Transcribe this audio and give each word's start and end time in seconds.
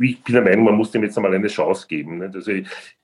Ich 0.00 0.22
bin 0.24 0.32
der 0.34 0.42
Meinung, 0.42 0.64
man 0.64 0.76
muss 0.76 0.90
dem 0.90 1.02
jetzt 1.02 1.18
einmal 1.18 1.34
eine 1.34 1.48
Chance 1.48 1.86
geben. 1.86 2.22
Also 2.22 2.50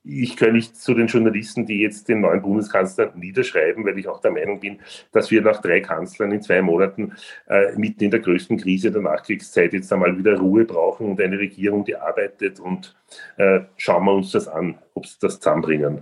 ich 0.03 0.35
gehöre 0.35 0.53
nicht 0.53 0.75
zu 0.75 0.95
den 0.95 1.05
Journalisten, 1.05 1.67
die 1.67 1.81
jetzt 1.81 2.09
den 2.09 2.21
neuen 2.21 2.41
Bundeskanzler 2.41 3.13
niederschreiben, 3.15 3.85
weil 3.85 3.99
ich 3.99 4.07
auch 4.07 4.21
der 4.21 4.31
Meinung 4.31 4.59
bin, 4.59 4.79
dass 5.11 5.29
wir 5.29 5.43
nach 5.43 5.61
drei 5.61 5.81
Kanzlern 5.81 6.31
in 6.31 6.41
zwei 6.41 6.63
Monaten 6.63 7.13
äh, 7.47 7.77
mitten 7.77 8.05
in 8.05 8.09
der 8.11 8.21
größten 8.21 8.57
Krise 8.57 8.91
der 8.91 9.03
Nachkriegszeit 9.03 9.73
jetzt 9.73 9.93
einmal 9.93 10.17
wieder 10.17 10.39
Ruhe 10.39 10.65
brauchen 10.65 11.11
und 11.11 11.21
eine 11.21 11.37
Regierung, 11.37 11.85
die 11.85 11.95
arbeitet 11.95 12.59
und 12.59 12.95
äh, 13.37 13.59
schauen 13.77 14.05
wir 14.05 14.13
uns 14.13 14.31
das 14.31 14.47
an, 14.47 14.79
ob 14.95 15.05
sie 15.05 15.17
das 15.21 15.39
zusammenbringen. 15.39 16.01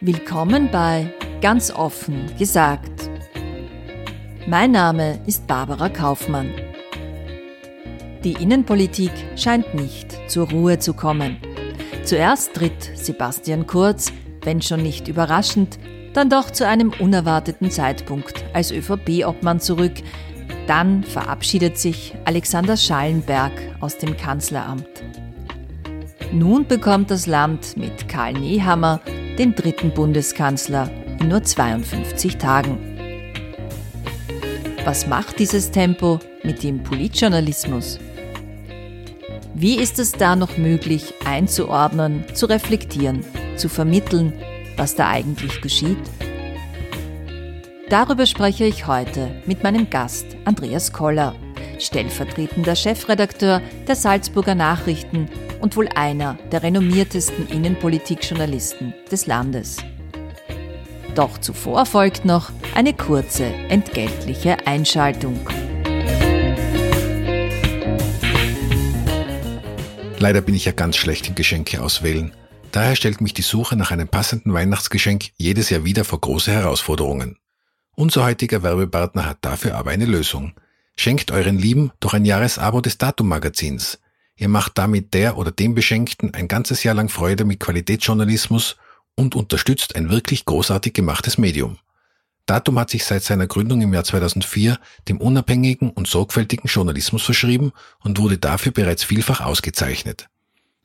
Willkommen 0.00 0.70
bei 0.72 1.12
Ganz 1.42 1.70
offen 1.70 2.30
gesagt. 2.38 3.13
Mein 4.46 4.72
Name 4.72 5.20
ist 5.24 5.46
Barbara 5.46 5.88
Kaufmann. 5.88 6.50
Die 8.24 8.32
Innenpolitik 8.32 9.10
scheint 9.36 9.74
nicht 9.74 10.14
zur 10.28 10.50
Ruhe 10.50 10.78
zu 10.78 10.92
kommen. 10.92 11.38
Zuerst 12.04 12.52
tritt 12.52 12.90
Sebastian 12.94 13.66
Kurz, 13.66 14.12
wenn 14.42 14.60
schon 14.60 14.82
nicht 14.82 15.08
überraschend, 15.08 15.78
dann 16.12 16.28
doch 16.28 16.50
zu 16.50 16.66
einem 16.66 16.92
unerwarteten 16.98 17.70
Zeitpunkt 17.70 18.44
als 18.52 18.70
ÖVP-Obmann 18.70 19.60
zurück. 19.60 19.94
Dann 20.66 21.04
verabschiedet 21.04 21.78
sich 21.78 22.14
Alexander 22.26 22.76
Schallenberg 22.76 23.52
aus 23.80 23.96
dem 23.96 24.14
Kanzleramt. 24.14 24.86
Nun 26.34 26.66
bekommt 26.66 27.10
das 27.10 27.26
Land 27.26 27.78
mit 27.78 28.10
Karl 28.10 28.34
Nehammer 28.34 29.00
den 29.38 29.54
dritten 29.54 29.94
Bundeskanzler 29.94 30.90
in 31.18 31.28
nur 31.28 31.42
52 31.42 32.36
Tagen. 32.36 32.93
Was 34.84 35.06
macht 35.06 35.38
dieses 35.38 35.70
Tempo 35.70 36.20
mit 36.42 36.62
dem 36.62 36.82
Politjournalismus? 36.82 37.98
Wie 39.54 39.76
ist 39.76 39.98
es 39.98 40.12
da 40.12 40.36
noch 40.36 40.58
möglich 40.58 41.14
einzuordnen, 41.24 42.26
zu 42.34 42.44
reflektieren, 42.44 43.24
zu 43.56 43.70
vermitteln, 43.70 44.34
was 44.76 44.94
da 44.94 45.08
eigentlich 45.08 45.62
geschieht? 45.62 45.96
Darüber 47.88 48.26
spreche 48.26 48.66
ich 48.66 48.86
heute 48.86 49.30
mit 49.46 49.62
meinem 49.62 49.88
Gast 49.88 50.26
Andreas 50.44 50.92
Koller, 50.92 51.34
stellvertretender 51.78 52.76
Chefredakteur 52.76 53.62
der 53.88 53.96
Salzburger 53.96 54.54
Nachrichten 54.54 55.30
und 55.62 55.78
wohl 55.78 55.88
einer 55.94 56.36
der 56.52 56.62
renommiertesten 56.62 57.48
Innenpolitikjournalisten 57.48 58.92
des 59.10 59.26
Landes. 59.26 59.78
Doch 61.14 61.38
zuvor 61.38 61.86
folgt 61.86 62.24
noch 62.24 62.50
eine 62.74 62.92
kurze 62.92 63.44
entgeltliche 63.44 64.66
Einschaltung. 64.66 65.48
Leider 70.18 70.40
bin 70.40 70.54
ich 70.54 70.64
ja 70.64 70.72
ganz 70.72 70.96
schlecht 70.96 71.28
im 71.28 71.34
Geschenke 71.34 71.82
auswählen. 71.82 72.32
Daher 72.72 72.96
stellt 72.96 73.20
mich 73.20 73.34
die 73.34 73.42
Suche 73.42 73.76
nach 73.76 73.92
einem 73.92 74.08
passenden 74.08 74.52
Weihnachtsgeschenk 74.52 75.26
jedes 75.36 75.70
Jahr 75.70 75.84
wieder 75.84 76.04
vor 76.04 76.20
große 76.20 76.50
Herausforderungen. 76.50 77.38
Unser 77.94 78.24
heutiger 78.24 78.64
Werbepartner 78.64 79.26
hat 79.26 79.38
dafür 79.42 79.76
aber 79.76 79.92
eine 79.92 80.06
Lösung. 80.06 80.54
Schenkt 80.96 81.30
euren 81.30 81.58
Lieben 81.58 81.92
doch 82.00 82.14
ein 82.14 82.24
Jahresabo 82.24 82.80
des 82.80 82.98
Datum-Magazins. 82.98 84.00
Ihr 84.36 84.48
macht 84.48 84.78
damit 84.78 85.14
der 85.14 85.36
oder 85.38 85.52
dem 85.52 85.76
Beschenkten 85.76 86.34
ein 86.34 86.48
ganzes 86.48 86.82
Jahr 86.82 86.96
lang 86.96 87.08
Freude 87.08 87.44
mit 87.44 87.60
Qualitätsjournalismus 87.60 88.76
und 89.16 89.34
unterstützt 89.34 89.96
ein 89.96 90.10
wirklich 90.10 90.44
großartig 90.44 90.92
gemachtes 90.92 91.38
Medium. 91.38 91.78
Datum 92.46 92.78
hat 92.78 92.90
sich 92.90 93.04
seit 93.04 93.22
seiner 93.22 93.46
Gründung 93.46 93.80
im 93.80 93.94
Jahr 93.94 94.04
2004 94.04 94.78
dem 95.08 95.20
unabhängigen 95.20 95.90
und 95.90 96.06
sorgfältigen 96.06 96.68
Journalismus 96.68 97.22
verschrieben 97.22 97.72
und 98.00 98.18
wurde 98.18 98.36
dafür 98.36 98.72
bereits 98.72 99.02
vielfach 99.02 99.40
ausgezeichnet. 99.40 100.28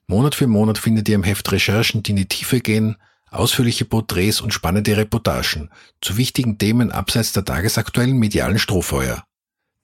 Monat 0.07 0.35
für 0.35 0.47
Monat 0.47 0.77
findet 0.77 1.09
ihr 1.09 1.15
im 1.15 1.23
Heft 1.23 1.51
Recherchen, 1.51 2.01
die 2.01 2.11
in 2.11 2.17
die 2.17 2.27
Tiefe 2.27 2.61
gehen, 2.61 2.95
ausführliche 3.29 3.85
Porträts 3.85 4.41
und 4.41 4.53
spannende 4.53 4.95
Reportagen 4.97 5.69
zu 6.01 6.17
wichtigen 6.17 6.57
Themen 6.57 6.91
abseits 6.91 7.33
der 7.33 7.45
tagesaktuellen 7.45 8.17
medialen 8.17 8.57
Strohfeuer. 8.57 9.23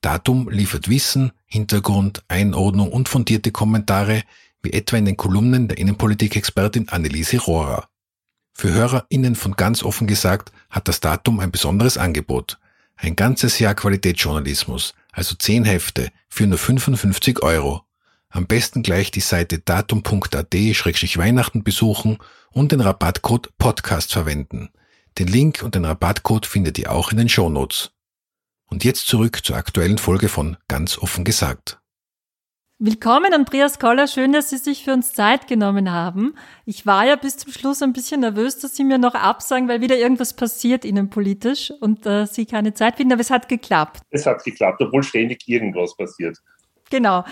Datum 0.01 0.49
liefert 0.49 0.89
Wissen, 0.89 1.31
Hintergrund, 1.45 2.23
Einordnung 2.27 2.91
und 2.91 3.09
fundierte 3.09 3.51
Kommentare, 3.51 4.23
wie 4.61 4.73
etwa 4.73 4.97
in 4.97 5.05
den 5.05 5.17
Kolumnen 5.17 5.67
der 5.67 5.77
Innenpolitikexpertin 5.77 6.89
Anneliese 6.89 7.37
Rohrer. 7.37 7.87
Für 8.57 8.71
HörerInnen 8.71 9.35
von 9.35 9.57
ganz 9.57 9.83
offen 9.83 10.07
gesagt 10.07 10.53
hat 10.69 10.87
das 10.87 11.01
Datum 11.01 11.41
ein 11.41 11.51
besonderes 11.51 11.97
Angebot. 11.97 12.57
Ein 12.95 13.17
ganzes 13.17 13.59
Jahr 13.59 13.75
Qualitätsjournalismus, 13.75 14.93
also 15.11 15.35
10 15.35 15.65
Hefte, 15.65 16.09
für 16.29 16.47
nur 16.47 16.57
55 16.57 17.43
Euro. 17.43 17.81
Am 18.29 18.47
besten 18.47 18.81
gleich 18.81 19.11
die 19.11 19.19
Seite 19.19 19.59
datum.at-weihnachten 19.59 21.65
besuchen 21.65 22.17
und 22.49 22.71
den 22.71 22.79
Rabattcode 22.79 23.49
Podcast 23.57 24.13
verwenden. 24.13 24.69
Den 25.17 25.27
Link 25.27 25.61
und 25.61 25.75
den 25.75 25.83
Rabattcode 25.83 26.45
findet 26.45 26.79
ihr 26.79 26.93
auch 26.93 27.11
in 27.11 27.17
den 27.17 27.27
Shownotes. 27.27 27.91
Und 28.67 28.85
jetzt 28.85 29.07
zurück 29.07 29.43
zur 29.43 29.57
aktuellen 29.57 29.97
Folge 29.97 30.29
von 30.29 30.55
Ganz 30.69 30.97
offen 30.97 31.25
gesagt. 31.25 31.81
Willkommen, 32.87 33.33
Andreas 33.33 33.79
Koller. 33.79 34.05
Schön, 34.05 34.31
dass 34.31 34.51
Sie 34.51 34.57
sich 34.57 34.83
für 34.83 34.93
uns 34.93 35.11
Zeit 35.11 35.47
genommen 35.47 35.91
haben. 35.91 36.35
Ich 36.65 36.85
war 36.85 37.03
ja 37.03 37.15
bis 37.15 37.35
zum 37.35 37.51
Schluss 37.51 37.81
ein 37.81 37.93
bisschen 37.93 38.21
nervös, 38.21 38.59
dass 38.59 38.75
Sie 38.75 38.83
mir 38.83 38.99
noch 38.99 39.15
absagen, 39.15 39.67
weil 39.67 39.81
wieder 39.81 39.97
irgendwas 39.97 40.35
passiert 40.35 40.85
Ihnen 40.85 41.09
politisch 41.09 41.73
und 41.79 42.05
äh, 42.05 42.27
Sie 42.27 42.45
keine 42.45 42.75
Zeit 42.75 42.97
finden, 42.97 43.13
aber 43.13 43.21
es 43.21 43.31
hat 43.31 43.49
geklappt. 43.49 44.01
Es 44.11 44.27
hat 44.27 44.43
geklappt, 44.43 44.83
obwohl 44.83 45.01
ständig 45.01 45.47
irgendwas 45.47 45.97
passiert. 45.97 46.37
Genau. 46.91 47.25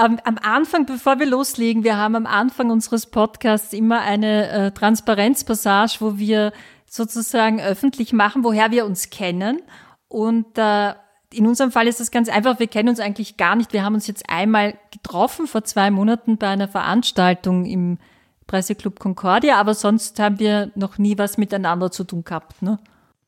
Ähm, 0.00 0.20
am 0.22 0.38
Anfang, 0.40 0.86
bevor 0.86 1.18
wir 1.18 1.26
loslegen, 1.26 1.82
wir 1.82 1.96
haben 1.96 2.14
am 2.14 2.26
Anfang 2.26 2.70
unseres 2.70 3.06
Podcasts 3.06 3.72
immer 3.72 4.02
eine 4.02 4.48
äh, 4.48 4.70
Transparenzpassage, 4.70 5.96
wo 5.98 6.18
wir 6.18 6.52
sozusagen 6.86 7.60
öffentlich 7.60 8.12
machen, 8.12 8.44
woher 8.44 8.70
wir 8.70 8.86
uns 8.86 9.10
kennen. 9.10 9.60
Und 10.06 10.56
äh, 10.56 10.92
in 11.32 11.46
unserem 11.46 11.70
Fall 11.70 11.86
ist 11.86 12.00
es 12.00 12.10
ganz 12.10 12.28
einfach, 12.28 12.58
wir 12.58 12.66
kennen 12.66 12.88
uns 12.88 13.00
eigentlich 13.00 13.36
gar 13.36 13.56
nicht. 13.56 13.72
Wir 13.72 13.84
haben 13.84 13.94
uns 13.94 14.06
jetzt 14.06 14.28
einmal 14.28 14.74
getroffen 14.90 15.46
vor 15.46 15.64
zwei 15.64 15.90
Monaten 15.90 16.38
bei 16.38 16.48
einer 16.48 16.68
Veranstaltung 16.68 17.64
im 17.64 17.98
Presseclub 18.46 18.98
Concordia, 18.98 19.56
aber 19.56 19.74
sonst 19.74 20.18
haben 20.18 20.40
wir 20.40 20.72
noch 20.74 20.98
nie 20.98 21.16
was 21.16 21.38
miteinander 21.38 21.92
zu 21.92 22.02
tun 22.02 22.24
gehabt. 22.24 22.62
Ne? 22.62 22.78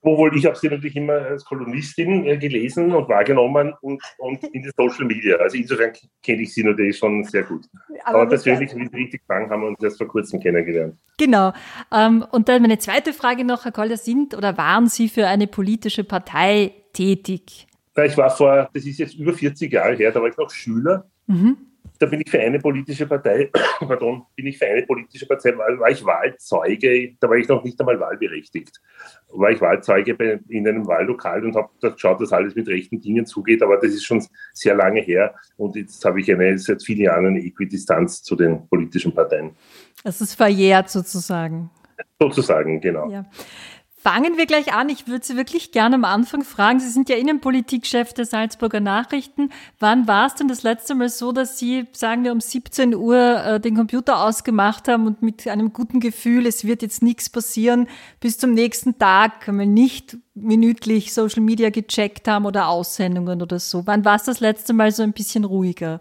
Obwohl 0.04 0.36
ich 0.36 0.44
habe 0.46 0.56
sie 0.56 0.68
natürlich 0.68 0.96
immer 0.96 1.12
als 1.12 1.44
Kolonistin 1.44 2.26
äh, 2.26 2.36
gelesen 2.36 2.90
und 2.90 3.08
wahrgenommen 3.08 3.72
und, 3.82 4.02
und 4.18 4.42
in 4.52 4.62
den 4.62 4.72
Social 4.76 5.04
Media. 5.04 5.36
Also 5.36 5.56
insofern 5.56 5.92
kenne 6.24 6.42
ich 6.42 6.52
sie 6.52 6.64
natürlich 6.64 6.98
schon 6.98 7.22
sehr 7.22 7.44
gut. 7.44 7.66
Aber, 8.02 8.22
Aber 8.22 8.28
persönlich, 8.30 8.74
wie 8.74 8.88
Sie 8.88 8.96
richtig 8.96 9.22
sagen, 9.28 9.48
haben 9.48 9.62
wir 9.62 9.68
uns 9.68 9.80
erst 9.80 9.98
vor 9.98 10.08
kurzem 10.08 10.40
kennengelernt. 10.40 10.96
Genau. 11.18 11.52
Ähm, 11.92 12.26
und 12.32 12.48
dann 12.48 12.62
meine 12.62 12.78
zweite 12.78 13.12
Frage 13.12 13.44
noch, 13.44 13.64
Herr 13.64 13.70
Kolder, 13.70 13.96
sind 13.96 14.34
oder 14.34 14.58
waren 14.58 14.88
Sie 14.88 15.08
für 15.08 15.28
eine 15.28 15.46
politische 15.46 16.02
Partei 16.02 16.72
tätig? 16.94 17.68
Ich 17.96 18.16
war 18.16 18.30
vor, 18.30 18.70
das 18.72 18.84
ist 18.84 18.98
jetzt 18.98 19.14
über 19.14 19.32
40 19.32 19.72
Jahre 19.72 19.94
her, 19.94 20.12
da 20.12 20.20
war 20.20 20.28
ich 20.28 20.36
noch 20.36 20.50
Schüler. 20.50 21.10
Mhm 21.26 21.56
da 22.02 22.06
bin 22.06 22.20
ich 22.20 22.30
für 22.30 22.40
eine 22.40 22.58
politische 22.58 23.06
Partei, 23.06 23.48
pardon, 23.78 24.22
bin 24.34 24.48
ich 24.48 24.58
für 24.58 24.66
eine 24.66 24.82
politische 24.82 25.24
Partei, 25.24 25.56
war, 25.56 25.78
war 25.78 25.90
ich 25.90 26.04
Wahlzeuge, 26.04 27.14
da 27.20 27.28
war 27.28 27.36
ich 27.36 27.46
noch 27.46 27.62
nicht 27.62 27.78
einmal 27.78 27.98
wahlberechtigt. 28.00 28.80
War 29.28 29.50
ich 29.50 29.60
Wahlzeuge 29.60 30.14
bei, 30.14 30.40
in 30.48 30.66
einem 30.66 30.86
Wahllokal 30.86 31.44
und 31.44 31.54
habe 31.54 31.68
geschaut, 31.80 32.20
dass 32.20 32.32
alles 32.32 32.56
mit 32.56 32.66
rechten 32.68 33.00
Dingen 33.00 33.24
zugeht, 33.24 33.62
aber 33.62 33.76
das 33.76 33.92
ist 33.92 34.04
schon 34.04 34.24
sehr 34.52 34.74
lange 34.74 35.00
her 35.00 35.34
und 35.56 35.76
jetzt 35.76 36.04
habe 36.04 36.20
ich 36.20 36.32
eine, 36.32 36.58
seit 36.58 36.82
vielen 36.82 37.02
Jahren 37.02 37.26
eine 37.26 37.40
Äquidistanz 37.40 38.22
zu 38.22 38.34
den 38.34 38.66
politischen 38.68 39.14
Parteien. 39.14 39.50
Es 40.02 40.20
ist 40.20 40.34
verjährt 40.34 40.90
sozusagen. 40.90 41.70
Sozusagen, 42.18 42.80
genau. 42.80 43.10
Ja. 43.10 43.24
Fangen 44.02 44.36
wir 44.36 44.46
gleich 44.46 44.74
an. 44.74 44.88
Ich 44.88 45.06
würde 45.06 45.24
Sie 45.24 45.36
wirklich 45.36 45.70
gerne 45.70 45.94
am 45.94 46.04
Anfang 46.04 46.42
fragen. 46.42 46.80
Sie 46.80 46.88
sind 46.88 47.08
ja 47.08 47.14
Innenpolitikchef 47.14 48.12
der 48.12 48.24
Salzburger 48.24 48.80
Nachrichten. 48.80 49.50
Wann 49.78 50.08
war 50.08 50.26
es 50.26 50.34
denn 50.34 50.48
das 50.48 50.64
letzte 50.64 50.96
Mal 50.96 51.08
so, 51.08 51.30
dass 51.30 51.56
Sie, 51.56 51.86
sagen 51.92 52.24
wir, 52.24 52.32
um 52.32 52.40
17 52.40 52.96
Uhr 52.96 53.44
äh, 53.44 53.60
den 53.60 53.76
Computer 53.76 54.24
ausgemacht 54.24 54.88
haben 54.88 55.06
und 55.06 55.22
mit 55.22 55.46
einem 55.46 55.72
guten 55.72 56.00
Gefühl, 56.00 56.46
es 56.46 56.66
wird 56.66 56.82
jetzt 56.82 57.00
nichts 57.00 57.30
passieren, 57.30 57.86
bis 58.18 58.38
zum 58.38 58.54
nächsten 58.54 58.98
Tag 58.98 59.46
mal 59.46 59.66
nicht 59.66 60.16
minütlich 60.34 61.14
Social 61.14 61.42
Media 61.42 61.70
gecheckt 61.70 62.26
haben 62.26 62.44
oder 62.44 62.66
Aussendungen 62.66 63.40
oder 63.40 63.60
so? 63.60 63.86
Wann 63.86 64.04
war 64.04 64.16
es 64.16 64.24
das 64.24 64.40
letzte 64.40 64.72
Mal 64.72 64.90
so 64.90 65.04
ein 65.04 65.12
bisschen 65.12 65.44
ruhiger? 65.44 66.00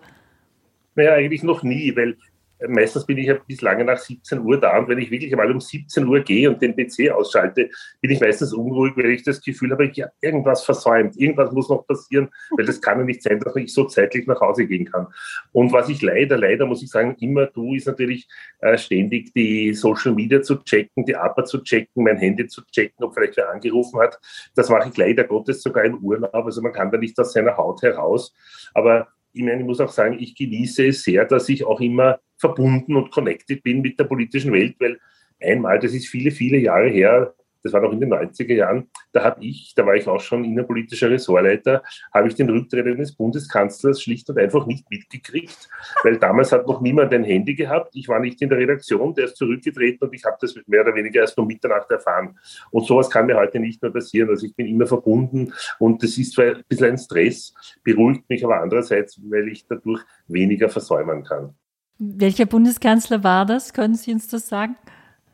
Naja, 0.95 1.13
eigentlich 1.13 1.43
noch 1.43 1.61
nie, 1.61 1.95
weil 1.95 2.17
meistens 2.67 3.05
bin 3.05 3.17
ich 3.17 3.27
ja 3.27 3.35
bis 3.47 3.61
lange 3.61 3.83
nach 3.83 3.97
17 3.97 4.39
Uhr 4.39 4.59
da 4.59 4.77
und 4.77 4.87
wenn 4.87 4.99
ich 4.99 5.11
wirklich 5.11 5.31
einmal 5.31 5.51
um 5.51 5.59
17 5.59 6.05
Uhr 6.07 6.19
gehe 6.21 6.49
und 6.49 6.61
den 6.61 6.75
PC 6.75 7.11
ausschalte, 7.11 7.69
bin 8.01 8.11
ich 8.11 8.19
meistens 8.19 8.53
unruhig, 8.53 8.93
weil 8.95 9.11
ich 9.11 9.23
das 9.23 9.41
Gefühl 9.41 9.71
habe, 9.71 9.85
ich 9.85 10.01
habe 10.01 10.11
irgendwas 10.21 10.63
versäumt, 10.63 11.17
irgendwas 11.17 11.51
muss 11.51 11.69
noch 11.69 11.85
passieren, 11.85 12.29
weil 12.55 12.65
das 12.65 12.81
kann 12.81 12.99
ja 12.99 13.05
nicht 13.05 13.23
sein, 13.23 13.39
dass 13.39 13.55
ich 13.55 13.73
so 13.73 13.85
zeitlich 13.85 14.27
nach 14.27 14.39
Hause 14.41 14.65
gehen 14.65 14.85
kann. 14.85 15.07
Und 15.51 15.71
was 15.73 15.89
ich 15.89 16.01
leider, 16.01 16.37
leider 16.37 16.65
muss 16.65 16.83
ich 16.83 16.89
sagen, 16.89 17.15
immer 17.19 17.51
tue, 17.51 17.77
ist 17.77 17.87
natürlich 17.87 18.27
äh, 18.59 18.77
ständig 18.77 19.33
die 19.33 19.73
Social 19.73 20.13
Media 20.13 20.41
zu 20.41 20.57
checken, 20.57 21.05
die 21.05 21.15
APA 21.15 21.43
zu 21.45 21.63
checken, 21.63 22.03
mein 22.03 22.17
Handy 22.17 22.47
zu 22.47 22.61
checken, 22.71 23.03
ob 23.03 23.13
vielleicht 23.13 23.37
wer 23.37 23.49
angerufen 23.49 23.99
hat. 23.99 24.19
Das 24.55 24.69
mache 24.69 24.89
ich 24.89 24.97
leider 24.97 25.23
Gottes 25.23 25.61
sogar 25.61 25.85
im 25.85 25.97
Urlaub, 25.99 26.33
also 26.33 26.61
man 26.61 26.73
kann 26.73 26.91
da 26.91 26.97
nicht 26.97 27.17
aus 27.19 27.33
seiner 27.33 27.57
Haut 27.57 27.81
heraus. 27.81 28.33
Aber 28.73 29.07
ich 29.33 29.43
meine, 29.43 29.61
ich 29.61 29.65
muss 29.65 29.79
auch 29.79 29.91
sagen, 29.91 30.17
ich 30.19 30.35
genieße 30.35 30.87
es 30.87 31.03
sehr, 31.03 31.25
dass 31.25 31.47
ich 31.49 31.63
auch 31.65 31.79
immer 31.79 32.19
verbunden 32.41 32.95
und 32.95 33.11
connected 33.11 33.63
bin 33.63 33.81
mit 33.81 33.97
der 33.99 34.05
politischen 34.05 34.51
Welt, 34.51 34.75
weil 34.79 34.99
einmal, 35.39 35.79
das 35.79 35.93
ist 35.93 36.07
viele, 36.07 36.31
viele 36.31 36.57
Jahre 36.57 36.89
her, 36.89 37.33
das 37.63 37.73
war 37.73 37.81
noch 37.81 37.91
in 37.91 37.99
den 37.99 38.11
90er 38.11 38.53
Jahren, 38.53 38.89
da 39.11 39.23
habe 39.23 39.43
ich, 39.45 39.73
da 39.75 39.85
war 39.85 39.95
ich 39.95 40.07
auch 40.07 40.19
schon 40.19 40.43
innenpolitischer 40.43 41.09
Ressortleiter, 41.09 41.83
habe 42.13 42.27
ich 42.27 42.35
den 42.35 42.49
Rücktritt 42.49 42.85
eines 42.87 43.15
Bundeskanzlers 43.15 44.01
schlicht 44.01 44.29
und 44.29 44.39
einfach 44.39 44.65
nicht 44.65 44.89
mitgekriegt, 44.89 45.69
weil 46.03 46.17
damals 46.17 46.51
hat 46.51 46.67
noch 46.67 46.81
niemand 46.81 47.13
ein 47.13 47.23
Handy 47.23 47.55
gehabt. 47.55 47.95
Ich 47.95 48.07
war 48.07 48.19
nicht 48.19 48.41
in 48.41 48.49
der 48.49 48.57
Redaktion, 48.57 49.13
der 49.13 49.25
ist 49.25 49.37
zurückgetreten 49.37 50.07
und 50.07 50.15
ich 50.15 50.23
habe 50.23 50.37
das 50.41 50.55
mehr 50.65 50.81
oder 50.81 50.95
weniger 50.95 51.21
erst 51.21 51.37
um 51.37 51.47
Mitternacht 51.47 51.91
erfahren. 51.91 52.37
Und 52.71 52.87
sowas 52.87 53.09
kann 53.09 53.27
mir 53.27 53.37
heute 53.37 53.59
nicht 53.59 53.81
mehr 53.81 53.91
passieren. 53.91 54.29
Also 54.29 54.45
ich 54.45 54.55
bin 54.55 54.67
immer 54.67 54.87
verbunden 54.87 55.53
und 55.79 56.01
das 56.01 56.17
ist 56.17 56.33
zwar 56.33 56.45
ein 56.45 56.63
bisschen 56.67 56.91
ein 56.91 56.97
Stress, 56.97 57.53
beruhigt 57.83 58.27
mich 58.29 58.43
aber 58.43 58.61
andererseits, 58.61 59.21
weil 59.29 59.47
ich 59.49 59.67
dadurch 59.67 60.01
weniger 60.27 60.69
versäumen 60.69 61.23
kann. 61.23 61.55
Welcher 62.03 62.47
Bundeskanzler 62.47 63.23
war 63.23 63.45
das? 63.45 63.73
Können 63.73 63.93
Sie 63.93 64.11
uns 64.11 64.27
das 64.27 64.49
sagen? 64.49 64.75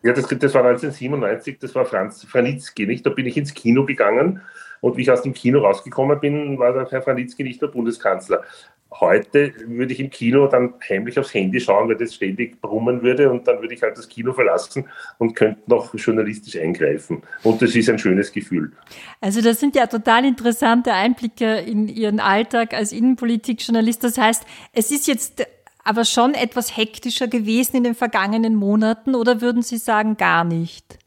Ja, 0.04 0.12
das, 0.12 0.28
das 0.28 0.54
war 0.54 0.66
1997, 0.66 1.60
das 1.60 1.74
war 1.74 1.86
Franz 1.86 2.26
Franitzky, 2.26 2.86
nicht? 2.86 3.06
Da 3.06 3.10
bin 3.10 3.26
ich 3.26 3.38
ins 3.38 3.54
Kino 3.54 3.86
gegangen 3.86 4.42
und 4.82 4.98
wie 4.98 5.04
ich 5.04 5.10
aus 5.12 5.22
dem 5.22 5.34
Kino 5.34 5.60
rausgekommen 5.60 6.20
bin, 6.20 6.60
war 6.60 6.74
der 6.74 6.90
Herr 6.90 7.02
Franitzky 7.02 7.44
nicht 7.44 7.62
der 7.62 7.68
Bundeskanzler. 7.68 8.44
Heute 8.92 9.54
würde 9.66 9.94
ich 9.94 10.02
im 10.02 10.10
Kino 10.10 10.48
dann 10.48 10.74
heimlich 10.90 11.18
aufs 11.18 11.34
Handy 11.34 11.62
schauen, 11.62 11.88
weil 11.88 11.96
das 11.96 12.14
ständig 12.14 12.60
brummen 12.62 13.02
würde 13.02 13.32
und 13.32 13.48
dann 13.48 13.62
würde 13.62 13.74
ich 13.74 13.82
halt 13.82 13.98
das 13.98 14.10
Kino 14.10 14.34
verlassen 14.34 14.90
und 15.20 15.36
könnte 15.36 15.62
noch 15.68 15.94
journalistisch 15.94 16.58
eingreifen. 16.58 17.24
Und 17.44 17.62
das 17.62 17.76
ist 17.76 17.90
ein 17.90 18.00
schönes 18.00 18.32
Gefühl. 18.32 18.74
Also 19.22 19.42
das 19.42 19.62
sind 19.62 19.76
ja 19.78 19.88
total 19.88 20.26
interessante 20.26 20.92
Einblicke 20.92 21.60
in 21.60 21.88
Ihren 21.88 22.20
Alltag 22.20 22.74
als 22.74 22.92
Innenpolitikjournalist. 22.92 24.04
Das 24.04 24.18
heißt, 24.18 24.46
es 24.74 24.92
ist 24.92 25.08
jetzt 25.08 25.48
aber 25.88 26.06
schon 26.06 26.34
etwas 26.34 26.76
hektischer 26.76 27.28
gewesen 27.28 27.78
in 27.78 27.84
den 27.84 27.96
vergangenen 27.96 28.56
Monaten 28.56 29.16
oder 29.16 29.42
würden 29.42 29.62
Sie 29.62 29.78
sagen 29.78 30.18
gar 30.18 30.44
nicht? 30.44 31.00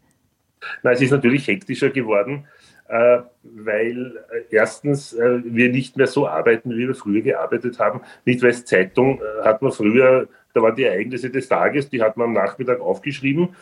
Nein, 0.83 0.95
es 0.95 1.03
ist 1.03 1.11
natürlich 1.11 1.47
hektischer 1.47 1.91
geworden, 1.91 2.47
äh, 2.89 3.19
weil 3.43 4.17
äh, 4.31 4.55
erstens 4.55 5.13
äh, 5.13 5.41
wir 5.45 5.71
nicht 5.71 5.97
mehr 5.97 6.07
so 6.07 6.27
arbeiten, 6.27 6.71
wie 6.71 6.89
wir 6.89 6.95
früher 6.95 7.23
gearbeitet 7.23 7.79
haben. 7.79 8.01
Nicht, 8.25 8.43
weil 8.43 8.51
es 8.51 8.65
Zeitung 8.65 9.21
hat 9.43 9.63
man 9.63 9.73
früher, 9.73 10.29
da 10.55 10.63
waren 10.63 10.75
die 10.75 10.85
Ereignisse 10.85 11.31
des 11.31 11.49
Tages, 11.49 11.89
die 11.91 12.03
hat 12.03 12.17
man 12.17 12.29
am 12.29 12.33
Nachmittag 12.33 12.81
aufgeschrieben 12.81 13.55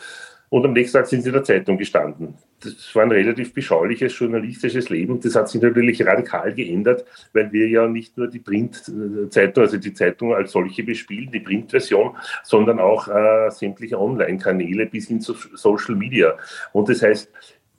und 0.50 0.64
am 0.64 0.72
nächsten 0.72 0.98
Tag 0.98 1.06
sind 1.06 1.22
sie 1.22 1.28
in 1.28 1.34
der 1.34 1.44
Zeitung 1.44 1.76
gestanden. 1.76 2.34
Das 2.60 2.94
war 2.94 3.02
ein 3.02 3.12
relativ 3.12 3.52
beschauliches 3.52 4.18
journalistisches 4.18 4.88
Leben. 4.88 5.20
Das 5.20 5.34
hat 5.34 5.48
sich 5.48 5.60
natürlich 5.60 6.04
radikal 6.04 6.52
geändert, 6.54 7.04
weil 7.32 7.52
wir 7.52 7.68
ja 7.68 7.86
nicht 7.86 8.16
nur 8.16 8.28
die 8.28 8.38
Printzeitung, 8.38 9.64
also 9.64 9.76
die 9.76 9.92
Zeitung 9.92 10.34
als 10.34 10.52
solche 10.52 10.82
bespielen, 10.82 11.30
die 11.30 11.40
Printversion, 11.40 12.16
sondern 12.42 12.80
auch 12.80 13.08
äh, 13.08 13.50
sämtliche 13.50 14.00
Online-Kanäle 14.00 14.86
bis 14.86 15.08
hin 15.08 15.20
zu 15.20 15.34
Social 15.54 15.94
Media. 15.94 16.34
Und 16.72 16.88
das 16.88 17.02
heißt, 17.02 17.30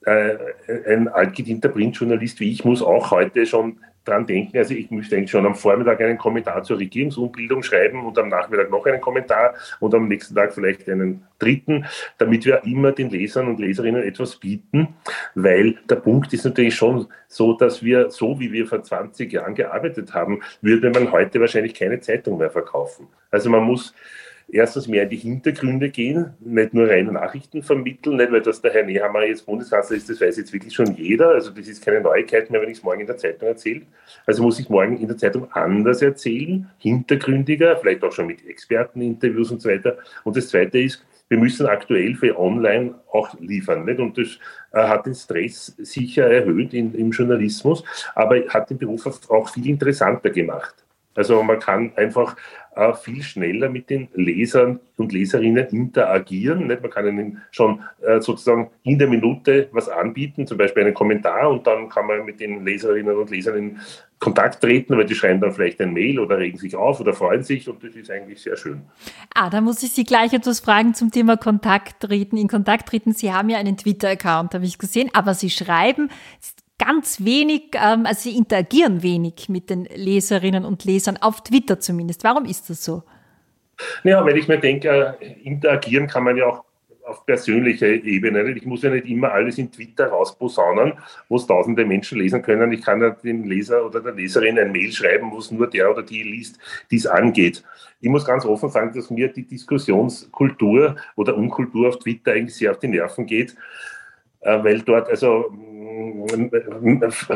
äh, 0.05 0.37
ein 0.87 1.07
altgedienter 1.09 1.69
Printjournalist 1.69 2.39
wie 2.39 2.51
ich 2.51 2.63
muss 2.63 2.81
auch 2.81 3.11
heute 3.11 3.45
schon 3.45 3.79
dran 4.05 4.25
denken. 4.25 4.57
Also 4.57 4.73
ich 4.73 4.89
müsste 4.91 5.15
eigentlich 5.15 5.31
schon 5.31 5.45
am 5.45 5.55
Vormittag 5.55 6.01
einen 6.01 6.17
Kommentar 6.17 6.63
zur 6.63 6.79
Regierungsumbildung 6.79 7.63
schreiben 7.63 8.05
und 8.05 8.17
am 8.17 8.29
Nachmittag 8.29 8.69
noch 8.69 8.85
einen 8.85 9.01
Kommentar 9.01 9.53
und 9.79 9.93
am 9.93 10.07
nächsten 10.07 10.35
Tag 10.35 10.53
vielleicht 10.53 10.89
einen 10.89 11.23
dritten, 11.37 11.85
damit 12.17 12.45
wir 12.45 12.63
immer 12.65 12.91
den 12.91 13.09
Lesern 13.09 13.47
und 13.47 13.59
Leserinnen 13.59 14.03
etwas 14.03 14.35
bieten, 14.35 14.95
weil 15.35 15.77
der 15.89 15.95
Punkt 15.95 16.33
ist 16.33 16.45
natürlich 16.45 16.75
schon 16.75 17.07
so, 17.27 17.53
dass 17.53 17.83
wir, 17.83 18.09
so 18.09 18.39
wie 18.39 18.51
wir 18.51 18.67
vor 18.67 18.83
20 18.83 19.31
Jahren 19.31 19.55
gearbeitet 19.55 20.13
haben, 20.13 20.41
würde 20.61 20.89
man 20.89 21.11
heute 21.11 21.39
wahrscheinlich 21.39 21.73
keine 21.73 21.99
Zeitung 21.99 22.37
mehr 22.37 22.49
verkaufen. 22.49 23.07
Also 23.31 23.49
man 23.49 23.63
muss 23.63 23.93
erstens 24.51 24.87
mehr 24.87 25.03
in 25.03 25.09
die 25.09 25.17
Hintergründe 25.17 25.89
gehen, 25.89 26.33
nicht 26.39 26.73
nur 26.73 26.89
reine 26.89 27.11
Nachrichten 27.11 27.61
vermitteln, 27.63 28.17
nicht 28.17 28.31
weil 28.31 28.41
das 28.41 28.61
der 28.61 28.73
Herr 28.73 28.83
Nehammer 28.83 29.23
jetzt 29.23 29.45
Bundeskanzler 29.45 29.97
ist, 29.97 30.09
das 30.09 30.19
weiß 30.19 30.37
jetzt 30.37 30.53
wirklich 30.53 30.73
schon 30.73 30.95
jeder, 30.95 31.29
also 31.29 31.51
das 31.51 31.67
ist 31.67 31.83
keine 31.83 32.01
Neuigkeit 32.01 32.49
mehr, 32.49 32.61
wenn 32.61 32.69
ich 32.69 32.77
es 32.77 32.83
morgen 32.83 33.01
in 33.01 33.07
der 33.07 33.17
Zeitung 33.17 33.47
erzähle. 33.47 33.81
Also 34.25 34.43
muss 34.43 34.59
ich 34.59 34.69
morgen 34.69 34.97
in 34.97 35.07
der 35.07 35.17
Zeitung 35.17 35.51
anders 35.51 36.01
erzählen, 36.01 36.69
hintergründiger, 36.77 37.77
vielleicht 37.77 38.03
auch 38.03 38.11
schon 38.11 38.27
mit 38.27 38.45
Experteninterviews 38.47 39.51
und 39.51 39.61
so 39.61 39.69
weiter. 39.69 39.97
Und 40.23 40.35
das 40.35 40.49
Zweite 40.49 40.79
ist, 40.79 41.05
wir 41.29 41.37
müssen 41.37 41.67
aktuell 41.67 42.15
für 42.15 42.37
online 42.39 42.95
auch 43.11 43.39
liefern. 43.39 43.85
Nicht? 43.85 43.99
Und 43.99 44.17
das 44.17 44.39
äh, 44.73 44.87
hat 44.87 45.05
den 45.05 45.13
Stress 45.13 45.67
sicher 45.77 46.25
erhöht 46.25 46.73
in, 46.73 46.93
im 46.95 47.11
Journalismus, 47.11 47.83
aber 48.15 48.41
hat 48.49 48.71
den 48.71 48.79
Beruf 48.79 49.05
auch 49.29 49.49
viel 49.49 49.67
interessanter 49.67 50.31
gemacht. 50.31 50.73
Also 51.15 51.41
man 51.43 51.59
kann 51.59 51.91
einfach 51.95 52.35
äh, 52.79 52.93
viel 52.93 53.21
schneller 53.21 53.69
mit 53.69 53.89
den 53.89 54.07
Lesern 54.13 54.79
und 54.97 55.11
Leserinnen 55.11 55.67
interagieren. 55.67 56.67
Nicht? 56.67 56.81
Man 56.81 56.91
kann 56.91 57.07
ihnen 57.07 57.41
schon 57.51 57.81
äh, 58.01 58.21
sozusagen 58.21 58.69
in 58.83 58.97
der 58.97 59.07
Minute 59.07 59.67
was 59.71 59.89
anbieten, 59.89 60.47
zum 60.47 60.57
Beispiel 60.57 60.83
einen 60.83 60.93
Kommentar 60.93 61.49
und 61.49 61.67
dann 61.67 61.89
kann 61.89 62.07
man 62.07 62.23
mit 62.25 62.39
den 62.39 62.63
Leserinnen 62.65 63.15
und 63.17 63.29
Lesern 63.31 63.57
in 63.57 63.79
Kontakt 64.19 64.61
treten, 64.61 64.97
weil 64.97 65.05
die 65.05 65.15
schreiben 65.15 65.41
dann 65.41 65.53
vielleicht 65.53 65.79
ein 65.81 65.93
Mail 65.93 66.19
oder 66.19 66.37
regen 66.37 66.57
sich 66.57 66.75
auf 66.75 66.99
oder 66.99 67.13
freuen 67.13 67.43
sich 67.43 67.67
und 67.69 67.83
das 67.83 67.95
ist 67.95 68.11
eigentlich 68.11 68.41
sehr 68.41 68.57
schön. 68.57 68.81
Ah, 69.33 69.49
da 69.49 69.61
muss 69.61 69.83
ich 69.83 69.91
Sie 69.91 70.03
gleich 70.03 70.33
etwas 70.33 70.59
fragen 70.59 70.93
zum 70.93 71.11
Thema 71.11 71.37
Kontakt 71.37 72.01
treten. 72.01 72.37
In 72.37 72.47
Kontakt 72.47 72.89
treten, 72.89 73.13
Sie 73.13 73.31
haben 73.31 73.49
ja 73.49 73.57
einen 73.57 73.77
Twitter-Account, 73.77 74.53
habe 74.53 74.65
ich 74.65 74.77
gesehen, 74.77 75.09
aber 75.13 75.33
Sie 75.33 75.49
schreiben 75.49 76.09
ganz 76.79 77.23
wenig, 77.23 77.75
ähm, 77.75 78.05
also 78.05 78.29
sie 78.29 78.35
interagieren 78.35 79.03
wenig 79.03 79.49
mit 79.49 79.69
den 79.69 79.85
Leserinnen 79.85 80.65
und 80.65 80.85
Lesern, 80.85 81.17
auf 81.17 81.43
Twitter 81.43 81.79
zumindest. 81.79 82.23
Warum 82.23 82.45
ist 82.45 82.69
das 82.69 82.83
so? 82.83 83.03
Ja, 84.03 84.25
weil 84.25 84.37
ich 84.37 84.47
mir 84.47 84.57
denke, 84.57 85.17
äh, 85.19 85.33
interagieren 85.43 86.07
kann 86.07 86.23
man 86.23 86.37
ja 86.37 86.47
auch 86.47 86.63
auf 87.09 87.25
persönlicher 87.25 87.87
Ebene. 87.87 88.51
Ich 88.51 88.65
muss 88.65 88.83
ja 88.83 88.91
nicht 88.91 89.07
immer 89.07 89.31
alles 89.31 89.57
in 89.57 89.71
Twitter 89.71 90.07
rausposaunen, 90.07 90.93
wo 91.27 91.37
es 91.37 91.47
tausende 91.47 91.83
Menschen 91.85 92.19
lesen 92.19 92.41
können. 92.41 92.71
Ich 92.71 92.83
kann 92.83 93.01
ja 93.01 93.09
dem 93.09 93.43
Leser 93.43 93.85
oder 93.85 93.99
der 93.99 94.13
Leserin 94.13 94.59
ein 94.59 94.71
Mail 94.71 94.91
schreiben, 94.91 95.31
wo 95.31 95.39
es 95.39 95.51
nur 95.51 95.67
der 95.67 95.89
oder 95.89 96.03
die 96.03 96.23
liest, 96.23 96.59
die 96.91 96.97
es 96.97 97.07
angeht. 97.07 97.63
Ich 97.99 98.09
muss 98.09 98.25
ganz 98.25 98.45
offen 98.45 98.69
sagen, 98.69 98.93
dass 98.93 99.09
mir 99.09 99.27
die 99.29 99.45
Diskussionskultur 99.45 100.95
oder 101.15 101.35
Unkultur 101.35 101.89
auf 101.89 101.99
Twitter 101.99 102.33
eigentlich 102.33 102.55
sehr 102.55 102.71
auf 102.71 102.79
die 102.79 102.87
Nerven 102.87 103.25
geht, 103.25 103.55
äh, 104.41 104.63
weil 104.63 104.81
dort 104.81 105.09
also 105.09 105.51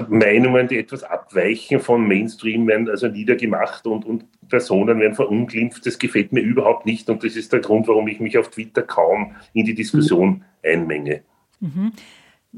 Meinungen, 0.09 0.67
die 0.67 0.77
etwas 0.77 1.03
abweichen 1.03 1.79
von 1.79 2.07
Mainstream, 2.07 2.67
werden 2.67 2.89
also 2.89 3.07
niedergemacht 3.07 3.85
und, 3.87 4.05
und 4.05 4.25
Personen 4.49 4.99
werden 4.99 5.15
verunglimpft. 5.15 5.85
Das 5.85 5.97
gefällt 5.97 6.31
mir 6.31 6.41
überhaupt 6.41 6.85
nicht 6.85 7.09
und 7.09 7.23
das 7.23 7.35
ist 7.35 7.53
der 7.53 7.59
Grund, 7.59 7.87
warum 7.87 8.07
ich 8.07 8.19
mich 8.19 8.37
auf 8.37 8.49
Twitter 8.49 8.81
kaum 8.81 9.35
in 9.53 9.65
die 9.65 9.73
Diskussion 9.73 10.43
einmenge. 10.63 11.21
Mhm. 11.59 11.93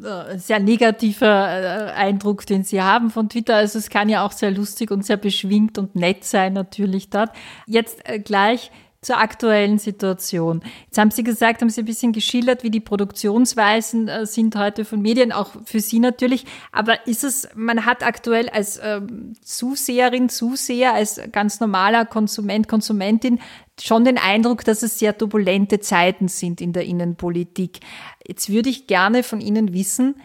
äh, 0.04 0.38
sehr 0.38 0.60
negativer 0.60 1.28
äh, 1.28 1.92
Eindruck, 1.92 2.46
den 2.46 2.64
Sie 2.64 2.82
haben 2.82 3.10
von 3.10 3.30
Twitter. 3.30 3.56
Also 3.56 3.80
es 3.80 3.90
kann 3.90 4.10
ja 4.10 4.26
auch 4.26 4.32
sehr 4.32 4.52
lustig 4.52 4.92
und 4.92 5.06
sehr 5.06 5.18
beschwingt 5.18 5.78
und 5.78 5.96
nett 5.96 6.24
sein 6.24 6.54
natürlich 6.54 7.10
dort. 7.10 7.30
Jetzt 7.68 8.08
äh, 8.10 8.20
gleich 8.20 8.72
zur 9.06 9.20
aktuellen 9.20 9.78
Situation. 9.78 10.64
Jetzt 10.86 10.98
haben 10.98 11.12
Sie 11.12 11.24
gesagt, 11.24 11.62
haben 11.62 11.70
Sie 11.70 11.84
ein 11.84 11.86
bisschen 11.86 12.12
geschildert, 12.12 12.64
wie 12.64 12.72
die 12.72 12.80
Produktionsweisen 12.80 14.08
äh, 14.08 14.26
sind 14.26 14.56
heute 14.56 14.84
von 14.84 15.00
Medien, 15.00 15.32
auch 15.32 15.52
für 15.64 15.80
Sie 15.80 16.00
natürlich. 16.00 16.46
Aber 16.72 17.06
ist 17.06 17.24
es, 17.24 17.48
man 17.54 17.86
hat 17.86 18.02
aktuell 18.02 18.50
als 18.50 18.80
ähm, 18.82 19.34
Zuseherin, 19.44 20.30
Zuseher, 20.30 20.96
als 20.96 21.22
ganz 21.32 21.60
normaler 21.60 22.08
Konsument, 22.08 22.68
Konsumentin 22.68 23.40
schon 23.80 24.06
den 24.06 24.18
Eindruck, 24.18 24.66
dass 24.66 24.82
es 24.82 24.98
sehr 24.98 25.16
turbulente 25.16 25.80
Zeiten 25.80 26.28
sind 26.28 26.60
in 26.60 26.74
der 26.74 26.86
Innenpolitik. 26.86 27.82
Jetzt 28.28 28.50
würde 28.50 28.70
ich 28.70 28.88
gerne 28.88 29.22
von 29.22 29.40
Ihnen 29.40 29.72
wissen, 29.72 30.16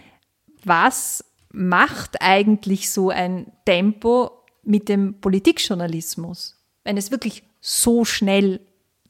was 0.65 1.23
macht 1.53 2.23
eigentlich 2.23 2.91
so 2.91 3.11
ein 3.11 3.53
Tempo 3.67 4.31
mit 4.63 4.89
dem 4.89 5.21
Politikjournalismus, 5.21 6.57
wenn 6.83 6.97
es 6.97 7.11
wirklich 7.11 7.43
so 7.61 8.07
schnell 8.07 8.61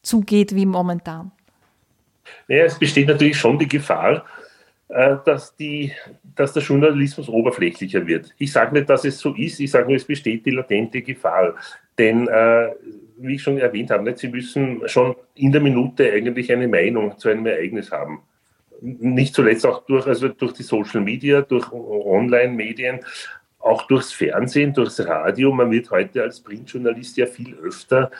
zugeht 0.02 0.54
wie 0.54 0.66
momentan? 0.66 1.32
Naja, 2.48 2.64
es 2.64 2.78
besteht 2.78 3.08
natürlich 3.08 3.36
schon 3.36 3.58
die 3.58 3.68
Gefahr, 3.68 4.24
äh, 4.88 5.16
dass, 5.24 5.54
die, 5.56 5.92
dass 6.34 6.52
der 6.52 6.62
Journalismus 6.62 7.28
oberflächlicher 7.28 8.06
wird. 8.06 8.34
Ich 8.38 8.52
sage 8.52 8.74
nicht, 8.74 8.90
dass 8.90 9.04
es 9.04 9.18
so 9.18 9.34
ist, 9.34 9.60
ich 9.60 9.70
sage 9.70 9.86
nur, 9.86 9.96
es 9.96 10.04
besteht 10.04 10.44
die 10.46 10.50
latente 10.50 11.02
Gefahr. 11.02 11.54
Denn, 11.98 12.28
äh, 12.28 12.70
wie 13.18 13.34
ich 13.34 13.42
schon 13.42 13.58
erwähnt 13.58 13.90
habe, 13.90 14.04
nicht, 14.04 14.18
Sie 14.18 14.28
müssen 14.28 14.82
schon 14.86 15.14
in 15.34 15.52
der 15.52 15.60
Minute 15.60 16.10
eigentlich 16.10 16.50
eine 16.52 16.68
Meinung 16.68 17.18
zu 17.18 17.28
einem 17.28 17.46
Ereignis 17.46 17.92
haben. 17.92 18.22
Nicht 18.80 19.34
zuletzt 19.34 19.66
auch 19.66 19.84
durch, 19.84 20.06
also 20.06 20.28
durch 20.28 20.54
die 20.54 20.62
Social 20.62 21.02
Media, 21.02 21.42
durch 21.42 21.70
Online-Medien, 21.70 23.00
auch 23.58 23.86
durchs 23.86 24.12
Fernsehen, 24.12 24.72
durchs 24.72 24.98
Radio. 25.00 25.52
Man 25.52 25.70
wird 25.70 25.90
heute 25.90 26.22
als 26.22 26.40
Printjournalist 26.40 27.18
ja 27.18 27.26
viel 27.26 27.54
öfter 27.56 28.10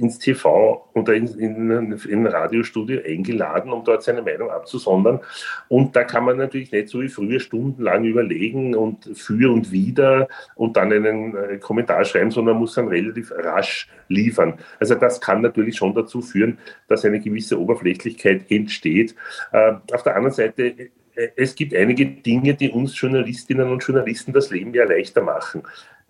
ins 0.00 0.18
TV 0.18 0.88
oder 0.94 1.14
in, 1.14 1.26
in, 1.38 1.92
in 1.92 2.26
Radiostudio 2.26 3.00
eingeladen, 3.04 3.72
um 3.72 3.84
dort 3.84 4.02
seine 4.02 4.22
Meinung 4.22 4.50
abzusondern. 4.50 5.20
Und 5.68 5.96
da 5.96 6.04
kann 6.04 6.24
man 6.24 6.36
natürlich 6.36 6.72
nicht 6.72 6.88
so 6.88 7.00
wie 7.00 7.08
früher 7.08 7.40
stundenlang 7.40 8.04
überlegen 8.04 8.74
und 8.74 9.10
für 9.14 9.52
und 9.52 9.72
wieder 9.72 10.28
und 10.54 10.76
dann 10.76 10.92
einen 10.92 11.36
äh, 11.36 11.58
Kommentar 11.58 12.04
schreiben, 12.04 12.30
sondern 12.30 12.56
muss 12.56 12.74
dann 12.74 12.88
relativ 12.88 13.32
rasch 13.32 13.88
liefern. 14.08 14.54
Also 14.80 14.94
das 14.94 15.20
kann 15.20 15.42
natürlich 15.42 15.76
schon 15.76 15.94
dazu 15.94 16.20
führen, 16.20 16.58
dass 16.88 17.04
eine 17.04 17.20
gewisse 17.20 17.60
Oberflächlichkeit 17.60 18.50
entsteht. 18.50 19.14
Äh, 19.52 19.74
auf 19.92 20.02
der 20.02 20.16
anderen 20.16 20.34
Seite 20.34 20.90
äh, 21.16 21.30
es 21.36 21.54
gibt 21.54 21.74
einige 21.74 22.06
Dinge, 22.06 22.54
die 22.54 22.70
uns 22.70 22.98
Journalistinnen 23.00 23.68
und 23.70 23.82
Journalisten 23.82 24.32
das 24.32 24.50
Leben 24.50 24.74
ja 24.74 24.84
leichter 24.84 25.22
machen. 25.22 25.62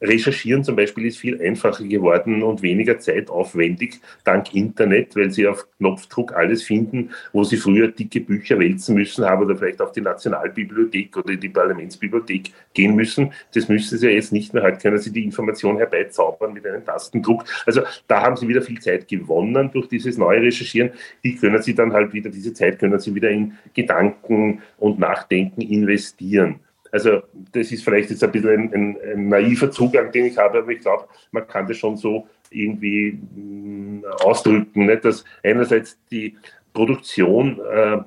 Recherchieren 0.03 0.63
zum 0.63 0.77
Beispiel 0.77 1.07
ist 1.07 1.17
viel 1.17 1.41
einfacher 1.41 1.85
geworden 1.85 2.43
und 2.43 2.61
weniger 2.61 2.99
zeitaufwendig 2.99 4.01
dank 4.25 4.55
Internet, 4.55 5.17
weil 5.17 5.31
Sie 5.31 5.47
auf 5.47 5.67
Knopfdruck 5.79 6.35
alles 6.35 6.63
finden, 6.63 7.11
wo 7.33 7.45
Sie 7.45 7.57
früher 7.57 7.89
dicke 7.89 8.21
Bücher 8.21 8.59
wälzen 8.59 8.95
müssen 8.95 9.25
haben 9.25 9.45
oder 9.45 9.57
vielleicht 9.57 9.81
auf 9.81 9.93
die 9.93 10.03
Nationalbibliothek 10.03 11.17
oder 11.17 11.37
die 11.37 11.49
Parlamentsbibliothek 11.49 12.53
gehen 12.75 12.95
müssen. 12.95 13.33
Das 13.55 13.71
müssen 13.71 13.97
Sie 13.97 14.07
ja 14.07 14.13
jetzt 14.13 14.35
nicht 14.35 14.53
mehr. 14.53 14.65
Heute 14.65 14.79
können 14.79 14.99
Sie 14.99 15.13
die 15.13 15.25
Information 15.25 15.79
herbeizaubern 15.79 16.53
mit 16.53 16.67
einem 16.67 16.85
Tastendruck. 16.85 17.45
Also 17.65 17.81
da 18.07 18.21
haben 18.21 18.37
Sie 18.37 18.47
wieder 18.49 18.61
viel 18.61 18.81
Zeit 18.81 19.09
gewonnen 19.09 19.71
durch 19.73 19.89
dieses 19.89 20.19
neue 20.19 20.43
Recherchieren. 20.43 20.91
Die 21.25 21.37
können 21.37 21.63
Sie 21.63 21.75
dann 21.75 21.95
halt 21.95 22.13
wieder, 22.13 22.29
diese 22.29 22.53
Zeit 22.53 22.79
können 22.79 22.99
Sie 22.99 23.15
wieder 23.15 23.31
in 23.31 23.55
Gedanken 23.73 24.61
und 24.77 24.99
Nachdenken 24.99 25.63
investieren. 25.63 26.61
Also 26.93 27.23
das 27.53 27.73
ist 27.73 27.85
vielleicht 27.85 28.11
jetzt 28.11 28.23
ein 28.23 28.33
bisschen 28.33 28.51
ein, 28.51 28.75
ein, 28.75 28.97
ein 29.13 29.29
naiver 29.29 29.71
Zugang, 29.71 30.13
den 30.13 30.27
ich 30.27 30.39
habe, 30.39 30.59
aber 30.59 30.71
ich 30.71 30.81
glaube, 30.81 31.07
man 31.31 31.47
kann 31.47 31.67
das 31.67 31.77
schon 31.77 31.97
so 31.97 32.29
irgendwie 32.51 33.19
mh, 33.35 34.01
mm, 34.01 34.05
ausdrücken, 34.25 34.87
nicht? 34.87 35.05
dass 35.05 35.25
einerseits 35.43 35.99
die 36.11 36.37
Produktion 36.73 37.61
äh, 37.71 37.99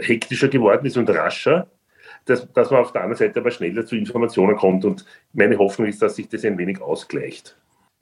hektischer 0.00 0.48
geworden 0.48 0.86
ist 0.86 0.96
und 0.96 1.08
rascher, 1.10 1.68
dass, 2.24 2.50
dass 2.52 2.70
man 2.70 2.80
auf 2.80 2.92
der 2.92 3.02
anderen 3.02 3.18
Seite 3.18 3.40
aber 3.40 3.50
schneller 3.50 3.86
zu 3.86 3.96
Informationen 3.96 4.56
kommt. 4.56 4.84
Und 4.84 5.04
meine 5.32 5.58
Hoffnung 5.58 5.88
ist, 5.88 6.02
dass 6.02 6.16
sich 6.16 6.28
das 6.28 6.44
ein 6.44 6.58
wenig 6.58 6.80
ausgleicht 6.80 7.56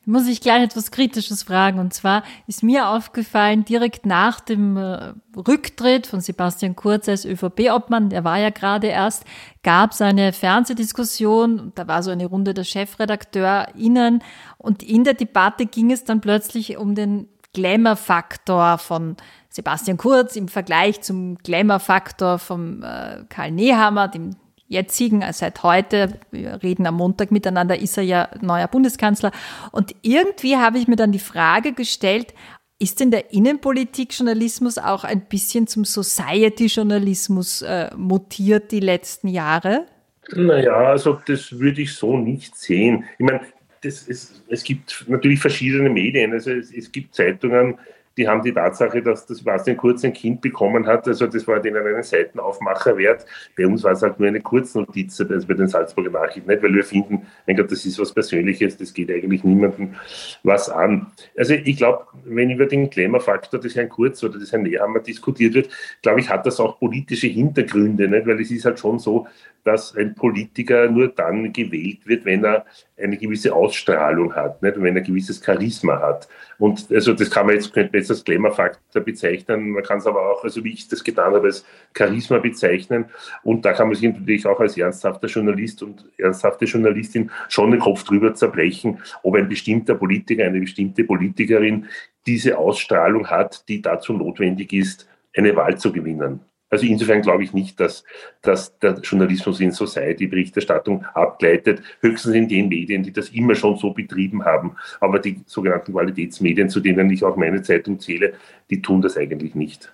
muss 0.04 0.26
ich 0.26 0.40
gleich 0.40 0.62
etwas 0.62 0.90
Kritisches 0.90 1.44
fragen. 1.44 1.78
Und 1.78 1.94
zwar 1.94 2.24
ist 2.46 2.62
mir 2.62 2.88
aufgefallen, 2.88 3.64
direkt 3.64 4.04
nach 4.06 4.40
dem 4.40 4.76
äh, 4.76 5.12
Rücktritt 5.36 6.06
von 6.06 6.20
Sebastian 6.20 6.74
Kurz 6.74 7.08
als 7.08 7.24
ÖVP-Obmann, 7.24 8.10
der 8.10 8.24
war 8.24 8.38
ja 8.38 8.50
gerade 8.50 8.88
erst, 8.88 9.24
gab 9.62 9.92
es 9.92 10.00
eine 10.00 10.32
Fernsehdiskussion. 10.32 11.72
Da 11.74 11.86
war 11.86 12.02
so 12.02 12.10
eine 12.10 12.26
Runde 12.26 12.54
der 12.54 12.64
ChefredakteurInnen. 12.64 14.22
Und 14.58 14.82
in 14.82 15.04
der 15.04 15.14
Debatte 15.14 15.66
ging 15.66 15.92
es 15.92 16.04
dann 16.04 16.20
plötzlich 16.20 16.76
um 16.76 16.94
den 16.94 17.28
Glamour-Faktor 17.52 18.78
von 18.78 19.16
Sebastian 19.50 19.98
Kurz 19.98 20.34
im 20.36 20.48
Vergleich 20.48 21.02
zum 21.02 21.36
Glamour-Faktor 21.38 22.38
von 22.38 22.82
äh, 22.82 23.24
Karl 23.28 23.50
Nehammer, 23.50 24.08
dem 24.08 24.36
jetzigen, 24.72 25.22
also 25.22 25.40
seit 25.40 25.62
heute, 25.62 26.18
wir 26.30 26.62
reden 26.62 26.86
am 26.86 26.96
Montag 26.96 27.30
miteinander, 27.30 27.78
ist 27.78 27.96
er 27.96 28.04
ja 28.04 28.28
neuer 28.40 28.68
Bundeskanzler. 28.68 29.30
Und 29.70 29.94
irgendwie 30.02 30.56
habe 30.56 30.78
ich 30.78 30.88
mir 30.88 30.96
dann 30.96 31.12
die 31.12 31.18
Frage 31.18 31.72
gestellt, 31.72 32.34
ist 32.78 32.98
denn 32.98 33.12
der 33.12 33.32
Innenpolitik-Journalismus 33.32 34.78
auch 34.78 35.04
ein 35.04 35.20
bisschen 35.20 35.68
zum 35.68 35.84
Society-Journalismus 35.84 37.62
äh, 37.62 37.90
mutiert 37.96 38.72
die 38.72 38.80
letzten 38.80 39.28
Jahre? 39.28 39.86
Naja, 40.34 40.74
also 40.74 41.20
das 41.26 41.60
würde 41.60 41.82
ich 41.82 41.94
so 41.94 42.16
nicht 42.16 42.56
sehen. 42.56 43.04
Ich 43.18 43.24
meine, 43.24 43.40
ist, 43.84 44.42
es 44.48 44.64
gibt 44.64 45.04
natürlich 45.08 45.40
verschiedene 45.40 45.90
Medien. 45.90 46.32
Also 46.32 46.50
es, 46.50 46.72
es 46.72 46.90
gibt 46.90 47.14
Zeitungen, 47.14 47.78
die 48.16 48.28
haben 48.28 48.42
die 48.42 48.52
Tatsache, 48.52 49.02
dass 49.02 49.26
das 49.26 49.38
Sebastian 49.38 49.76
Kurz 49.76 50.04
ein 50.04 50.12
Kind 50.12 50.40
bekommen 50.40 50.86
hat, 50.86 51.06
also 51.08 51.26
das 51.26 51.46
war 51.46 51.60
denen 51.60 51.86
einen 51.86 52.02
Seitenaufmacher 52.02 52.96
wert. 52.98 53.24
Bei 53.56 53.66
uns 53.66 53.82
war 53.84 53.92
es 53.92 54.02
halt 54.02 54.18
nur 54.18 54.28
eine 54.28 54.40
Kurznotiz, 54.40 55.20
also 55.20 55.46
bei 55.46 55.54
den 55.54 55.68
Salzburger 55.68 56.10
Nachrichten 56.10 56.50
nicht, 56.50 56.62
weil 56.62 56.74
wir 56.74 56.84
finden, 56.84 57.26
mein 57.46 57.56
Gott, 57.56 57.70
das 57.70 57.84
ist 57.84 57.98
was 57.98 58.12
Persönliches, 58.12 58.76
das 58.76 58.92
geht 58.92 59.10
eigentlich 59.10 59.44
niemandem 59.44 59.94
was 60.42 60.68
an. 60.68 61.06
Also 61.36 61.54
ich 61.54 61.76
glaube, 61.76 62.06
wenn 62.24 62.50
über 62.50 62.66
den 62.66 62.90
Glamour-Faktor 62.90 63.60
des 63.60 63.76
Herrn 63.76 63.88
Kurz 63.88 64.22
oder 64.22 64.38
des 64.38 64.52
Herrn 64.52 64.62
Nehammer 64.62 65.00
diskutiert 65.00 65.54
wird, 65.54 65.70
glaube 66.02 66.20
ich, 66.20 66.28
hat 66.28 66.46
das 66.46 66.60
auch 66.60 66.78
politische 66.78 67.26
Hintergründe, 67.26 68.08
nicht? 68.08 68.26
weil 68.26 68.40
es 68.40 68.50
ist 68.50 68.64
halt 68.64 68.78
schon 68.78 68.98
so, 68.98 69.26
dass 69.64 69.94
ein 69.96 70.14
Politiker 70.14 70.90
nur 70.90 71.08
dann 71.08 71.52
gewählt 71.52 72.06
wird, 72.06 72.24
wenn 72.24 72.44
er 72.44 72.64
eine 73.00 73.16
gewisse 73.16 73.54
Ausstrahlung 73.54 74.34
hat, 74.34 74.62
nicht? 74.62 74.80
wenn 74.80 74.96
er 74.96 75.02
ein 75.02 75.06
gewisses 75.06 75.42
Charisma 75.44 76.00
hat. 76.00 76.28
Und 76.62 76.92
also 76.92 77.12
das 77.12 77.28
kann 77.28 77.46
man 77.46 77.56
jetzt, 77.56 77.72
könnte 77.72 77.90
man 77.90 78.02
jetzt 78.02 78.10
als 78.12 78.22
Glamour-Faktor 78.22 79.02
bezeichnen, 79.02 79.70
man 79.70 79.82
kann 79.82 79.98
es 79.98 80.06
aber 80.06 80.30
auch, 80.30 80.44
also 80.44 80.62
wie 80.62 80.72
ich 80.72 80.86
das 80.86 81.02
getan 81.02 81.34
habe, 81.34 81.48
als 81.48 81.64
Charisma 81.92 82.38
bezeichnen. 82.38 83.06
Und 83.42 83.64
da 83.64 83.72
kann 83.72 83.88
man 83.88 83.96
sich 83.96 84.08
natürlich 84.08 84.46
auch 84.46 84.60
als 84.60 84.78
ernsthafter 84.78 85.26
Journalist 85.26 85.82
und 85.82 86.04
ernsthafte 86.18 86.66
Journalistin 86.66 87.32
schon 87.48 87.72
den 87.72 87.80
Kopf 87.80 88.04
drüber 88.04 88.32
zerbrechen, 88.34 89.00
ob 89.24 89.34
ein 89.34 89.48
bestimmter 89.48 89.96
Politiker, 89.96 90.44
eine 90.44 90.60
bestimmte 90.60 91.02
Politikerin 91.02 91.88
diese 92.28 92.56
Ausstrahlung 92.56 93.26
hat, 93.26 93.68
die 93.68 93.82
dazu 93.82 94.12
notwendig 94.12 94.72
ist, 94.72 95.08
eine 95.36 95.56
Wahl 95.56 95.78
zu 95.78 95.90
gewinnen. 95.90 96.42
Also 96.72 96.86
insofern 96.86 97.20
glaube 97.20 97.44
ich 97.44 97.52
nicht, 97.52 97.78
dass, 97.78 98.02
dass 98.40 98.78
der 98.78 98.98
Journalismus 99.00 99.60
in 99.60 99.72
Society-Berichterstattung 99.72 101.04
abgleitet, 101.12 101.82
höchstens 102.00 102.34
in 102.34 102.48
den 102.48 102.68
Medien, 102.68 103.02
die 103.02 103.12
das 103.12 103.28
immer 103.28 103.54
schon 103.54 103.76
so 103.76 103.90
betrieben 103.90 104.46
haben. 104.46 104.76
Aber 104.98 105.18
die 105.18 105.42
sogenannten 105.44 105.92
Qualitätsmedien, 105.92 106.70
zu 106.70 106.80
denen 106.80 107.10
ich 107.10 107.24
auch 107.24 107.36
meine 107.36 107.60
Zeitung 107.60 108.00
zähle, 108.00 108.32
die 108.70 108.80
tun 108.80 109.02
das 109.02 109.18
eigentlich 109.18 109.54
nicht. 109.54 109.92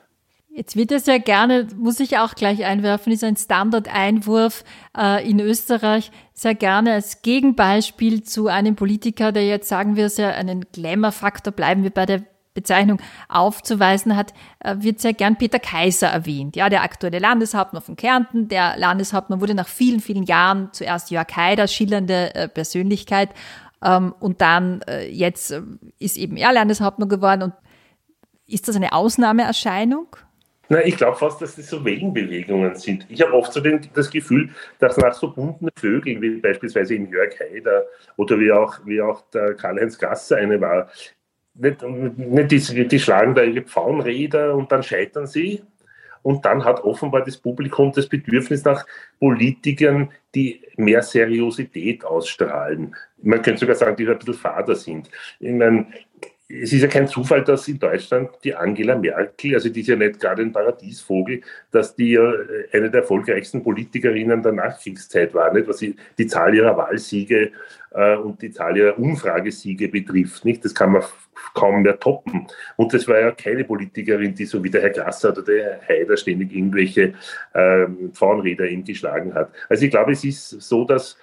Jetzt 0.51 0.77
wird 0.77 0.93
es 0.93 1.07
ja 1.07 1.19
gerne, 1.19 1.67
muss 1.77 1.99
ich 1.99 2.19
auch 2.19 2.37
gleich 2.37 2.65
einwerfen, 2.65 3.13
ist 3.13 3.25
ein 3.25 3.37
Standardeinwurf 3.37 4.63
äh, 4.97 5.29
in 5.29 5.41
Österreich 5.41 6.13
sehr 6.33 6.55
gerne 6.55 6.93
als 6.93 7.23
Gegenbeispiel 7.23 8.23
zu 8.23 8.47
einem 8.47 8.77
Politiker, 8.77 9.33
der 9.33 9.47
jetzt, 9.47 9.69
sagen 9.69 9.97
wir 9.97 10.07
es 10.07 10.17
ja, 10.17 10.31
einen 10.31 10.65
Glamour-Faktor, 10.73 11.53
bleiben 11.53 11.83
wir 11.83 11.91
bei 11.91 12.07
der 12.07 12.23
Bezeichnung 12.61 13.01
aufzuweisen 13.29 14.17
hat, 14.17 14.35
äh, 14.61 14.75
wird 14.79 15.01
sehr 15.01 15.13
gern 15.13 15.37
Peter 15.37 15.61
Kaiser 15.61 16.09
erwähnt. 16.09 16.57
Ja, 16.57 16.69
der 16.69 16.83
aktuelle 16.83 17.21
Landeshauptmann 17.21 17.83
von 17.83 17.95
Kärnten. 17.95 18.49
Der 18.49 18.77
Landeshauptmann 18.77 19.41
wurde 19.41 19.55
nach 19.55 19.69
vielen, 19.69 20.01
vielen 20.01 20.25
Jahren 20.25 20.71
zuerst 20.73 21.11
Jörg 21.11 21.29
Haider, 21.37 21.69
schillernde 21.69 22.35
äh, 22.35 22.49
Persönlichkeit. 22.49 23.31
Ähm, 23.83 24.13
und 24.19 24.41
dann 24.41 24.83
äh, 24.89 25.09
jetzt 25.09 25.55
ist 25.99 26.17
eben 26.17 26.37
er 26.37 26.53
Landeshauptmann 26.53 27.09
geworden. 27.09 27.43
Und 27.43 27.53
ist 28.47 28.67
das 28.67 28.75
eine 28.75 28.93
Ausnahmeerscheinung? 28.93 30.17
Na, 30.71 30.85
ich 30.85 30.97
glaube 30.97 31.17
fast, 31.17 31.41
dass 31.41 31.57
das 31.57 31.71
so 31.71 31.83
Wellenbewegungen 31.83 32.75
sind. 32.75 33.07
Ich 33.09 33.23
habe 33.23 33.33
oft 33.33 33.53
so 33.53 33.61
den, 33.61 33.89
das 33.95 34.11
Gefühl, 34.11 34.51
dass 34.79 34.99
nach 34.99 35.15
so 35.15 35.31
bunten 35.33 35.69
Vögeln, 35.77 36.21
wie 36.21 36.41
beispielsweise 36.41 36.95
in 36.95 37.11
Jörg 37.11 37.39
Haider 37.41 37.85
oder 38.17 38.39
wie 38.39 38.53
auch, 38.53 38.79
wie 38.85 39.01
auch 39.01 39.23
der 39.31 39.55
Karl-Heinz 39.55 39.99
Gasser 39.99 40.37
eine 40.37 40.61
war, 40.61 40.91
nicht, 41.59 41.83
nicht 41.83 42.51
die, 42.51 42.89
die 42.89 42.99
schlagen 42.99 43.35
da 43.35 43.43
ihre 43.43 43.63
Pfauenräder 43.63 44.55
und 44.55 44.73
dann 44.73 44.83
scheitern 44.83 45.27
sie. 45.27 45.63
Und 46.23 46.45
dann 46.45 46.65
hat 46.65 46.83
offenbar 46.83 47.25
das 47.25 47.37
Publikum 47.37 47.93
das 47.93 48.09
Bedürfnis 48.09 48.65
nach 48.65 48.85
Politikern, 49.21 50.11
die 50.35 50.63
mehr 50.77 51.03
Seriosität 51.03 52.05
ausstrahlen. 52.05 52.95
Man 53.23 53.41
könnte 53.41 53.61
sogar 53.61 53.77
sagen, 53.77 53.97
die 53.97 54.07
ein 54.07 54.19
bisschen 54.19 54.35
fader 54.35 54.75
sind. 54.75 55.09
Ich 55.39 55.53
meine, 55.53 55.87
es 56.49 56.73
ist 56.73 56.81
ja 56.81 56.89
kein 56.89 57.07
Zufall, 57.07 57.45
dass 57.45 57.69
in 57.69 57.79
Deutschland 57.79 58.31
die 58.43 58.55
Angela 58.55 58.97
Merkel, 58.97 59.55
also 59.55 59.69
die 59.69 59.81
ist 59.81 59.89
ja 59.89 59.97
nicht 59.97 60.19
gerade 60.19 60.41
ein 60.43 60.53
Paradiesvogel, 60.53 61.43
dass 61.71 61.95
die 61.95 62.13
ja 62.13 62.33
eine 62.73 62.91
der 62.91 63.03
erfolgreichsten 63.03 63.63
Politikerinnen 63.63 64.43
der 64.43 64.53
Nachkriegszeit 64.53 65.35
war, 65.35 65.53
nicht? 65.53 65.69
was 65.69 65.79
die, 65.79 66.27
Zahl 66.27 66.55
ihrer 66.55 66.75
Wahlsiege 66.75 67.53
äh, 67.91 68.17
und 68.17 68.41
die 68.41 68.51
Zahl 68.51 68.77
ihrer 68.79 68.99
Umfragesiege 68.99 69.89
betrifft. 69.89 70.47
Nicht? 70.47 70.65
Das 70.65 70.75
kann 70.75 70.93
man 70.93 71.03
kaum 71.53 71.83
mehr 71.83 72.01
toppen. 72.01 72.47
Und 72.77 72.95
das 72.95 73.07
war 73.07 73.21
ja 73.21 73.31
keine 73.31 73.65
Politikerin, 73.65 74.35
die 74.35 74.47
so 74.47 74.65
wie 74.65 74.71
der 74.71 74.81
Herr 74.81 74.91
Grasser 74.91 75.33
oder 75.33 75.43
der 75.43 75.81
Herr 75.83 75.97
Haider 75.97 76.17
ständig 76.17 76.55
irgendwelche 76.55 77.13
ähm, 77.55 78.11
Frauenräder 78.15 78.67
ihm 78.67 78.85
geschlagen 78.85 79.35
hat. 79.35 79.51
Also 79.69 79.85
ich 79.85 79.91
glaube, 79.91 80.13
es 80.13 80.25
ist 80.25 80.49
so, 80.49 80.85
dass 80.85 81.19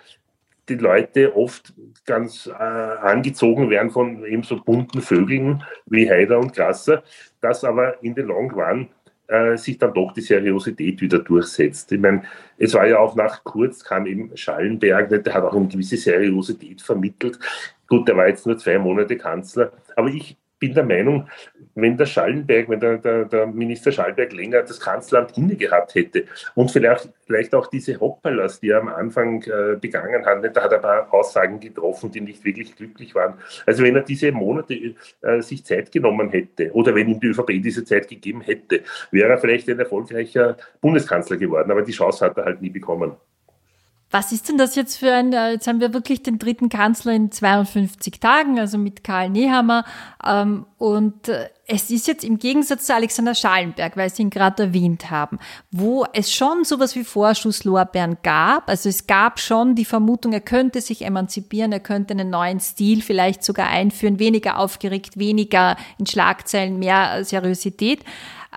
die 0.69 0.75
Leute 0.75 1.35
oft 1.35 1.73
ganz 2.05 2.47
äh, 2.47 2.51
angezogen 2.51 3.69
werden 3.69 3.91
von 3.91 4.25
eben 4.25 4.43
so 4.43 4.61
bunten 4.61 5.01
Vögeln 5.01 5.63
wie 5.85 6.09
Haider 6.09 6.39
und 6.39 6.53
Grasser, 6.53 7.03
dass 7.41 7.63
aber 7.63 8.03
in 8.03 8.15
der 8.15 8.25
Long 8.25 8.51
Run 8.51 8.89
äh, 9.27 9.57
sich 9.57 9.77
dann 9.77 9.93
doch 9.93 10.13
die 10.13 10.21
Seriosität 10.21 11.01
wieder 11.01 11.19
durchsetzt. 11.19 11.91
Ich 11.91 11.99
meine, 11.99 12.23
es 12.57 12.73
war 12.73 12.87
ja 12.87 12.99
auch 12.99 13.15
nach 13.15 13.43
Kurz 13.43 13.83
kam 13.83 14.05
eben 14.05 14.35
Schallenberg, 14.35 15.09
der 15.09 15.33
hat 15.33 15.43
auch 15.43 15.55
eine 15.55 15.67
gewisse 15.67 15.97
Seriosität 15.97 16.81
vermittelt. 16.81 17.39
Gut, 17.87 18.07
der 18.07 18.17
war 18.17 18.27
jetzt 18.27 18.45
nur 18.45 18.57
zwei 18.57 18.77
Monate 18.77 19.17
Kanzler, 19.17 19.71
aber 19.95 20.09
ich 20.09 20.37
bin 20.65 20.73
der 20.73 20.83
Meinung, 20.83 21.27
wenn 21.75 21.97
der 21.97 22.05
Schallenberg, 22.05 22.69
wenn 22.69 22.79
der, 22.79 22.97
der, 22.97 23.25
der, 23.25 23.47
Minister 23.47 23.91
Schallenberg 23.91 24.31
länger 24.33 24.61
das 24.61 24.79
Kanzleramt 24.79 25.37
inne 25.37 25.55
gehabt 25.55 25.93
hätte 25.95 26.25
und 26.55 26.71
vielleicht, 26.71 27.09
vielleicht 27.25 27.53
auch 27.53 27.67
diese 27.67 27.99
Hoppalas, 27.99 28.59
die 28.59 28.69
er 28.69 28.81
am 28.81 28.87
Anfang 28.87 29.43
äh, 29.43 29.75
begangen 29.79 30.25
hat, 30.25 30.55
da 30.55 30.63
hat 30.63 30.71
er 30.71 30.77
ein 30.77 30.81
paar 30.81 31.13
Aussagen 31.13 31.59
getroffen, 31.59 32.11
die 32.11 32.21
nicht 32.21 32.43
wirklich 32.43 32.75
glücklich 32.75 33.13
waren. 33.13 33.35
Also 33.65 33.83
wenn 33.83 33.95
er 33.95 34.01
diese 34.01 34.31
Monate 34.31 34.95
äh, 35.21 35.41
sich 35.41 35.63
Zeit 35.65 35.91
genommen 35.91 36.29
hätte 36.29 36.71
oder 36.73 36.95
wenn 36.95 37.09
ihm 37.09 37.19
die 37.19 37.27
ÖVP 37.27 37.61
diese 37.61 37.83
Zeit 37.83 38.07
gegeben 38.07 38.41
hätte, 38.41 38.81
wäre 39.11 39.29
er 39.29 39.37
vielleicht 39.37 39.69
ein 39.69 39.79
erfolgreicher 39.79 40.57
Bundeskanzler 40.81 41.37
geworden, 41.37 41.71
aber 41.71 41.81
die 41.81 41.91
Chance 41.91 42.25
hat 42.25 42.37
er 42.37 42.45
halt 42.45 42.61
nie 42.61 42.69
bekommen. 42.69 43.13
Was 44.11 44.31
ist 44.31 44.47
denn 44.47 44.57
das 44.57 44.75
jetzt 44.75 44.97
für 44.97 45.11
ein, 45.11 45.33
äh, 45.33 45.51
jetzt 45.51 45.67
haben 45.67 45.81
wir 45.81 45.93
wirklich 45.93 46.21
den 46.21 46.37
dritten 46.39 46.69
Kanzler 46.69 47.13
in 47.13 47.31
52 47.31 48.19
Tagen, 48.19 48.59
also 48.59 48.77
mit 48.77 49.03
Karl 49.03 49.29
Nehammer. 49.29 49.83
Ähm, 50.23 50.65
und 50.77 51.27
äh, 51.27 51.49
es 51.67 51.89
ist 51.89 52.07
jetzt 52.07 52.23
im 52.23 52.37
Gegensatz 52.37 52.85
zu 52.85 52.93
Alexander 52.93 53.33
Schallenberg, 53.33 53.97
weil 53.97 54.09
Sie 54.11 54.21
ihn 54.21 54.29
gerade 54.29 54.63
erwähnt 54.63 55.09
haben, 55.09 55.39
wo 55.71 56.05
es 56.13 56.31
schon 56.31 56.63
sowas 56.63 56.95
wie 56.95 57.03
Vorschusslorbeeren 57.03 58.17
gab. 58.21 58.69
Also 58.69 58.87
es 58.87 59.07
gab 59.07 59.39
schon 59.39 59.73
die 59.73 59.85
Vermutung, 59.85 60.31
er 60.31 60.41
könnte 60.41 60.81
sich 60.81 61.01
emanzipieren, 61.01 61.71
er 61.71 61.79
könnte 61.79 62.13
einen 62.13 62.29
neuen 62.29 62.59
Stil 62.59 63.01
vielleicht 63.01 63.43
sogar 63.43 63.67
einführen, 63.67 64.19
weniger 64.19 64.59
aufgeregt, 64.59 65.17
weniger 65.17 65.75
in 65.97 66.05
Schlagzeilen, 66.05 66.77
mehr 66.77 67.25
Seriosität. 67.25 68.03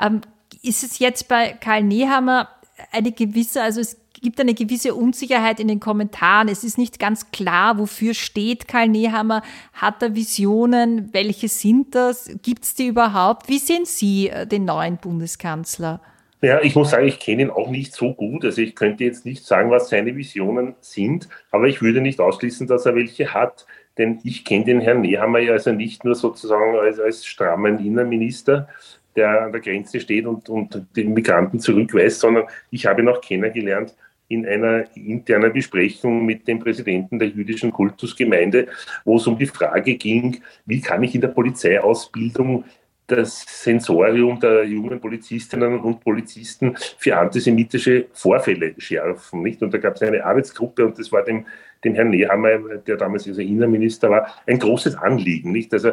Ähm, 0.00 0.21
ist 0.62 0.85
es 0.85 0.99
jetzt 0.99 1.28
bei 1.28 1.55
Karl 1.55 1.83
Nehammer 1.83 2.49
eine 2.93 3.12
gewisse, 3.12 3.62
also 3.62 3.81
es 3.81 3.97
gibt 4.20 4.40
eine 4.40 4.54
gewisse 4.54 4.94
Unsicherheit 4.94 5.60
in 5.60 5.68
den 5.68 5.80
Kommentaren. 5.80 6.48
Es 6.48 6.64
ist 6.64 6.78
nicht 6.78 6.98
ganz 6.98 7.30
klar, 7.30 7.78
wofür 7.78 8.14
steht 8.14 8.68
Karl 8.68 8.88
Nehammer. 8.88 9.42
Hat 9.72 10.02
er 10.02 10.14
Visionen? 10.14 11.12
Welche 11.12 11.48
sind 11.48 11.94
das? 11.94 12.30
Gibt 12.42 12.64
es 12.64 12.75
die 12.75 12.88
überhaupt? 12.88 13.48
Wie 13.48 13.58
sehen 13.58 13.84
Sie 13.84 14.28
äh, 14.28 14.46
den 14.46 14.64
neuen 14.64 14.96
Bundeskanzler? 14.96 16.00
Ja, 16.40 16.60
ich 16.62 16.76
muss 16.76 16.90
sagen, 16.90 17.06
ich 17.06 17.18
kenne 17.18 17.42
ihn 17.42 17.50
auch 17.50 17.68
nicht 17.68 17.92
so 17.92 18.14
gut. 18.14 18.44
Also 18.44 18.62
ich 18.62 18.76
könnte 18.76 19.04
jetzt 19.04 19.26
nicht 19.26 19.44
sagen, 19.44 19.70
was 19.70 19.88
seine 19.88 20.14
Visionen 20.14 20.76
sind, 20.80 21.28
aber 21.50 21.66
ich 21.66 21.82
würde 21.82 22.00
nicht 22.00 22.20
ausschließen, 22.20 22.68
dass 22.68 22.87
er 22.87 22.94
welche 22.94 23.34
hat. 23.34 23.66
Denn 23.98 24.20
ich 24.22 24.44
kenne 24.44 24.64
den 24.64 24.80
Herrn 24.80 25.00
Nehammer 25.00 25.40
ja 25.40 25.54
also 25.54 25.72
nicht 25.72 26.04
nur 26.04 26.14
sozusagen 26.14 26.76
als, 26.76 27.00
als 27.00 27.26
strammen 27.26 27.84
Innenminister, 27.84 28.68
der 29.16 29.42
an 29.42 29.52
der 29.52 29.60
Grenze 29.60 29.98
steht 29.98 30.26
und, 30.26 30.48
und 30.48 30.87
den 30.94 31.12
Migranten 31.12 31.58
zurückweist, 31.58 32.20
sondern 32.20 32.44
ich 32.70 32.87
habe 32.87 33.02
ihn 33.02 33.08
auch 33.08 33.20
kennengelernt 33.20 33.96
in 34.28 34.47
einer 34.47 34.85
internen 34.94 35.52
Besprechung 35.52 36.25
mit 36.25 36.47
dem 36.47 36.58
Präsidenten 36.58 37.18
der 37.18 37.28
jüdischen 37.28 37.73
Kultusgemeinde, 37.73 38.68
wo 39.04 39.16
es 39.16 39.26
um 39.26 39.38
die 39.38 39.47
Frage 39.47 39.94
ging, 39.94 40.42
wie 40.66 40.80
kann 40.80 41.02
ich 41.02 41.14
in 41.14 41.23
der 41.23 41.28
Polizeiausbildung 41.28 42.64
das 43.08 43.42
Sensorium 43.64 44.38
der 44.38 44.64
jungen 44.64 45.00
Polizistinnen 45.00 45.80
und 45.80 46.00
Polizisten 46.00 46.76
für 46.99 47.17
antisemitische 47.17 48.06
Vorfälle 48.12 48.75
schärfen. 48.76 49.43
Nicht? 49.43 49.62
Und 49.62 49.73
da 49.73 49.78
gab 49.78 49.97
es 49.97 50.02
eine 50.02 50.25
Arbeitsgruppe 50.25 50.84
und 50.84 50.99
das 50.99 51.10
war 51.10 51.25
dem, 51.25 51.47
dem 51.82 51.95
Herrn 51.95 52.10
Nehammer, 52.10 52.58
der 52.86 52.97
damals 52.97 53.26
also 53.26 53.41
Innenminister 53.41 54.10
war, 54.10 54.28
ein 54.47 54.58
großes 54.58 54.95
Anliegen. 54.97 55.52
Nicht? 55.52 55.73
Also 55.73 55.93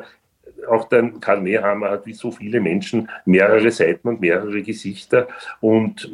auch 0.68 0.90
der 0.90 1.10
Karl 1.22 1.42
Nehammer 1.42 1.92
hat 1.92 2.06
wie 2.06 2.14
so 2.14 2.32
viele 2.32 2.60
Menschen 2.60 3.10
mehrere 3.26 3.72
Seiten 3.72 4.08
und 4.10 4.20
mehrere 4.20 4.62
Gesichter 4.62 5.28
und 5.62 6.10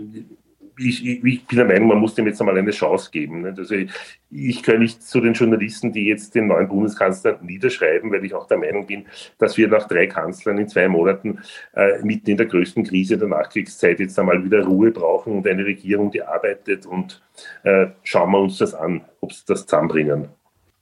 ich, 0.86 1.06
ich, 1.06 1.46
bin 1.46 1.58
der 1.58 1.66
Meinung, 1.66 1.88
man 1.90 2.00
muss 2.00 2.16
dem 2.16 2.28
jetzt 2.28 2.40
einmal 2.40 2.58
eine 2.58 2.72
Chance 2.72 3.10
geben. 3.12 3.46
Also 3.46 3.76
ich, 3.76 3.92
ich 4.30 4.64
gehöre 4.64 4.80
nicht 4.80 5.04
zu 5.04 5.22
den 5.22 5.34
Journalisten, 5.34 5.92
die 5.92 6.08
jetzt 6.08 6.36
den 6.36 6.48
neuen 6.48 6.68
Bundeskanzler 6.68 7.40
niederschreiben, 7.42 8.12
weil 8.12 8.26
ich 8.26 8.34
auch 8.34 8.48
der 8.48 8.58
Meinung 8.58 8.88
bin, 8.88 9.06
dass 9.38 9.58
wir 9.58 9.68
nach 9.68 9.88
drei 9.88 10.08
Kanzlern 10.08 10.58
in 10.58 10.68
zwei 10.68 10.88
Monaten 10.88 11.40
äh, 11.74 12.02
mitten 12.04 12.32
in 12.32 12.38
der 12.38 12.48
größten 12.48 12.84
Krise 12.84 13.18
der 13.18 13.28
Nachkriegszeit 13.28 14.00
jetzt 14.00 14.18
einmal 14.20 14.44
wieder 14.44 14.64
Ruhe 14.64 14.92
brauchen 14.92 15.38
und 15.38 15.48
eine 15.48 15.66
Regierung, 15.66 16.12
die 16.12 16.24
arbeitet 16.24 16.86
und 16.86 17.22
äh, 17.64 17.88
schauen 18.04 18.32
wir 18.32 18.40
uns 18.40 18.58
das 18.58 18.74
an, 18.74 19.06
ob 19.20 19.34
sie 19.34 19.44
das 19.48 19.66
zusammenbringen. 19.66 20.30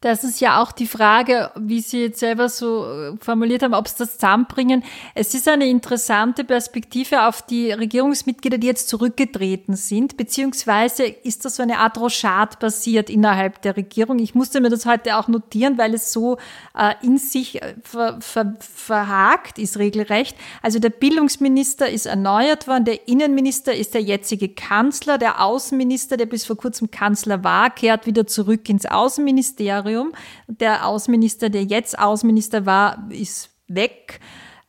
Das 0.02 0.24
ist 0.24 0.40
ja 0.40 0.62
auch 0.62 0.72
die 0.72 0.88
Frage, 0.88 1.52
wie 1.58 1.82
Sie 1.82 2.04
jetzt 2.04 2.22
selber 2.22 2.48
so 2.48 2.86
äh, 2.86 3.18
formuliert 3.20 3.64
haben, 3.64 3.74
ob 3.74 3.86
es 3.86 3.96
das 3.96 4.14
zusammenbringen. 4.14 4.82
Es 5.14 5.34
ist 5.34 5.46
eine 5.50 5.68
interessante 5.68 6.46
Perspektive 6.46 7.28
auf 7.28 7.42
die 7.42 7.74
Regierungsmitglieder, 7.74 8.58
die 8.60 8.68
jetzt 8.68 8.88
zurückgetreten 8.88 9.76
sind, 9.76 10.16
beziehungsweise 10.16 11.04
ist 11.04 11.44
das 11.44 11.58
so 11.58 11.64
eine 11.64 11.80
Art 11.80 11.98
Rochade 11.98 12.56
passiert 12.56 13.10
innerhalb 13.10 13.62
der 13.62 13.76
Regierung. 13.76 14.20
Ich 14.20 14.36
musste 14.36 14.62
mir 14.62 14.70
das 14.70 14.86
heute 14.86 15.18
auch 15.18 15.28
notieren, 15.28 15.78
weil 15.78 15.94
es 15.94 16.14
so 16.14 16.38
äh, 16.78 16.94
in 17.06 17.18
sich 17.18 17.62
äh, 17.62 17.76
ver, 17.84 18.22
ver, 18.22 18.56
verhakt 18.62 19.60
ist, 19.60 19.78
regelrecht. 19.80 20.38
Also 20.62 20.80
der 20.80 20.92
Bildungsminister 20.92 21.90
ist 21.90 22.06
erneuert 22.06 22.70
worden, 22.70 22.86
der 22.86 23.10
Innenminister 23.10 23.76
ist 23.76 23.96
der 23.96 24.02
jetzige 24.02 24.48
Kanzler, 24.48 25.18
der 25.18 25.44
Außenminister, 25.44 26.16
der 26.16 26.26
bis 26.26 26.46
vor 26.46 26.56
kurzem 26.56 26.90
Kanzler 26.90 27.44
war, 27.44 27.70
kehrt 27.70 28.06
wieder 28.06 28.26
zurück 28.26 28.70
ins 28.70 28.86
Außenministerium. 28.86 29.89
Ministerium. 29.90 30.14
Der 30.48 30.86
Außenminister, 30.86 31.50
der 31.50 31.64
jetzt 31.64 31.98
Außenminister 31.98 32.66
war, 32.66 33.10
ist 33.10 33.50
weg. 33.68 34.20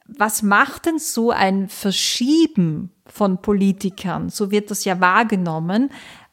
Was 0.06 0.42
macht 0.42 0.86
denn 0.86 0.98
so 0.98 1.30
ein 1.30 1.68
Verschieben 1.68 2.90
von 3.06 3.42
Politikern, 3.42 4.28
so 4.28 4.50
wird 4.50 4.70
das 4.70 4.84
ja 4.84 5.00
wahrgenommen, 5.00 5.90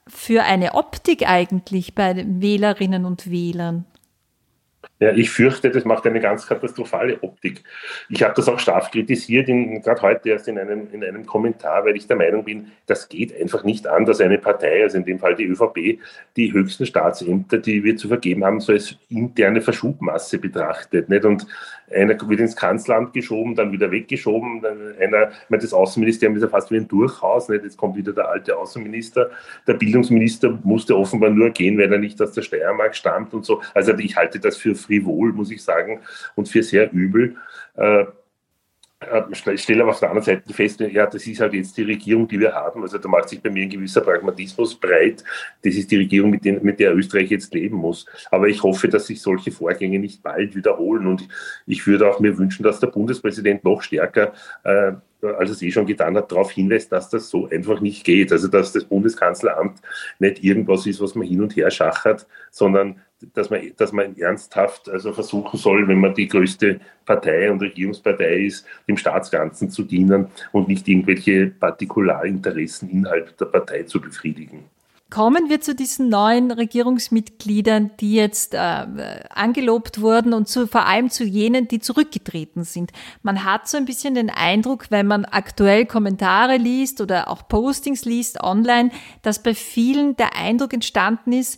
für 0.08 0.44
eine 0.44 0.74
Optik 0.74 1.28
eigentlich 1.28 1.94
bei 1.94 2.14
den 2.14 2.42
Wählerinnen 2.42 3.06
und 3.06 3.30
Wählern? 3.30 3.86
Ja, 5.00 5.12
ich 5.12 5.30
fürchte, 5.30 5.70
das 5.70 5.86
macht 5.86 6.08
eine 6.08 6.20
ganz 6.20 6.48
katastrophale 6.48 7.22
Optik. 7.22 7.64
Ich 8.10 8.24
habe 8.24 8.34
das 8.36 8.50
auch 8.50 8.58
scharf 8.58 8.90
kritisiert, 8.90 9.46
gerade 9.46 10.02
heute 10.02 10.30
erst 10.30 10.48
in 10.48 10.58
einem, 10.58 10.88
in 10.92 11.04
einem 11.04 11.24
Kommentar, 11.26 11.86
weil 11.86 11.96
ich 11.96 12.08
der 12.08 12.18
Meinung 12.18 12.44
bin, 12.44 12.72
das 12.88 13.08
geht 13.08 13.40
einfach 13.40 13.64
nicht 13.64 13.86
an, 13.86 14.06
dass 14.06 14.22
eine 14.22 14.40
Partei, 14.40 14.82
also 14.82 14.98
in 14.98 15.06
dem 15.06 15.20
Fall 15.20 15.36
die 15.36 15.46
ÖVP, 15.46 16.00
die 16.36 16.52
höchsten 16.52 16.88
Staatsämter, 16.88 17.60
die 17.60 17.84
wir 17.84 17.96
zu 17.96 18.08
vergeben 18.08 18.44
haben, 18.44 18.60
so 18.60 18.74
als 18.74 18.96
interne 19.10 19.62
Verschubmasse 19.62 20.40
betrachtet. 20.40 21.10
Nicht? 21.10 21.26
Und 21.26 21.46
einer 21.92 22.18
wird 22.28 22.40
ins 22.40 22.56
Kanzleramt 22.56 23.14
geschoben, 23.14 23.56
dann 23.56 23.72
wieder 23.72 23.92
weggeschoben. 23.92 24.66
Einer, 25.00 25.30
ich 25.30 25.50
meine, 25.50 25.62
das 25.62 25.74
Außenministerium 25.74 26.36
ist 26.36 26.42
ja 26.42 26.50
fast 26.50 26.70
wie 26.70 26.78
ein 26.78 26.88
Durchhaus. 26.88 27.48
Nicht? 27.50 27.64
Jetzt 27.64 27.78
kommt 27.78 27.96
wieder 27.96 28.12
der 28.14 28.28
alte 28.30 28.58
Außenminister. 28.58 29.30
Der 29.68 29.74
Bildungsminister 29.76 30.60
musste 30.64 30.98
offenbar 30.98 31.30
nur 31.30 31.52
gehen, 31.52 31.78
weil 31.78 31.92
er 31.92 32.00
nicht 32.00 32.22
aus 32.22 32.34
der 32.34 32.42
Steiermark 32.42 32.96
stammt 32.96 33.34
und 33.34 33.46
so. 33.46 33.62
Also 33.74 33.94
ich 33.94 34.18
halte 34.18 34.40
das 34.40 34.58
für 34.58 34.76
frivol, 34.88 35.34
muss 35.34 35.52
ich 35.52 35.64
sagen, 35.64 36.02
und 36.36 36.50
für 36.50 36.64
sehr 36.64 36.92
übel. 36.92 37.36
Äh, 37.76 38.06
ich 39.32 39.62
stelle 39.62 39.84
aber 39.84 39.92
auf 39.92 40.00
der 40.00 40.10
anderen 40.10 40.26
Seite 40.26 40.52
fest, 40.52 40.80
ja, 40.80 41.06
das 41.06 41.28
ist 41.28 41.40
halt 41.40 41.54
jetzt 41.54 41.78
die 41.78 41.84
Regierung, 41.84 42.28
die 42.28 42.40
wir 42.40 42.52
haben. 42.52 42.82
Also 42.82 42.98
da 42.98 43.08
macht 43.08 43.30
sich 43.30 43.40
bei 43.40 43.52
mir 43.52 43.62
ein 43.62 43.70
gewisser 43.70 44.02
Pragmatismus 44.02 44.74
breit. 44.74 45.24
Das 45.64 45.76
ist 45.76 45.92
die 45.92 45.98
Regierung, 45.98 46.32
mit, 46.32 46.44
den, 46.44 46.64
mit 46.64 46.80
der 46.80 46.96
Österreich 46.96 47.30
jetzt 47.30 47.54
leben 47.54 47.78
muss. 47.78 48.08
Aber 48.32 48.48
ich 48.48 48.64
hoffe, 48.64 48.88
dass 48.88 49.06
sich 49.06 49.22
solche 49.22 49.52
Vorgänge 49.52 50.00
nicht 50.00 50.24
bald 50.24 50.56
wiederholen. 50.56 51.06
Und 51.06 51.28
ich 51.68 51.86
würde 51.86 52.10
auch 52.10 52.20
mir 52.20 52.40
wünschen, 52.40 52.64
dass 52.64 52.80
der 52.80 52.88
Bundespräsident 52.88 53.64
noch 53.64 53.84
stärker 53.84 54.34
äh, 54.64 54.94
als 55.22 55.50
es 55.50 55.62
eh 55.62 55.72
schon 55.72 55.86
getan 55.86 56.16
hat, 56.16 56.32
darauf 56.32 56.52
hinweist, 56.52 56.92
dass 56.92 57.10
das 57.10 57.30
so 57.30 57.50
einfach 57.50 57.82
nicht 57.82 58.04
geht. 58.04 58.32
Also 58.32 58.48
dass 58.48 58.74
das 58.74 58.86
Bundeskanzleramt 58.86 59.80
nicht 60.20 60.44
irgendwas 60.44 60.86
ist, 60.86 61.02
was 61.02 61.16
man 61.16 61.28
hin 61.28 61.42
und 61.42 61.56
her 61.56 61.72
schachert, 61.72 62.28
sondern 62.52 63.02
dass 63.34 63.50
man, 63.50 63.62
dass 63.78 63.92
man 63.92 64.16
ernsthaft 64.18 64.90
also 64.90 65.12
versuchen 65.14 65.58
soll, 65.58 65.88
wenn 65.88 66.00
man 66.00 66.14
die 66.14 66.28
größte 66.28 66.80
Partei 67.06 67.52
und 67.52 67.62
Regierungspartei 67.62 68.46
ist, 68.46 68.66
dem 68.88 68.98
Staatsganzen 68.98 69.70
zu 69.70 69.84
dienen 69.84 70.28
und 70.52 70.68
nicht 70.68 70.88
irgendwelche 70.88 71.48
Partikularinteressen 71.48 72.90
innerhalb 72.90 73.36
der 73.38 73.46
Partei 73.46 73.84
zu 73.84 74.00
befriedigen. 74.00 74.66
Kommen 75.10 75.50
wir 75.50 75.62
zu 75.62 75.74
diesen 75.74 76.10
neuen 76.10 76.52
Regierungsmitgliedern, 76.52 77.92
die 78.02 78.16
jetzt 78.16 78.54
äh, 78.54 78.58
angelobt 79.30 80.02
wurden 80.02 80.34
und 80.34 80.50
zu, 80.50 80.68
vor 80.68 80.86
allem 80.86 81.10
zu 81.10 81.24
jenen, 81.24 81.70
die 81.70 81.80
zurückgetreten 81.80 82.66
sind. 82.66 82.92
Man 83.24 83.46
hat 83.46 83.70
so 83.70 83.78
ein 83.78 83.86
bisschen 83.86 84.16
den 84.16 84.30
Eindruck, 84.30 84.88
wenn 84.92 85.08
man 85.08 85.24
aktuell 85.24 85.86
Kommentare 85.86 86.58
liest 86.58 87.00
oder 87.00 87.30
auch 87.30 87.48
Postings 87.48 88.04
liest 88.04 88.44
online, 88.44 88.92
dass 89.22 89.42
bei 89.42 89.54
vielen 89.54 90.18
der 90.18 90.36
Eindruck 90.36 90.74
entstanden 90.74 91.32
ist, 91.32 91.58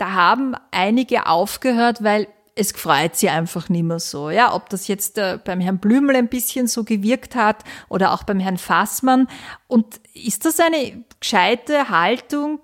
da 0.00 0.12
haben 0.12 0.54
einige 0.70 1.26
aufgehört, 1.26 2.02
weil 2.02 2.26
es 2.54 2.72
freut 2.72 3.16
sie 3.16 3.28
einfach 3.28 3.68
nicht 3.68 3.84
mehr 3.84 4.00
so. 4.00 4.30
Ja, 4.30 4.54
ob 4.54 4.68
das 4.68 4.88
jetzt 4.88 5.18
äh, 5.18 5.38
beim 5.42 5.60
Herrn 5.60 5.78
Blümel 5.78 6.16
ein 6.16 6.28
bisschen 6.28 6.66
so 6.66 6.84
gewirkt 6.84 7.34
hat 7.34 7.64
oder 7.88 8.12
auch 8.12 8.22
beim 8.22 8.40
Herrn 8.40 8.58
Fassmann. 8.58 9.28
Und 9.66 10.00
ist 10.14 10.44
das 10.44 10.58
eine 10.60 11.04
gescheite 11.20 11.88
Haltung, 11.90 12.60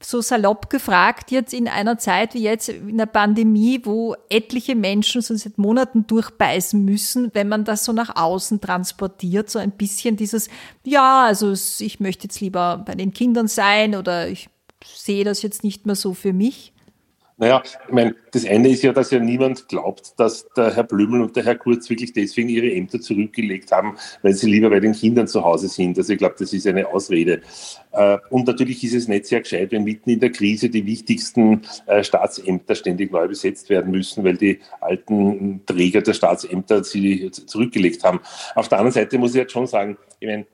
so 0.00 0.20
salopp 0.20 0.70
gefragt, 0.70 1.30
jetzt 1.30 1.52
in 1.52 1.66
einer 1.66 1.98
Zeit 1.98 2.34
wie 2.34 2.42
jetzt 2.42 2.68
in 2.68 2.98
der 2.98 3.06
Pandemie, 3.06 3.80
wo 3.84 4.14
etliche 4.28 4.76
Menschen 4.76 5.22
so 5.22 5.34
seit 5.34 5.58
Monaten 5.58 6.06
durchbeißen 6.06 6.84
müssen, 6.84 7.30
wenn 7.34 7.48
man 7.48 7.64
das 7.64 7.84
so 7.84 7.92
nach 7.92 8.14
außen 8.14 8.60
transportiert, 8.60 9.50
so 9.50 9.58
ein 9.58 9.72
bisschen 9.72 10.16
dieses, 10.16 10.48
ja, 10.84 11.24
also 11.24 11.52
ich 11.52 12.00
möchte 12.00 12.24
jetzt 12.24 12.40
lieber 12.40 12.82
bei 12.86 12.94
den 12.94 13.12
Kindern 13.12 13.48
sein 13.48 13.96
oder 13.96 14.28
ich 14.28 14.48
sehe 14.84 15.24
das 15.24 15.42
jetzt 15.42 15.64
nicht 15.64 15.84
mehr 15.84 15.96
so 15.96 16.14
für 16.14 16.32
mich? 16.32 16.72
Naja, 17.40 17.62
ich 17.86 17.92
meine, 17.92 18.16
das 18.32 18.44
eine 18.44 18.68
ist 18.68 18.82
ja, 18.82 18.92
dass 18.92 19.12
ja 19.12 19.20
niemand 19.20 19.68
glaubt, 19.68 20.18
dass 20.18 20.48
der 20.56 20.74
Herr 20.74 20.82
Blümel 20.82 21.22
und 21.22 21.36
der 21.36 21.44
Herr 21.44 21.54
Kurz 21.54 21.88
wirklich 21.88 22.12
deswegen 22.12 22.48
ihre 22.48 22.72
Ämter 22.72 23.00
zurückgelegt 23.00 23.70
haben, 23.70 23.96
weil 24.22 24.32
sie 24.32 24.50
lieber 24.50 24.70
bei 24.70 24.80
den 24.80 24.92
Kindern 24.92 25.28
zu 25.28 25.44
Hause 25.44 25.68
sind. 25.68 25.96
Also 25.96 26.12
ich 26.12 26.18
glaube, 26.18 26.34
das 26.36 26.52
ist 26.52 26.66
eine 26.66 26.88
Ausrede. 26.88 27.40
Äh, 27.92 28.18
und 28.30 28.48
natürlich 28.48 28.82
ist 28.82 28.94
es 28.94 29.06
nicht 29.06 29.26
sehr 29.26 29.40
gescheit, 29.40 29.70
wenn 29.70 29.84
mitten 29.84 30.10
in 30.10 30.18
der 30.18 30.32
Krise 30.32 30.68
die 30.68 30.84
wichtigsten 30.84 31.62
äh, 31.86 32.02
Staatsämter 32.02 32.74
ständig 32.74 33.12
neu 33.12 33.28
besetzt 33.28 33.70
werden 33.70 33.92
müssen, 33.92 34.24
weil 34.24 34.36
die 34.36 34.58
alten 34.80 35.64
Träger 35.64 36.02
der 36.02 36.14
Staatsämter 36.14 36.82
sie 36.82 37.30
zurückgelegt 37.30 38.02
haben. 38.02 38.18
Auf 38.56 38.68
der 38.68 38.78
anderen 38.78 38.94
Seite 38.94 39.16
muss 39.16 39.30
ich 39.30 39.36
jetzt 39.36 39.52
schon 39.52 39.68
sagen, 39.68 39.96
ich 40.18 40.26
meine, 40.26 40.44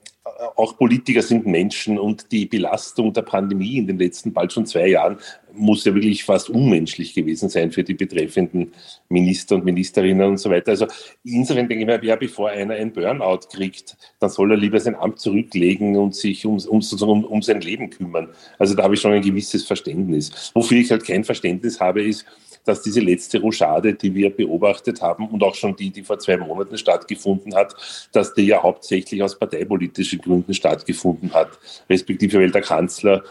auch 0.56 0.78
Politiker 0.78 1.20
sind 1.20 1.46
Menschen 1.46 1.98
und 1.98 2.32
die 2.32 2.46
Belastung 2.46 3.12
der 3.12 3.22
Pandemie 3.22 3.76
in 3.76 3.86
den 3.86 3.98
letzten 3.98 4.32
bald 4.32 4.52
schon 4.52 4.64
zwei 4.64 4.88
Jahren 4.88 5.18
muss 5.52 5.84
ja 5.84 5.94
wirklich 5.94 6.24
fast 6.24 6.50
unmenschlich 6.50 7.14
gewesen 7.14 7.48
sein 7.48 7.70
für 7.70 7.84
die 7.84 7.94
betreffenden 7.94 8.72
Minister 9.08 9.54
und 9.54 9.64
Ministerinnen 9.64 10.30
und 10.30 10.38
so 10.38 10.50
weiter. 10.50 10.70
Also 10.70 10.86
insofern 11.22 11.68
denke 11.68 11.82
ich 11.82 11.86
mir, 11.86 12.02
ja, 12.04 12.16
bevor 12.16 12.48
einer 12.48 12.74
ein 12.74 12.92
Burnout 12.92 13.40
kriegt, 13.52 13.96
dann 14.18 14.30
soll 14.30 14.50
er 14.52 14.56
lieber 14.56 14.80
sein 14.80 14.96
Amt 14.96 15.20
zurücklegen 15.20 15.96
und 15.96 16.14
sich 16.14 16.44
um, 16.46 16.58
um, 16.58 16.80
um, 17.00 17.24
um 17.24 17.42
sein 17.42 17.60
Leben 17.60 17.90
kümmern. 17.90 18.28
Also 18.58 18.74
da 18.74 18.82
habe 18.84 18.94
ich 18.94 19.00
schon 19.00 19.12
ein 19.12 19.22
gewisses 19.22 19.64
Verständnis. 19.64 20.50
Wofür 20.54 20.78
ich 20.78 20.90
halt 20.90 21.04
kein 21.04 21.22
Verständnis 21.22 21.80
habe, 21.80 22.02
ist, 22.02 22.24
dass 22.64 22.82
diese 22.82 23.00
letzte 23.00 23.40
Rochade, 23.40 23.94
die 23.94 24.14
wir 24.14 24.30
beobachtet 24.30 25.02
haben 25.02 25.28
und 25.28 25.42
auch 25.42 25.54
schon 25.54 25.76
die, 25.76 25.90
die 25.90 26.02
vor 26.02 26.18
zwei 26.18 26.36
Monaten 26.36 26.78
stattgefunden 26.78 27.54
hat, 27.54 27.74
dass 28.12 28.34
die 28.34 28.46
ja 28.46 28.62
hauptsächlich 28.62 29.22
aus 29.22 29.38
parteipolitischen 29.38 30.20
Gründen 30.20 30.54
stattgefunden 30.54 31.32
hat, 31.32 31.50
respektive 31.88 32.38
weil 32.38 32.50
der 32.50 32.62
Kanzler 32.62 33.22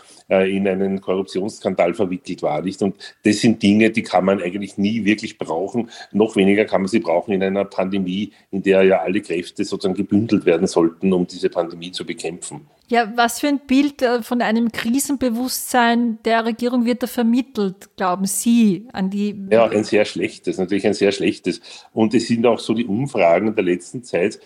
in 0.41 0.67
einen 0.67 1.01
Korruptionsskandal 1.01 1.93
verwickelt 1.93 2.41
war. 2.41 2.61
Nicht? 2.61 2.81
Und 2.81 2.95
das 3.23 3.39
sind 3.39 3.61
Dinge, 3.61 3.89
die 3.89 4.03
kann 4.03 4.25
man 4.25 4.41
eigentlich 4.41 4.77
nie 4.77 5.05
wirklich 5.05 5.37
brauchen. 5.37 5.89
Noch 6.11 6.35
weniger 6.35 6.65
kann 6.65 6.81
man 6.81 6.87
sie 6.87 6.99
brauchen 6.99 7.33
in 7.33 7.43
einer 7.43 7.65
Pandemie, 7.65 8.31
in 8.51 8.63
der 8.63 8.83
ja 8.83 8.99
alle 8.99 9.21
Kräfte 9.21 9.63
sozusagen 9.63 9.95
gebündelt 9.95 10.45
werden 10.45 10.67
sollten, 10.67 11.13
um 11.13 11.27
diese 11.27 11.49
Pandemie 11.49 11.91
zu 11.91 12.05
bekämpfen. 12.05 12.67
Ja, 12.87 13.11
was 13.15 13.39
für 13.39 13.47
ein 13.47 13.59
Bild 13.65 14.01
äh, 14.01 14.21
von 14.21 14.41
einem 14.41 14.71
Krisenbewusstsein 14.71 16.19
der 16.25 16.45
Regierung 16.45 16.85
wird 16.85 17.01
da 17.01 17.07
vermittelt, 17.07 17.95
glauben 17.95 18.25
Sie, 18.25 18.87
an 18.91 19.09
die? 19.09 19.35
Ja, 19.49 19.67
ein 19.67 19.83
sehr 19.83 20.05
schlechtes, 20.05 20.57
natürlich 20.57 20.85
ein 20.85 20.93
sehr 20.93 21.11
schlechtes. 21.11 21.61
Und 21.93 22.13
es 22.13 22.27
sind 22.27 22.45
auch 22.45 22.59
so 22.59 22.73
die 22.73 22.85
Umfragen 22.85 23.55
der 23.55 23.63
letzten 23.63 24.03
Zeit, 24.03 24.35
äh, 24.35 24.39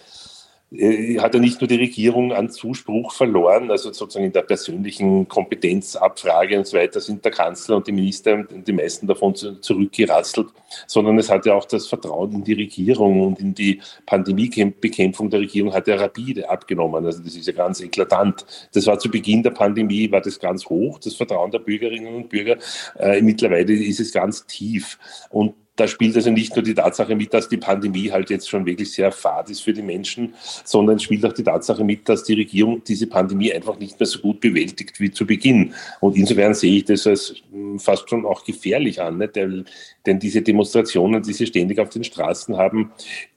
hat 0.69 1.33
er 1.33 1.39
nicht 1.39 1.61
nur 1.61 1.67
die 1.69 1.77
Regierung 1.77 2.33
an 2.33 2.49
Zuspruch 2.49 3.13
verloren, 3.13 3.71
also 3.71 3.93
sozusagen 3.93 4.25
in 4.25 4.33
der 4.33 4.41
persönlichen 4.41 5.25
Kompetenzabfrage 5.25 6.57
und 6.57 6.67
so 6.67 6.75
weiter 6.75 6.99
sind 6.99 7.23
der 7.23 7.31
Kanzler 7.31 7.77
und 7.77 7.87
die 7.87 7.93
Minister 7.93 8.43
die 8.43 8.73
meisten 8.73 9.07
davon 9.07 9.33
zurückgerasselt, 9.33 10.49
sondern 10.85 11.17
es 11.19 11.29
hat 11.29 11.45
ja 11.45 11.53
auch 11.53 11.63
das 11.63 11.87
Vertrauen 11.87 12.33
in 12.33 12.43
die 12.43 12.53
Regierung 12.53 13.21
und 13.21 13.39
in 13.39 13.53
die 13.53 13.81
Pandemiebekämpfung 14.05 15.29
der 15.29 15.39
Regierung 15.39 15.73
hat 15.73 15.87
er 15.87 16.01
rapide 16.01 16.49
abgenommen. 16.49 17.05
Also 17.05 17.23
das 17.23 17.35
ist 17.37 17.47
ja 17.47 17.53
ganz 17.53 17.79
eklatant. 17.79 18.45
Das 18.73 18.87
war 18.87 18.99
zu 18.99 19.09
Beginn 19.09 19.43
der 19.43 19.51
Pandemie, 19.51 20.11
war 20.11 20.19
das 20.19 20.37
ganz 20.37 20.65
hoch, 20.65 20.99
das 20.99 21.15
Vertrauen 21.15 21.49
der 21.49 21.59
Bürgerinnen 21.59 22.13
und 22.13 22.27
Bürger. 22.27 22.57
Äh, 22.99 23.21
mittlerweile 23.21 23.71
ist 23.71 24.01
es 24.01 24.11
ganz 24.11 24.45
tief. 24.45 24.99
Und 25.29 25.53
da 25.77 25.87
spielt 25.87 26.15
also 26.15 26.31
nicht 26.31 26.55
nur 26.55 26.63
die 26.63 26.73
Tatsache 26.73 27.15
mit, 27.15 27.33
dass 27.33 27.47
die 27.47 27.57
Pandemie 27.57 28.11
halt 28.11 28.29
jetzt 28.29 28.49
schon 28.49 28.65
wirklich 28.65 28.91
sehr 28.91 29.11
fad 29.11 29.49
ist 29.49 29.61
für 29.61 29.73
die 29.73 29.81
Menschen, 29.81 30.33
sondern 30.63 30.99
spielt 30.99 31.25
auch 31.25 31.33
die 31.33 31.43
Tatsache 31.43 31.83
mit, 31.83 32.09
dass 32.09 32.23
die 32.23 32.33
Regierung 32.33 32.83
diese 32.83 33.07
Pandemie 33.07 33.53
einfach 33.53 33.77
nicht 33.79 33.99
mehr 33.99 34.07
so 34.07 34.19
gut 34.19 34.41
bewältigt 34.41 34.99
wie 34.99 35.11
zu 35.11 35.25
Beginn. 35.25 35.73
Und 35.99 36.17
insofern 36.17 36.53
sehe 36.53 36.77
ich 36.77 36.85
das 36.85 37.07
als 37.07 37.35
hm, 37.51 37.79
fast 37.79 38.09
schon 38.09 38.25
auch 38.25 38.43
gefährlich 38.43 39.01
an, 39.01 39.17
nicht? 39.17 39.35
denn 39.35 40.19
diese 40.19 40.41
Demonstrationen, 40.41 41.21
die 41.21 41.33
sie 41.33 41.45
ständig 41.45 41.79
auf 41.79 41.89
den 41.89 42.03
Straßen 42.03 42.57
haben, 42.57 42.91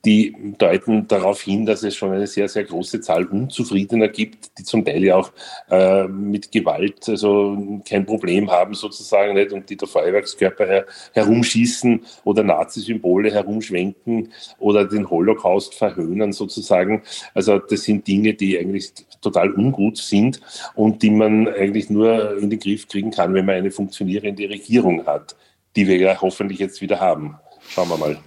die 0.04 0.34
deuten 0.56 1.06
darauf 1.08 1.42
hin, 1.42 1.66
dass 1.66 1.82
es 1.82 1.96
schon 1.96 2.12
eine 2.12 2.26
sehr, 2.26 2.48
sehr 2.48 2.64
große 2.64 3.00
Zahl 3.00 3.26
Unzufriedener 3.26 4.08
gibt, 4.08 4.58
die 4.58 4.62
zum 4.62 4.84
Teil 4.84 5.04
ja 5.04 5.16
auch 5.16 5.32
äh, 5.68 6.06
mit 6.08 6.50
Gewalt 6.52 7.08
also 7.08 7.80
kein 7.88 8.06
Problem 8.06 8.50
haben 8.50 8.74
sozusagen 8.74 9.34
nicht 9.34 9.52
und 9.52 9.68
die 9.68 9.76
der 9.76 9.88
Feuerwerkskörper 9.88 10.66
her, 10.66 10.86
herumschießen 11.12 12.00
oder 12.30 12.42
Nazi-Symbole 12.42 13.32
herumschwenken 13.32 14.32
oder 14.58 14.84
den 14.84 15.10
Holocaust 15.10 15.74
verhöhnen 15.74 16.32
sozusagen. 16.32 17.02
Also 17.34 17.58
das 17.58 17.82
sind 17.82 18.06
Dinge, 18.06 18.34
die 18.34 18.58
eigentlich 18.58 18.92
total 19.20 19.52
ungut 19.52 19.98
sind 19.98 20.40
und 20.74 21.02
die 21.02 21.10
man 21.10 21.48
eigentlich 21.48 21.90
nur 21.90 22.38
in 22.38 22.50
den 22.50 22.58
Griff 22.58 22.88
kriegen 22.88 23.10
kann, 23.10 23.34
wenn 23.34 23.46
man 23.46 23.56
eine 23.56 23.70
funktionierende 23.70 24.48
Regierung 24.48 25.06
hat, 25.06 25.36
die 25.76 25.86
wir 25.86 25.96
ja 25.96 26.20
hoffentlich 26.20 26.60
jetzt 26.60 26.80
wieder 26.80 27.00
haben. 27.00 27.36
Schauen 27.68 27.88
wir 27.88 27.96
mal. 27.96 28.18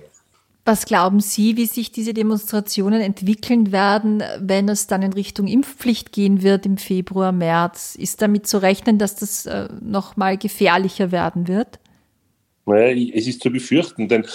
Was 0.65 0.85
glauben 0.85 1.19
Sie, 1.19 1.57
wie 1.57 1.65
sich 1.65 1.91
diese 1.91 2.13
Demonstrationen 2.13 3.01
entwickeln 3.01 3.73
werden, 3.73 4.23
wenn 4.39 4.69
es 4.69 4.87
dann 4.87 5.01
in 5.01 5.11
Richtung 5.11 5.47
Impfpflicht 5.47 6.13
gehen 6.13 6.41
wird 6.41 6.65
im 6.65 6.77
Februar, 6.77 7.33
März? 7.33 7.95
Ist 7.95 8.21
damit 8.21 8.47
zu 8.47 8.61
rechnen, 8.61 8.97
dass 8.97 9.15
das 9.15 9.45
äh, 9.45 9.67
noch 9.81 10.15
mal 10.15 10.37
gefährlicher 10.37 11.11
werden 11.11 11.49
wird? 11.49 11.79
Naja, 12.65 13.11
es 13.13 13.27
ist 13.27 13.41
zu 13.41 13.51
befürchten, 13.51 14.07
denn 14.07 14.25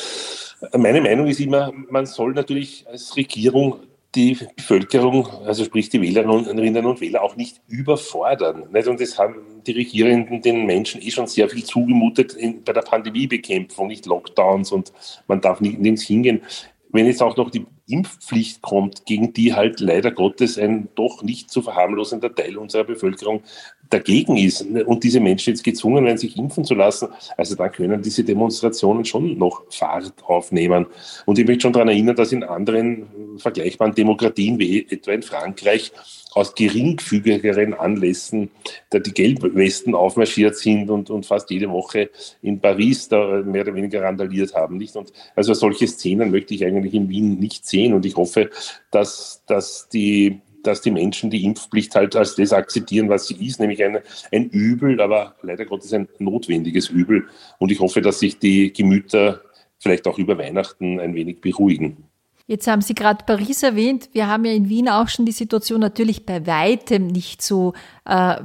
meine 0.77 1.01
Meinung 1.01 1.27
ist 1.27 1.41
immer, 1.41 1.73
man 1.88 2.07
soll 2.07 2.33
natürlich 2.33 2.85
als 2.88 3.17
Regierung 3.17 3.81
die 4.14 4.38
Bevölkerung, 4.57 5.29
also 5.45 5.64
sprich 5.64 5.91
die 5.91 6.01
Wählerinnen 6.01 6.87
und 6.87 7.01
Wähler, 7.01 7.23
auch 7.23 7.37
nicht 7.37 7.61
überfordern. 7.69 8.62
Und 8.62 9.01
das 9.01 9.19
haben 9.19 9.62
die 9.67 9.73
Regierenden 9.73 10.41
den 10.41 10.67
Menschen 10.67 11.03
eh 11.03 11.11
schon 11.11 11.27
sehr 11.27 11.49
viel 11.49 11.64
zugemutet 11.64 12.37
bei 12.64 12.73
der 12.73 12.81
Pandemiebekämpfung, 12.83 13.87
nicht 13.88 14.07
Lockdowns 14.07 14.73
und 14.73 14.93
man 15.27 15.41
darf 15.41 15.61
nirgends 15.61 16.03
hingehen. 16.03 16.43
Wenn 16.91 17.05
jetzt 17.05 17.23
auch 17.23 17.37
noch 17.37 17.51
die 17.51 17.67
Impfpflicht 17.87 18.62
kommt, 18.62 19.05
gegen 19.05 19.35
die 19.35 19.55
halt 19.55 19.79
leider 19.81 20.11
Gottes 20.11 20.59
ein 20.59 20.88
doch 20.95 21.23
nicht 21.23 21.51
zu 21.51 21.61
verharmlosender 21.61 22.35
Teil 22.35 22.57
unserer 22.57 22.85
Bevölkerung 22.85 23.43
dagegen 23.90 24.37
ist 24.37 24.62
und 24.62 25.05
diese 25.05 25.20
Menschen 25.20 25.51
jetzt 25.51 25.64
gezwungen 25.64 26.05
werden, 26.05 26.18
sich 26.18 26.37
impfen 26.37 26.64
zu 26.64 26.74
lassen, 26.74 27.09
also 27.37 27.55
dann 27.55 27.72
können 27.72 28.03
diese 28.03 28.24
Demonstrationen 28.24 29.05
schon 29.05 29.38
noch 29.38 29.62
Fahrt 29.70 30.12
aufnehmen. 30.24 30.87
Und 31.27 31.38
ich 31.38 31.46
möchte 31.46 31.62
schon 31.62 31.72
daran 31.72 31.88
erinnern, 31.88 32.16
dass 32.16 32.33
in 32.33 32.44
anderen 32.44 33.07
vergleichbaren 33.38 33.94
Demokratien, 33.94 34.59
wie 34.59 34.87
etwa 34.90 35.12
in 35.12 35.22
Frankreich, 35.22 35.92
aus 36.33 36.55
geringfügigeren 36.55 37.74
Anlässen 37.74 38.51
da 38.90 38.98
die 38.98 39.12
Gelbwesten 39.12 39.94
aufmarschiert 39.94 40.57
sind 40.57 40.90
und, 40.90 41.11
und 41.11 41.27
fast 41.27 41.51
jede 41.51 41.70
Woche 41.70 42.11
in 42.42 42.61
Paris 42.61 43.09
da 43.09 43.42
mehr 43.42 43.62
oder 43.62 43.74
weniger 43.74 44.03
randaliert 44.03 44.55
haben. 44.55 44.77
Nicht? 44.77 44.94
Und 44.94 45.12
also 45.35 45.55
solche 45.55 45.88
Szenen 45.88 46.31
möchte 46.31 46.55
ich 46.55 46.64
eigentlich 46.64 46.94
in 46.94 47.09
Wien 47.09 47.38
nicht 47.38 47.66
sehen 47.66 47.94
und 47.94 48.07
ich 48.07 48.16
hoffe, 48.16 48.51
dass, 48.90 49.42
dass 49.46 49.88
die 49.88 50.40
dass 50.68 50.81
die 50.83 50.90
Menschen 50.90 51.31
die 51.31 51.44
Impfpflicht 51.44 51.94
halt 51.94 52.14
als 52.14 52.37
das 52.37 52.52
akzeptieren, 52.52 53.09
was 53.09 53.26
sie 53.26 53.46
ist, 53.46 53.59
nämlich 53.59 53.83
ein, 53.83 53.98
ein 54.31 54.50
Übel, 54.50 55.00
aber 55.00 55.35
leider 55.42 55.64
Gottes 55.64 55.92
ein 55.92 56.09
notwendiges 56.18 56.88
Übel. 56.88 57.26
Und 57.59 57.72
ich 57.72 57.81
hoffe, 57.81 58.00
dass 58.02 58.20
sich 58.20 58.38
die 58.38 58.72
Gemüter 58.72 59.42
vielleicht 59.78 60.07
auch 60.07 60.18
über 60.18 60.38
Weihnachten 60.38 61.00
ein 61.00 61.14
wenig 61.14 61.40
beruhigen. 61.40 62.08
Jetzt 62.50 62.66
haben 62.66 62.80
Sie 62.80 62.94
gerade 62.94 63.26
Paris 63.26 63.62
erwähnt. 63.62 64.08
Wir 64.12 64.26
haben 64.26 64.46
ja 64.46 64.52
in 64.52 64.70
Wien 64.70 64.88
auch 64.88 65.08
schon 65.08 65.26
die 65.26 65.32
Situation 65.32 65.82
natürlich 65.82 66.24
bei 66.24 66.46
weitem 66.46 67.06
nicht 67.06 67.42
so, 67.42 67.74
äh, 68.06 68.37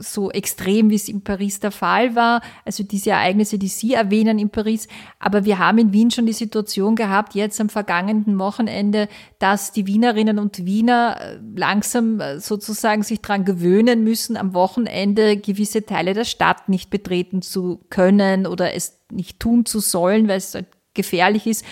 so 0.00 0.32
extrem, 0.32 0.90
wie 0.90 0.96
es 0.96 1.08
in 1.08 1.22
Paris 1.22 1.60
der 1.60 1.70
Fall 1.70 2.16
war. 2.16 2.42
Also 2.64 2.82
diese 2.82 3.10
Ereignisse, 3.10 3.56
die 3.56 3.68
Sie 3.68 3.94
erwähnen 3.94 4.40
in 4.40 4.50
Paris. 4.50 4.88
Aber 5.20 5.44
wir 5.44 5.60
haben 5.60 5.78
in 5.78 5.92
Wien 5.92 6.10
schon 6.10 6.26
die 6.26 6.32
Situation 6.32 6.96
gehabt, 6.96 7.36
jetzt 7.36 7.60
am 7.60 7.68
vergangenen 7.68 8.36
Wochenende, 8.40 9.06
dass 9.38 9.70
die 9.70 9.86
Wienerinnen 9.86 10.40
und 10.40 10.66
Wiener 10.66 11.16
äh, 11.20 11.38
langsam 11.54 12.18
äh, 12.18 12.40
sozusagen 12.40 13.04
sich 13.04 13.20
dran 13.20 13.44
gewöhnen 13.44 14.02
müssen, 14.02 14.36
am 14.36 14.54
Wochenende 14.54 15.36
gewisse 15.36 15.86
Teile 15.86 16.14
der 16.14 16.24
Stadt 16.24 16.68
nicht 16.68 16.90
betreten 16.90 17.42
zu 17.42 17.80
können 17.90 18.44
oder 18.44 18.74
es 18.74 18.98
nicht 19.12 19.38
tun 19.38 19.64
zu 19.66 19.78
sollen, 19.78 20.26
weil 20.26 20.38
es 20.38 20.52
halt 20.52 20.66
gefährlich 20.94 21.46
ist. 21.46 21.64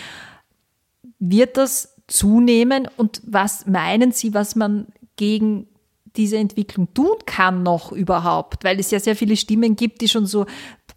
Wird 1.26 1.56
das 1.56 1.96
zunehmen 2.06 2.88
und 2.96 3.22
was 3.24 3.66
meinen 3.66 4.12
Sie, 4.12 4.34
was 4.34 4.56
man 4.56 4.88
gegen 5.16 5.68
diese 6.16 6.36
Entwicklung 6.36 6.92
tun 6.92 7.16
kann 7.24 7.62
noch 7.62 7.92
überhaupt? 7.92 8.62
Weil 8.62 8.78
es 8.78 8.90
ja 8.90 9.00
sehr 9.00 9.16
viele 9.16 9.36
Stimmen 9.36 9.74
gibt, 9.74 10.00
die 10.00 10.08
schon 10.08 10.26
so 10.26 10.46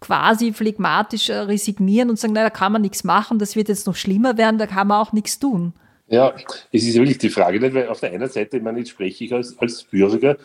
quasi 0.00 0.52
phlegmatisch 0.52 1.28
äh, 1.28 1.38
resignieren 1.38 2.10
und 2.10 2.18
sagen, 2.18 2.34
na, 2.34 2.42
da 2.42 2.50
kann 2.50 2.72
man 2.72 2.82
nichts 2.82 3.04
machen, 3.04 3.38
das 3.38 3.56
wird 3.56 3.68
jetzt 3.68 3.86
noch 3.86 3.96
schlimmer 3.96 4.36
werden, 4.36 4.58
da 4.58 4.66
kann 4.66 4.88
man 4.88 5.00
auch 5.00 5.12
nichts 5.12 5.38
tun. 5.38 5.72
Ja, 6.08 6.34
es 6.72 6.84
ist 6.84 6.94
wirklich 6.94 7.18
die 7.18 7.30
Frage, 7.30 7.60
weil 7.60 7.88
auf 7.88 8.00
der 8.00 8.12
einen 8.12 8.28
Seite, 8.28 8.58
ich 8.58 8.62
meine, 8.62 8.78
jetzt 8.78 8.90
spreche 8.90 9.24
ich 9.24 9.32
als, 9.32 9.58
als 9.58 9.82
Bürger 9.84 10.36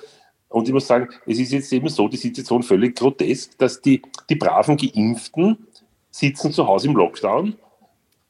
und 0.49 0.67
ich 0.67 0.73
muss 0.73 0.87
sagen, 0.87 1.09
es 1.25 1.39
ist 1.39 1.51
jetzt 1.51 1.71
eben 1.71 1.89
so 1.89 2.07
die 2.07 2.17
Situation 2.17 2.63
völlig 2.63 2.95
grotesk, 2.95 3.57
dass 3.57 3.81
die, 3.81 4.01
die 4.29 4.35
braven 4.35 4.77
Geimpften 4.77 5.67
sitzen 6.09 6.51
zu 6.51 6.67
Hause 6.67 6.87
im 6.87 6.95
Lockdown 6.95 7.55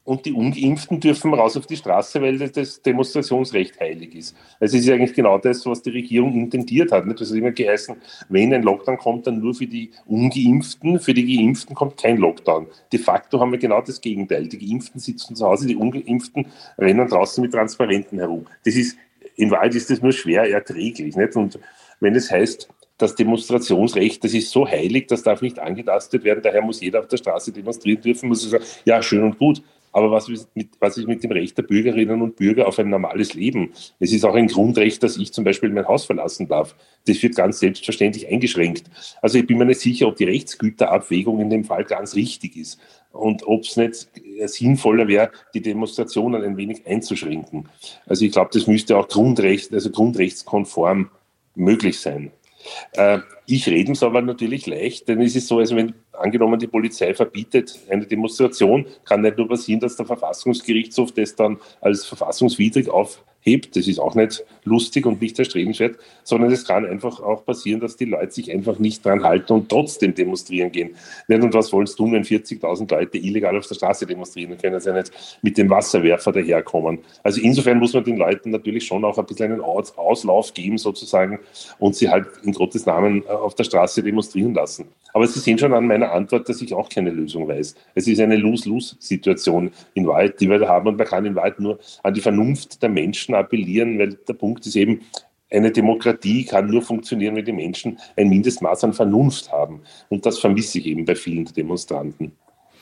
und 0.04 0.26
die 0.26 0.32
Ungeimpften 0.32 1.00
dürfen 1.00 1.32
raus 1.32 1.56
auf 1.56 1.66
die 1.66 1.76
Straße, 1.76 2.20
weil 2.20 2.38
das 2.38 2.82
Demonstrationsrecht 2.82 3.80
heilig 3.80 4.14
ist. 4.14 4.36
Also 4.60 4.76
es 4.76 4.84
ist 4.84 4.90
eigentlich 4.90 5.14
genau 5.14 5.38
das, 5.38 5.64
was 5.64 5.80
die 5.80 5.90
Regierung 5.90 6.34
intendiert 6.34 6.92
hat. 6.92 7.04
Das 7.18 7.30
hat 7.30 7.36
immer 7.36 7.52
geheißen, 7.52 7.96
wenn 8.28 8.52
ein 8.52 8.62
Lockdown 8.62 8.98
kommt, 8.98 9.26
dann 9.26 9.40
nur 9.40 9.54
für 9.54 9.66
die 9.66 9.90
Ungeimpften, 10.06 11.00
für 11.00 11.14
die 11.14 11.36
Geimpften 11.36 11.74
kommt 11.74 11.96
kein 11.96 12.18
Lockdown. 12.18 12.66
De 12.92 13.00
facto 13.00 13.40
haben 13.40 13.52
wir 13.52 13.58
genau 13.58 13.80
das 13.80 14.00
Gegenteil. 14.00 14.46
Die 14.46 14.58
Geimpften 14.58 15.00
sitzen 15.00 15.36
zu 15.36 15.46
Hause, 15.46 15.66
die 15.66 15.76
Ungeimpften 15.76 16.46
rennen 16.76 17.08
draußen 17.08 17.40
mit 17.42 17.52
Transparenten 17.52 18.18
herum. 18.18 18.46
Das 18.64 18.76
ist, 18.76 18.98
in 19.36 19.50
Wahrheit 19.50 19.74
ist 19.74 19.88
das 19.88 20.02
nur 20.02 20.12
schwer 20.12 20.50
erträglich. 20.50 21.16
Nicht? 21.16 21.34
Und 21.34 21.58
wenn 22.00 22.14
es 22.14 22.30
heißt, 22.30 22.68
das 22.98 23.14
Demonstrationsrecht, 23.14 24.22
das 24.22 24.34
ist 24.34 24.50
so 24.50 24.68
heilig, 24.68 25.06
das 25.08 25.22
darf 25.22 25.42
nicht 25.42 25.58
angetastet 25.58 26.24
werden, 26.24 26.42
daher 26.42 26.62
muss 26.62 26.80
jeder 26.80 27.00
auf 27.00 27.08
der 27.08 27.16
Straße 27.16 27.52
demonstrieren 27.52 28.00
dürfen, 28.00 28.28
muss 28.28 28.48
sagen, 28.48 28.64
ja, 28.84 29.02
schön 29.02 29.22
und 29.22 29.38
gut. 29.38 29.62
Aber 29.94 30.10
was, 30.10 30.28
mit, 30.54 30.70
was 30.80 30.98
ist 30.98 31.06
mit 31.06 31.22
dem 31.22 31.30
Recht 31.30 31.56
der 31.56 31.62
Bürgerinnen 31.62 32.20
und 32.20 32.34
Bürger 32.34 32.66
auf 32.66 32.80
ein 32.80 32.90
normales 32.90 33.34
Leben? 33.34 33.72
Es 34.00 34.12
ist 34.12 34.24
auch 34.24 34.34
ein 34.34 34.48
Grundrecht, 34.48 35.00
dass 35.04 35.16
ich 35.16 35.32
zum 35.32 35.44
Beispiel 35.44 35.70
mein 35.70 35.86
Haus 35.86 36.04
verlassen 36.04 36.48
darf. 36.48 36.74
Das 37.06 37.22
wird 37.22 37.36
ganz 37.36 37.60
selbstverständlich 37.60 38.26
eingeschränkt. 38.26 38.90
Also 39.22 39.38
ich 39.38 39.46
bin 39.46 39.56
mir 39.56 39.66
nicht 39.66 39.78
sicher, 39.78 40.08
ob 40.08 40.16
die 40.16 40.24
Rechtsgüterabwägung 40.24 41.40
in 41.40 41.48
dem 41.48 41.62
Fall 41.62 41.84
ganz 41.84 42.16
richtig 42.16 42.56
ist 42.56 42.80
und 43.12 43.46
ob 43.46 43.62
es 43.62 43.76
nicht 43.76 44.10
sinnvoller 44.46 45.06
wäre, 45.06 45.30
die 45.54 45.62
Demonstrationen 45.62 46.42
ein 46.42 46.56
wenig 46.56 46.84
einzuschränken. 46.88 47.68
Also 48.06 48.24
ich 48.24 48.32
glaube, 48.32 48.50
das 48.52 48.66
müsste 48.66 48.98
auch 48.98 49.06
Grundrecht, 49.06 49.72
also 49.72 49.90
grundrechtskonform 49.90 51.08
möglich 51.54 52.00
sein. 52.00 52.32
Äh, 52.92 53.18
ich 53.46 53.66
rede 53.68 53.92
es 53.92 54.02
aber 54.02 54.22
natürlich 54.22 54.66
leicht, 54.66 55.08
denn 55.08 55.20
es 55.20 55.36
ist 55.36 55.48
so, 55.48 55.58
also 55.58 55.76
wenn 55.76 55.94
angenommen 56.12 56.58
die 56.58 56.66
Polizei 56.66 57.14
verbietet 57.14 57.78
eine 57.88 58.06
Demonstration, 58.06 58.86
kann 59.04 59.22
nicht 59.22 59.36
nur 59.36 59.48
passieren, 59.48 59.80
dass 59.80 59.96
der 59.96 60.06
Verfassungsgerichtshof 60.06 61.12
das 61.12 61.34
dann 61.34 61.58
als 61.80 62.06
verfassungswidrig 62.06 62.88
auf 62.88 63.22
hebt. 63.44 63.76
Das 63.76 63.86
ist 63.86 63.98
auch 63.98 64.14
nicht 64.14 64.44
lustig 64.64 65.06
und 65.06 65.20
nicht 65.20 65.38
erstrebenswert, 65.38 65.96
sondern 66.24 66.50
es 66.50 66.66
kann 66.66 66.84
einfach 66.86 67.20
auch 67.20 67.44
passieren, 67.44 67.80
dass 67.80 67.96
die 67.96 68.06
Leute 68.06 68.32
sich 68.32 68.50
einfach 68.50 68.78
nicht 68.78 69.04
dran 69.04 69.22
halten 69.22 69.52
und 69.52 69.68
trotzdem 69.68 70.14
demonstrieren 70.14 70.72
gehen. 70.72 70.96
Und 71.28 71.54
was 71.54 71.72
wollen 71.72 71.86
sie 71.86 71.96
tun, 71.96 72.12
wenn 72.12 72.24
40.000 72.24 72.90
Leute 72.90 73.18
illegal 73.18 73.56
auf 73.56 73.66
der 73.66 73.74
Straße 73.74 74.06
demonstrieren? 74.06 74.50
Dann 74.50 74.58
können 74.58 74.80
sie 74.80 74.88
ja 74.88 74.96
nicht 74.96 75.12
mit 75.42 75.58
dem 75.58 75.70
Wasserwerfer 75.70 76.32
daherkommen. 76.32 76.98
Also 77.22 77.40
insofern 77.40 77.78
muss 77.78 77.92
man 77.92 78.04
den 78.04 78.16
Leuten 78.16 78.50
natürlich 78.50 78.86
schon 78.86 79.04
auch 79.04 79.18
ein 79.18 79.26
bisschen 79.26 79.52
einen 79.52 79.60
Auslauf 79.60 80.54
geben 80.54 80.78
sozusagen 80.78 81.38
und 81.78 81.94
sie 81.94 82.08
halt 82.08 82.26
in 82.42 82.52
Gottes 82.52 82.86
Namen 82.86 83.22
äh, 83.24 83.30
auf 83.30 83.54
der 83.54 83.64
Straße 83.64 84.02
demonstrieren 84.02 84.54
lassen. 84.54 84.86
Aber 85.12 85.26
Sie 85.28 85.38
sehen 85.38 85.58
schon 85.58 85.72
an 85.72 85.86
meiner 85.86 86.10
Antwort, 86.12 86.48
dass 86.48 86.60
ich 86.60 86.74
auch 86.74 86.88
keine 86.88 87.10
Lösung 87.10 87.46
weiß. 87.46 87.76
Es 87.94 88.08
ist 88.08 88.20
eine 88.20 88.36
Lose-Lose-Situation 88.36 89.70
in 89.94 90.06
Wahrheit, 90.08 90.40
die 90.40 90.48
wir 90.50 90.58
da 90.58 90.68
haben 90.68 90.88
und 90.88 90.98
man 90.98 91.06
kann 91.06 91.24
in 91.24 91.36
Wahrheit 91.36 91.60
nur 91.60 91.78
an 92.02 92.14
die 92.14 92.20
Vernunft 92.20 92.82
der 92.82 92.88
Menschen 92.88 93.33
Menschen 93.34 93.44
appellieren, 93.44 93.98
weil 93.98 94.14
der 94.14 94.34
Punkt 94.34 94.66
ist 94.66 94.76
eben, 94.76 95.00
eine 95.50 95.70
Demokratie 95.70 96.44
kann 96.44 96.66
nur 96.66 96.82
funktionieren, 96.82 97.36
wenn 97.36 97.44
die 97.44 97.52
Menschen 97.52 97.98
ein 98.16 98.28
Mindestmaß 98.28 98.84
an 98.84 98.92
Vernunft 98.92 99.52
haben. 99.52 99.82
Und 100.08 100.26
das 100.26 100.38
vermisse 100.38 100.78
ich 100.78 100.86
eben 100.86 101.04
bei 101.04 101.14
vielen 101.14 101.44
Demonstranten. 101.44 102.32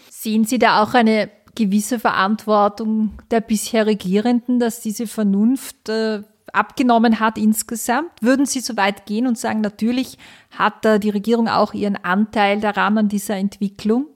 Sehen 0.08 0.44
Sie 0.44 0.58
da 0.58 0.82
auch 0.82 0.94
eine 0.94 1.28
gewisse 1.54 1.98
Verantwortung 1.98 3.12
der 3.30 3.40
bisher 3.40 3.86
Regierenden, 3.86 4.58
dass 4.58 4.80
diese 4.80 5.06
Vernunft 5.06 5.88
äh, 5.90 6.22
abgenommen 6.52 7.20
hat 7.20 7.36
insgesamt? 7.36 8.10
Würden 8.22 8.46
Sie 8.46 8.60
so 8.60 8.76
weit 8.76 9.04
gehen 9.04 9.26
und 9.26 9.36
sagen, 9.36 9.60
natürlich 9.60 10.16
hat 10.50 10.84
da 10.84 10.98
die 10.98 11.10
Regierung 11.10 11.48
auch 11.48 11.74
ihren 11.74 11.96
Anteil 11.96 12.60
daran 12.60 12.96
an 12.96 13.08
dieser 13.08 13.36
Entwicklung? 13.36 14.06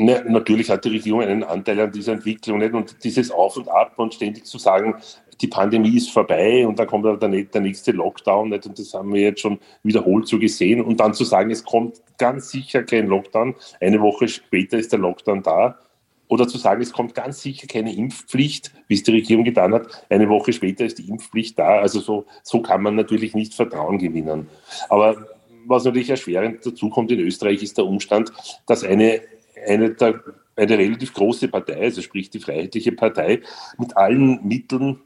Ne, 0.00 0.24
natürlich 0.28 0.70
hat 0.70 0.84
die 0.84 0.90
Regierung 0.90 1.22
einen 1.22 1.42
Anteil 1.42 1.80
an 1.80 1.90
dieser 1.90 2.12
Entwicklung 2.12 2.58
nicht. 2.58 2.72
Und 2.72 3.02
dieses 3.02 3.32
Auf 3.32 3.56
und 3.56 3.68
Ab 3.68 3.94
und 3.96 4.14
ständig 4.14 4.44
zu 4.44 4.56
sagen, 4.56 4.94
die 5.40 5.48
Pandemie 5.48 5.96
ist 5.96 6.12
vorbei 6.12 6.64
und 6.64 6.78
dann 6.78 6.86
kommt 6.86 7.04
der, 7.04 7.16
der 7.16 7.60
nächste 7.60 7.90
Lockdown 7.90 8.50
nicht. 8.50 8.64
Und 8.64 8.78
das 8.78 8.94
haben 8.94 9.12
wir 9.12 9.22
jetzt 9.22 9.40
schon 9.40 9.58
wiederholt 9.82 10.28
so 10.28 10.38
gesehen. 10.38 10.82
Und 10.82 11.00
dann 11.00 11.14
zu 11.14 11.24
sagen, 11.24 11.50
es 11.50 11.64
kommt 11.64 12.00
ganz 12.16 12.50
sicher 12.50 12.84
kein 12.84 13.08
Lockdown, 13.08 13.56
eine 13.80 14.00
Woche 14.00 14.28
später 14.28 14.78
ist 14.78 14.92
der 14.92 15.00
Lockdown 15.00 15.42
da. 15.42 15.80
Oder 16.28 16.46
zu 16.46 16.58
sagen, 16.58 16.80
es 16.80 16.92
kommt 16.92 17.16
ganz 17.16 17.42
sicher 17.42 17.66
keine 17.66 17.92
Impfpflicht, 17.92 18.72
wie 18.86 18.94
es 18.94 19.02
die 19.02 19.10
Regierung 19.10 19.44
getan 19.44 19.74
hat, 19.74 20.06
eine 20.10 20.28
Woche 20.28 20.52
später 20.52 20.84
ist 20.84 20.98
die 20.98 21.08
Impfpflicht 21.08 21.58
da, 21.58 21.78
also 21.80 21.98
so, 21.98 22.26
so 22.44 22.60
kann 22.60 22.82
man 22.82 22.94
natürlich 22.94 23.34
nicht 23.34 23.54
Vertrauen 23.54 23.98
gewinnen. 23.98 24.46
Aber 24.90 25.26
was 25.66 25.84
natürlich 25.84 26.10
erschwerend 26.10 26.64
dazu 26.64 26.88
kommt 26.88 27.10
in 27.10 27.18
Österreich, 27.18 27.62
ist 27.62 27.78
der 27.78 27.86
Umstand, 27.86 28.30
dass 28.66 28.84
eine 28.84 29.22
eine, 29.66 29.90
der, 29.94 30.22
eine 30.56 30.78
relativ 30.78 31.12
große 31.14 31.48
Partei, 31.48 31.80
also 31.80 32.02
sprich 32.02 32.30
die 32.30 32.40
Freiheitliche 32.40 32.92
Partei, 32.92 33.40
mit 33.78 33.96
allen 33.96 34.46
Mitteln 34.46 35.00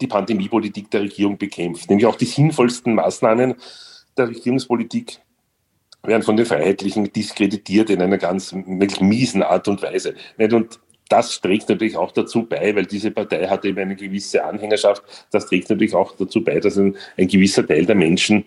die 0.00 0.06
Pandemiepolitik 0.06 0.90
der 0.90 1.02
Regierung 1.02 1.36
bekämpft. 1.36 1.88
Nämlich 1.88 2.06
auch 2.06 2.16
die 2.16 2.26
sinnvollsten 2.26 2.94
Maßnahmen 2.94 3.54
der 4.16 4.28
Regierungspolitik 4.28 5.20
werden 6.02 6.22
von 6.22 6.36
den 6.36 6.46
Freiheitlichen 6.46 7.12
diskreditiert 7.12 7.90
in 7.90 8.00
einer 8.00 8.18
ganz 8.18 8.52
miesen 8.52 9.42
Art 9.42 9.68
und 9.68 9.82
Weise. 9.82 10.14
Und 10.38 10.80
das 11.08 11.40
trägt 11.40 11.68
natürlich 11.68 11.96
auch 11.96 12.12
dazu 12.12 12.44
bei, 12.44 12.74
weil 12.74 12.86
diese 12.86 13.10
Partei 13.10 13.46
hat 13.48 13.64
eben 13.64 13.78
eine 13.78 13.96
gewisse 13.96 14.44
Anhängerschaft, 14.44 15.02
das 15.32 15.46
trägt 15.46 15.68
natürlich 15.68 15.94
auch 15.94 16.16
dazu 16.16 16.42
bei, 16.42 16.60
dass 16.60 16.78
ein, 16.78 16.96
ein 17.18 17.26
gewisser 17.26 17.66
Teil 17.66 17.84
der 17.84 17.96
Menschen 17.96 18.44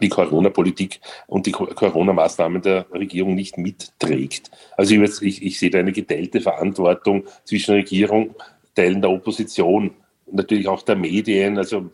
die 0.00 0.08
Corona-Politik 0.08 1.00
und 1.26 1.46
die 1.46 1.52
Corona-Maßnahmen 1.52 2.62
der 2.62 2.86
Regierung 2.92 3.34
nicht 3.34 3.58
mitträgt. 3.58 4.50
Also 4.76 4.94
ich, 4.94 5.42
ich, 5.42 5.58
sehe 5.58 5.70
da 5.70 5.78
eine 5.78 5.92
geteilte 5.92 6.40
Verantwortung 6.40 7.24
zwischen 7.44 7.74
Regierung, 7.74 8.34
Teilen 8.74 9.00
der 9.00 9.10
Opposition, 9.10 9.90
natürlich 10.30 10.68
auch 10.68 10.82
der 10.82 10.96
Medien. 10.96 11.58
Also 11.58 11.90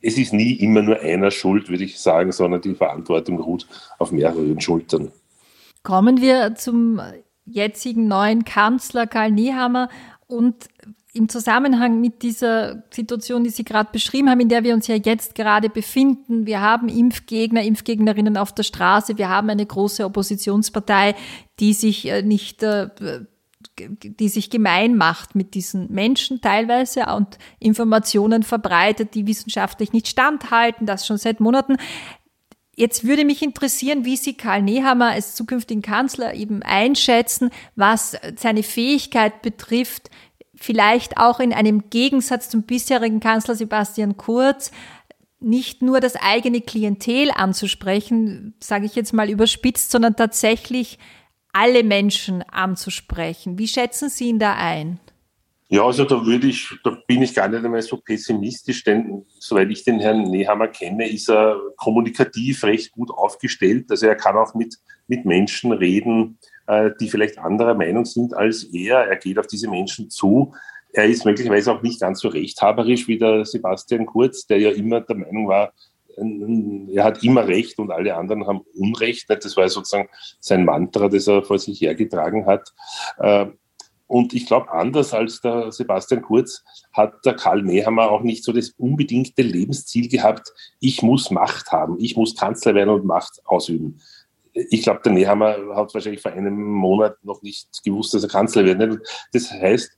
es 0.00 0.18
ist 0.18 0.32
nie 0.32 0.52
immer 0.54 0.82
nur 0.82 1.00
einer 1.00 1.30
schuld, 1.30 1.68
würde 1.68 1.84
ich 1.84 1.98
sagen, 1.98 2.32
sondern 2.32 2.60
die 2.60 2.74
Verantwortung 2.74 3.40
ruht 3.40 3.66
auf 3.98 4.12
mehreren 4.12 4.60
Schultern. 4.60 5.10
Kommen 5.82 6.20
wir 6.20 6.54
zum 6.54 7.00
jetzigen 7.44 8.06
neuen 8.06 8.44
Kanzler 8.44 9.06
Karl 9.06 9.32
Nehammer 9.32 9.88
und 10.26 10.68
im 11.14 11.28
Zusammenhang 11.28 12.00
mit 12.00 12.22
dieser 12.22 12.84
Situation, 12.90 13.44
die 13.44 13.50
Sie 13.50 13.64
gerade 13.64 13.90
beschrieben 13.92 14.30
haben, 14.30 14.40
in 14.40 14.48
der 14.48 14.64
wir 14.64 14.72
uns 14.72 14.86
ja 14.86 14.94
jetzt 14.94 15.34
gerade 15.34 15.68
befinden, 15.68 16.46
wir 16.46 16.62
haben 16.62 16.88
Impfgegner, 16.88 17.62
Impfgegnerinnen 17.62 18.38
auf 18.38 18.54
der 18.54 18.62
Straße, 18.62 19.18
wir 19.18 19.28
haben 19.28 19.50
eine 19.50 19.66
große 19.66 20.04
Oppositionspartei, 20.04 21.14
die 21.60 21.74
sich 21.74 22.08
äh, 22.08 22.22
nicht 22.22 22.62
äh, 22.62 22.88
die 23.78 24.28
sich 24.28 24.50
gemein 24.50 24.96
macht 24.96 25.34
mit 25.34 25.54
diesen 25.54 25.90
Menschen 25.92 26.40
teilweise 26.40 27.06
und 27.06 27.38
Informationen 27.58 28.42
verbreitet, 28.42 29.14
die 29.14 29.26
wissenschaftlich 29.26 29.92
nicht 29.92 30.08
standhalten, 30.08 30.86
das 30.86 31.06
schon 31.06 31.16
seit 31.16 31.40
Monaten. 31.40 31.76
Jetzt 32.74 33.04
würde 33.04 33.24
mich 33.24 33.42
interessieren, 33.42 34.04
wie 34.04 34.16
Sie 34.16 34.34
Karl 34.34 34.62
Nehammer 34.62 35.10
als 35.10 35.34
zukünftigen 35.34 35.82
Kanzler 35.82 36.34
eben 36.34 36.62
einschätzen, 36.62 37.50
was 37.76 38.16
seine 38.36 38.62
Fähigkeit 38.62 39.42
betrifft, 39.42 40.10
vielleicht 40.62 41.16
auch 41.16 41.40
in 41.40 41.52
einem 41.52 41.90
Gegensatz 41.90 42.48
zum 42.48 42.62
bisherigen 42.62 43.20
Kanzler 43.20 43.54
Sebastian 43.54 44.16
Kurz 44.16 44.70
nicht 45.40 45.82
nur 45.82 46.00
das 46.00 46.14
eigene 46.16 46.60
Klientel 46.60 47.30
anzusprechen, 47.34 48.54
sage 48.60 48.86
ich 48.86 48.94
jetzt 48.94 49.12
mal 49.12 49.28
überspitzt, 49.28 49.90
sondern 49.90 50.14
tatsächlich 50.14 50.98
alle 51.52 51.82
Menschen 51.82 52.42
anzusprechen. 52.42 53.58
Wie 53.58 53.68
schätzen 53.68 54.08
Sie 54.08 54.28
ihn 54.28 54.38
da 54.38 54.54
ein? 54.54 55.00
Ja, 55.68 55.84
also 55.84 56.04
da 56.04 56.24
würde 56.24 56.48
ich, 56.48 56.68
da 56.84 56.98
bin 57.06 57.22
ich 57.22 57.34
gar 57.34 57.48
nicht 57.48 57.64
einmal 57.64 57.80
so 57.80 57.96
pessimistisch, 57.96 58.84
denn 58.84 59.24
soweit 59.38 59.70
ich 59.70 59.84
den 59.84 60.00
Herrn 60.00 60.30
Nehammer 60.30 60.68
kenne, 60.68 61.08
ist 61.08 61.30
er 61.30 61.58
kommunikativ 61.78 62.62
recht 62.64 62.92
gut 62.92 63.10
aufgestellt. 63.10 63.86
Also 63.90 64.06
er 64.06 64.14
kann 64.14 64.36
auch 64.36 64.54
mit, 64.54 64.76
mit 65.08 65.24
Menschen 65.24 65.72
reden, 65.72 66.38
die 67.00 67.08
vielleicht 67.08 67.38
anderer 67.38 67.74
Meinung 67.74 68.04
sind 68.04 68.34
als 68.34 68.64
er. 68.64 68.98
Er 68.98 69.16
geht 69.16 69.38
auf 69.38 69.46
diese 69.46 69.68
Menschen 69.68 70.10
zu. 70.10 70.54
Er 70.92 71.06
ist 71.06 71.24
möglicherweise 71.24 71.72
auch 71.72 71.82
nicht 71.82 72.00
ganz 72.00 72.20
so 72.20 72.28
rechthaberisch 72.28 73.08
wie 73.08 73.18
der 73.18 73.44
Sebastian 73.44 74.06
Kurz, 74.06 74.46
der 74.46 74.58
ja 74.58 74.70
immer 74.70 75.00
der 75.00 75.16
Meinung 75.16 75.48
war, 75.48 75.72
er 76.16 77.04
hat 77.04 77.22
immer 77.22 77.46
Recht 77.46 77.78
und 77.78 77.90
alle 77.90 78.14
anderen 78.14 78.46
haben 78.46 78.62
Unrecht. 78.74 79.26
Das 79.28 79.56
war 79.56 79.68
sozusagen 79.68 80.08
sein 80.40 80.64
Mantra, 80.64 81.08
das 81.08 81.26
er 81.26 81.42
vor 81.42 81.58
sich 81.58 81.80
hergetragen 81.80 82.46
hat. 82.46 82.72
Äh, 83.18 83.46
und 84.06 84.34
ich 84.34 84.44
glaube, 84.44 84.70
anders 84.70 85.14
als 85.14 85.40
der 85.40 85.72
Sebastian 85.72 86.20
Kurz 86.20 86.62
hat 86.92 87.24
der 87.24 87.34
Karl 87.34 87.62
Nehammer 87.62 88.10
auch 88.10 88.20
nicht 88.20 88.44
so 88.44 88.52
das 88.52 88.74
unbedingte 88.76 89.40
Lebensziel 89.40 90.08
gehabt, 90.08 90.52
ich 90.80 91.00
muss 91.00 91.30
Macht 91.30 91.72
haben, 91.72 91.96
ich 91.98 92.14
muss 92.14 92.36
Kanzler 92.36 92.74
werden 92.74 92.90
und 92.90 93.06
Macht 93.06 93.40
ausüben. 93.46 94.02
Ich 94.54 94.82
glaube, 94.82 95.00
der 95.04 95.12
Nehammer 95.12 95.56
hat 95.74 95.94
wahrscheinlich 95.94 96.20
vor 96.20 96.32
einem 96.32 96.62
Monat 96.62 97.16
noch 97.24 97.42
nicht 97.42 97.68
gewusst, 97.84 98.12
dass 98.14 98.22
er 98.22 98.28
Kanzler 98.28 98.64
wird. 98.64 99.00
Das 99.32 99.50
heißt, 99.50 99.96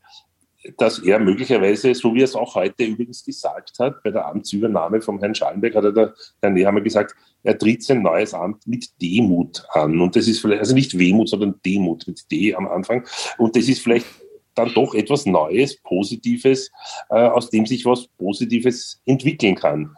dass 0.78 0.98
er 1.00 1.18
möglicherweise, 1.18 1.94
so 1.94 2.14
wie 2.14 2.20
er 2.20 2.24
es 2.24 2.34
auch 2.34 2.54
heute 2.54 2.84
übrigens 2.84 3.24
gesagt 3.24 3.78
hat, 3.78 4.02
bei 4.02 4.10
der 4.10 4.26
Amtsübernahme 4.26 5.02
von 5.02 5.18
Herrn 5.18 5.34
Schallenberg 5.34 5.74
hat 5.74 5.84
er 5.84 5.92
der 5.92 6.14
Herr 6.40 6.50
Nehammer 6.50 6.80
gesagt, 6.80 7.14
er 7.42 7.58
tritt 7.58 7.82
sein 7.82 8.02
neues 8.02 8.32
Amt 8.32 8.66
mit 8.66 8.90
Demut 9.00 9.64
an. 9.70 10.00
Und 10.00 10.16
das 10.16 10.26
ist 10.26 10.40
vielleicht, 10.40 10.60
also 10.60 10.74
nicht 10.74 10.98
Wehmut, 10.98 11.28
sondern 11.28 11.60
Demut 11.64 12.06
mit 12.06 12.30
D 12.30 12.54
am 12.54 12.66
Anfang. 12.66 13.06
Und 13.36 13.56
das 13.56 13.68
ist 13.68 13.82
vielleicht 13.82 14.06
dann 14.54 14.72
doch 14.72 14.94
etwas 14.94 15.26
Neues, 15.26 15.76
Positives, 15.82 16.70
äh, 17.10 17.16
aus 17.16 17.50
dem 17.50 17.66
sich 17.66 17.84
was 17.84 18.06
Positives 18.18 19.02
entwickeln 19.04 19.56
kann. 19.56 19.94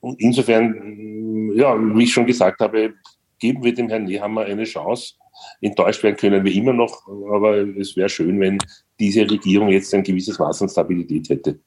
Und 0.00 0.20
insofern, 0.20 1.52
ja, 1.54 1.76
wie 1.78 2.04
ich 2.04 2.12
schon 2.12 2.26
gesagt 2.26 2.60
habe, 2.60 2.94
geben 3.38 3.62
wir 3.64 3.74
dem 3.74 3.88
Herrn 3.88 4.04
Nehammer 4.04 4.42
eine 4.42 4.64
Chance. 4.64 5.14
Enttäuscht 5.60 6.02
werden 6.02 6.16
können 6.16 6.44
wir 6.44 6.52
immer 6.52 6.72
noch, 6.72 7.06
aber 7.32 7.58
es 7.78 7.96
wäre 7.96 8.08
schön, 8.08 8.40
wenn 8.40 8.58
diese 8.98 9.30
Regierung 9.30 9.68
jetzt 9.68 9.94
ein 9.94 10.02
gewisses 10.02 10.38
Maß 10.38 10.62
an 10.62 10.68
Stabilität 10.68 11.28
hätte. 11.28 11.60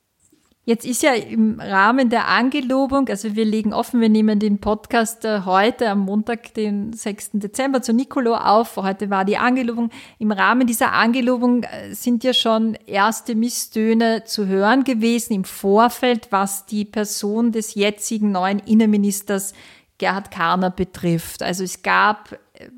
Jetzt 0.64 0.86
ist 0.86 1.02
ja 1.02 1.14
im 1.14 1.60
Rahmen 1.60 2.12
der 2.12 2.28
Angelobung, 2.28 3.10
also 3.10 3.36
wir 3.36 3.46
legen 3.46 3.74
offen, 3.74 4.00
wir 4.00 4.10
nehmen 4.10 4.38
den 4.38 4.60
Podcast 4.60 5.26
äh, 5.26 5.42
heute 5.44 5.90
am 5.90 6.02
Montag, 6.02 6.54
den 6.54 6.94
6. 6.94 7.32
Dezember 7.34 7.82
zu 7.82 7.94
Nicolo 7.94 8.36
auf. 8.36 8.78
Heute 8.78 9.10
war 9.10 9.26
die 9.26 9.38
Angelobung. 9.38 9.90
Im 10.20 10.32
Rahmen 10.32 10.68
dieser 10.68 10.94
Angelobung 10.94 11.64
äh, 11.64 11.96
sind 11.96 12.24
ja 12.24 12.32
schon 12.34 12.76
erste 12.86 13.34
Misstöne 13.34 14.24
zu 14.26 14.46
hören 14.46 14.84
gewesen 14.84 15.34
im 15.34 15.46
Vorfeld, 15.46 16.28
was 16.30 16.68
die 16.68 16.86
Person 16.86 17.52
des 17.52 17.74
jetzigen 17.74 18.32
neuen 18.32 18.60
Innenministers 18.60 19.56
Gerhard 20.02 20.32
Karner 20.32 20.72
betrifft. 20.72 21.44
Also 21.44 21.64
es 21.64 21.84
gab 21.84 22.34
äh, 22.54 22.70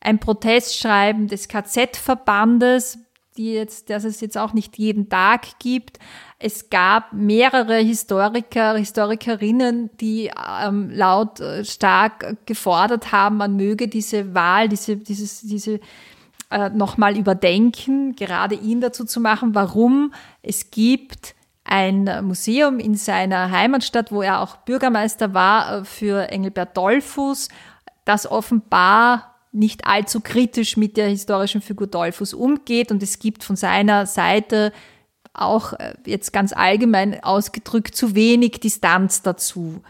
ein 0.00 0.20
Protestschreiben 0.20 1.26
des 1.26 1.48
KZ-Verbandes, 1.48 2.98
jetzt, 3.36 3.90
dass 3.90 4.04
es 4.04 4.20
jetzt 4.20 4.38
auch 4.38 4.52
nicht 4.52 4.78
jeden 4.78 5.08
Tag 5.08 5.58
gibt. 5.58 5.98
Es 6.38 6.68
gab 6.68 7.12
mehrere 7.12 7.78
Historiker, 7.78 8.76
Historikerinnen, 8.76 9.90
die 10.00 10.30
ähm, 10.62 10.90
laut 10.90 11.40
äh, 11.40 11.64
stark 11.64 12.36
gefordert 12.46 13.10
haben, 13.10 13.38
man 13.38 13.56
möge 13.56 13.88
diese 13.88 14.34
Wahl, 14.34 14.68
diese, 14.68 14.96
dieses, 14.96 15.40
diese 15.40 15.80
äh, 16.50 16.68
nochmal 16.70 17.16
überdenken, 17.16 18.14
gerade 18.16 18.54
ihn 18.54 18.82
dazu 18.82 19.04
zu 19.04 19.20
machen, 19.20 19.54
warum 19.54 20.12
es 20.42 20.70
gibt 20.70 21.35
ein 21.66 22.24
Museum 22.24 22.78
in 22.78 22.94
seiner 22.94 23.50
Heimatstadt, 23.50 24.12
wo 24.12 24.22
er 24.22 24.40
auch 24.40 24.56
Bürgermeister 24.58 25.34
war, 25.34 25.80
äh, 25.80 25.84
für 25.84 26.28
Engelbert 26.30 26.76
Dollfuß, 26.76 27.48
das 28.04 28.30
offenbar 28.30 29.34
nicht 29.52 29.86
allzu 29.86 30.20
kritisch 30.20 30.76
mit 30.76 30.96
der 30.96 31.08
historischen 31.08 31.62
Figur 31.62 31.86
Dollfuß 31.86 32.34
umgeht 32.34 32.92
und 32.92 33.02
es 33.02 33.18
gibt 33.18 33.42
von 33.42 33.56
seiner 33.56 34.06
Seite 34.06 34.72
auch 35.32 35.72
äh, 35.74 35.94
jetzt 36.04 36.32
ganz 36.32 36.52
allgemein 36.52 37.22
ausgedrückt 37.22 37.94
zu 37.94 38.14
wenig 38.14 38.60
Distanz 38.60 39.22
dazu. 39.22 39.82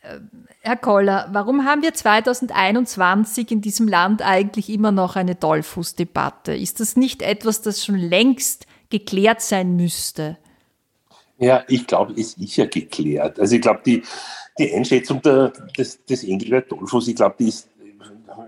Äh, 0.00 0.18
Herr 0.60 0.76
Koller, 0.76 1.28
warum 1.32 1.64
haben 1.64 1.82
wir 1.82 1.94
2021 1.94 3.50
in 3.50 3.60
diesem 3.60 3.88
Land 3.88 4.22
eigentlich 4.22 4.68
immer 4.68 4.92
noch 4.92 5.16
eine 5.16 5.34
Dollfuß-Debatte? 5.34 6.54
Ist 6.54 6.80
das 6.80 6.96
nicht 6.96 7.22
etwas, 7.22 7.62
das 7.62 7.84
schon 7.84 7.96
längst 7.96 8.66
geklärt 8.90 9.40
sein 9.40 9.76
müsste? 9.76 10.36
Ja, 11.38 11.64
ich 11.68 11.86
glaube, 11.86 12.14
es 12.20 12.34
ist 12.34 12.56
ja 12.56 12.66
geklärt. 12.66 13.38
Also 13.38 13.54
ich 13.54 13.62
glaube, 13.62 13.80
die, 13.86 14.02
die 14.58 14.74
Einschätzung 14.74 15.22
der, 15.22 15.52
des, 15.76 16.04
des 16.04 16.24
Engelbert 16.24 16.70
Dollfuß, 16.70 17.08
ich 17.08 17.16
glaube, 17.16 17.36
die 17.38 17.48
ist 17.48 17.68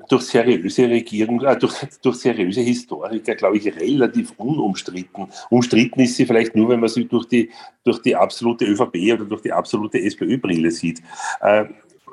durch 0.09 0.23
seriöse 0.23 0.89
Regierung, 0.89 1.41
äh, 1.43 1.57
durch, 1.57 1.75
durch 2.03 2.17
seriöse 2.17 2.61
Historiker, 2.61 3.35
glaube 3.35 3.59
ich, 3.59 3.67
relativ 3.67 4.33
unumstritten. 4.37 5.29
Umstritten 5.51 6.01
ist 6.01 6.17
sie 6.17 6.27
vielleicht 6.27 6.57
nur, 6.57 6.69
wenn 6.69 6.81
man 6.81 6.89
sie 6.89 7.05
durch 7.07 7.27
die, 7.27 7.51
durch 7.85 8.03
die 8.03 8.17
absolute 8.17 8.65
ÖVP 8.65 9.15
oder 9.15 9.25
durch 9.25 9.43
die 9.43 9.53
absolute 9.53 10.01
SPÖ-Brille 10.01 10.71
sieht. 10.71 11.01
Äh, 11.41 11.67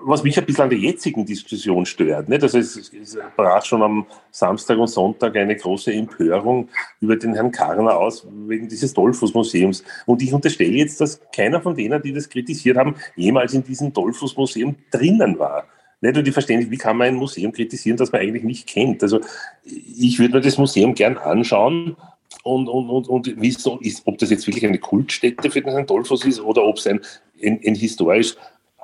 was 0.07 0.23
mich 0.23 0.37
ein 0.37 0.45
bisschen 0.45 0.63
an 0.63 0.69
der 0.69 0.79
jetzigen 0.79 1.25
Diskussion 1.25 1.85
stört, 1.85 2.29
nicht? 2.29 2.41
Also 2.41 2.57
es, 2.57 2.75
es 2.75 3.17
brach 3.35 3.65
schon 3.65 3.83
am 3.83 4.05
Samstag 4.31 4.77
und 4.77 4.87
Sonntag 4.87 5.35
eine 5.35 5.55
große 5.55 5.91
Empörung 5.91 6.69
über 7.01 7.15
den 7.15 7.33
Herrn 7.33 7.51
Karner 7.51 7.97
aus 7.97 8.25
wegen 8.47 8.69
dieses 8.69 8.93
Dollfuß-Museums. 8.93 9.83
Und 10.05 10.21
ich 10.21 10.33
unterstelle 10.33 10.71
jetzt, 10.71 11.01
dass 11.01 11.19
keiner 11.35 11.61
von 11.61 11.75
denen, 11.75 12.01
die 12.01 12.13
das 12.13 12.29
kritisiert 12.29 12.77
haben, 12.77 12.95
jemals 13.15 13.53
in 13.53 13.63
diesem 13.63 13.91
Dollfuß-Museum 13.91 14.75
drinnen 14.91 15.37
war. 15.39 15.65
Nicht? 16.01 16.17
Und 16.17 16.27
ich 16.27 16.33
verstehe 16.33 16.69
wie 16.69 16.77
kann 16.77 16.97
man 16.97 17.07
ein 17.07 17.15
Museum 17.15 17.51
kritisieren, 17.51 17.97
das 17.97 18.11
man 18.11 18.21
eigentlich 18.21 18.43
nicht 18.43 18.67
kennt. 18.67 19.03
Also 19.03 19.19
ich 19.63 20.19
würde 20.19 20.35
mir 20.35 20.41
das 20.41 20.57
Museum 20.57 20.93
gern 20.93 21.17
anschauen 21.17 21.97
und, 22.43 22.67
und, 22.69 22.89
und, 22.89 23.07
und 23.09 23.27
ist, 23.27 23.67
ob 24.05 24.17
das 24.17 24.29
jetzt 24.29 24.47
wirklich 24.47 24.65
eine 24.65 24.77
Kultstätte 24.77 25.49
für 25.49 25.61
den 25.61 25.71
Herrn 25.71 25.87
Dolphus 25.87 26.23
ist 26.25 26.39
oder 26.39 26.63
ob 26.63 26.77
es 26.77 26.87
ein, 26.87 27.01
ein, 27.43 27.59
ein 27.65 27.75
historisch 27.75 28.35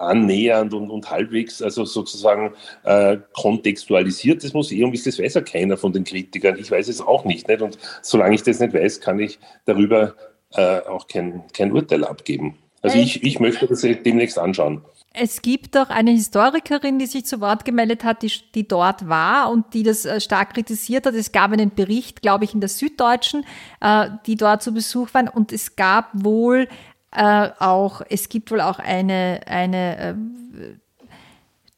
annähernd 0.04 0.74
und, 0.74 0.90
und 0.90 1.10
halbwegs, 1.10 1.62
also 1.62 1.86
sozusagen 1.86 2.54
äh, 2.84 3.18
kontextualisiertes 3.34 4.54
Museum 4.54 4.94
ist, 4.94 5.08
das 5.08 5.20
weiß 5.20 5.36
ja 5.36 5.42
keiner 5.42 5.78
von 5.78 5.94
den 5.94 6.04
Kritikern. 6.04 6.58
Ich 6.58 6.72
weiß 6.72 6.88
es 6.88 7.02
auch 7.02 7.26
nicht. 7.26 7.48
nicht? 7.48 7.62
Und 7.62 7.78
solange 8.02 8.36
ich 8.36 8.44
das 8.44 8.60
nicht 8.60 8.74
weiß, 8.74 9.02
kann 9.02 9.20
ich 9.20 9.40
darüber 9.66 10.16
äh, 10.54 10.80
auch 10.80 11.08
kein, 11.08 11.44
kein 11.54 11.72
Urteil 11.72 12.04
abgeben. 12.04 12.58
Also 12.82 12.98
ich, 12.98 13.24
ich 13.24 13.40
möchte 13.40 13.66
das 13.66 13.82
demnächst 13.82 14.38
anschauen. 14.38 14.82
Es 15.16 15.44
gibt 15.44 15.78
auch 15.78 15.90
eine 15.90 16.12
Historikerin, 16.12 16.98
die 16.98 17.06
sich 17.06 17.26
zu 17.26 17.40
Wort 17.40 17.66
gemeldet 17.66 18.04
hat, 18.04 18.24
die, 18.24 18.32
die 18.56 18.68
dort 18.68 19.08
war 19.08 19.52
und 19.52 19.74
die 19.76 19.84
das 19.84 20.06
äh, 20.06 20.20
stark 20.20 20.56
kritisiert 20.56 21.06
hat. 21.06 21.14
Es 21.14 21.32
gab 21.32 21.52
einen 21.52 21.74
Bericht, 21.74 22.24
glaube 22.24 22.46
ich, 22.46 22.56
in 22.56 22.60
der 22.60 22.70
Süddeutschen, 22.70 23.46
äh, 23.80 24.10
die 24.26 24.36
dort 24.36 24.64
zu 24.64 24.74
Besuch 24.74 25.14
waren. 25.14 25.28
Und 25.28 25.54
es 25.54 25.76
gab 25.76 26.10
wohl 26.14 26.68
äh, 27.16 27.50
auch, 27.60 28.02
es 28.10 28.30
gibt 28.30 28.52
wohl 28.52 28.62
auch 28.62 28.80
eine, 28.80 29.42
eine 29.46 30.18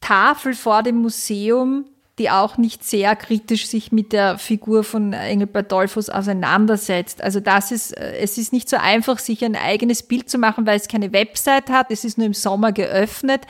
Tafel 0.00 0.54
vor 0.54 0.82
dem 0.82 0.96
Museum, 0.96 1.86
die 2.18 2.30
auch 2.30 2.56
nicht 2.56 2.82
sehr 2.82 3.14
kritisch 3.14 3.66
sich 3.66 3.92
mit 3.92 4.12
der 4.12 4.38
Figur 4.38 4.84
von 4.84 5.12
Engelbert 5.12 5.70
Dollfuß 5.70 6.08
auseinandersetzt. 6.08 7.20
Also 7.20 7.40
das 7.40 7.72
ist, 7.72 7.92
äh, 7.92 8.16
es 8.18 8.38
ist 8.38 8.52
nicht 8.52 8.70
so 8.70 8.76
einfach, 8.76 9.18
sich 9.18 9.44
ein 9.44 9.56
eigenes 9.56 10.02
Bild 10.02 10.30
zu 10.30 10.38
machen, 10.38 10.66
weil 10.66 10.76
es 10.76 10.88
keine 10.88 11.12
Website 11.12 11.68
hat. 11.68 11.90
Es 11.90 12.04
ist 12.04 12.16
nur 12.16 12.26
im 12.26 12.34
Sommer 12.34 12.72
geöffnet. 12.72 13.42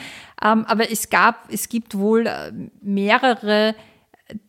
Ähm, 0.43 0.65
aber 0.67 0.91
es 0.91 1.11
gab, 1.11 1.53
es 1.53 1.69
gibt 1.69 1.97
wohl 1.97 2.27
äh, 2.27 2.53
mehrere 2.83 3.75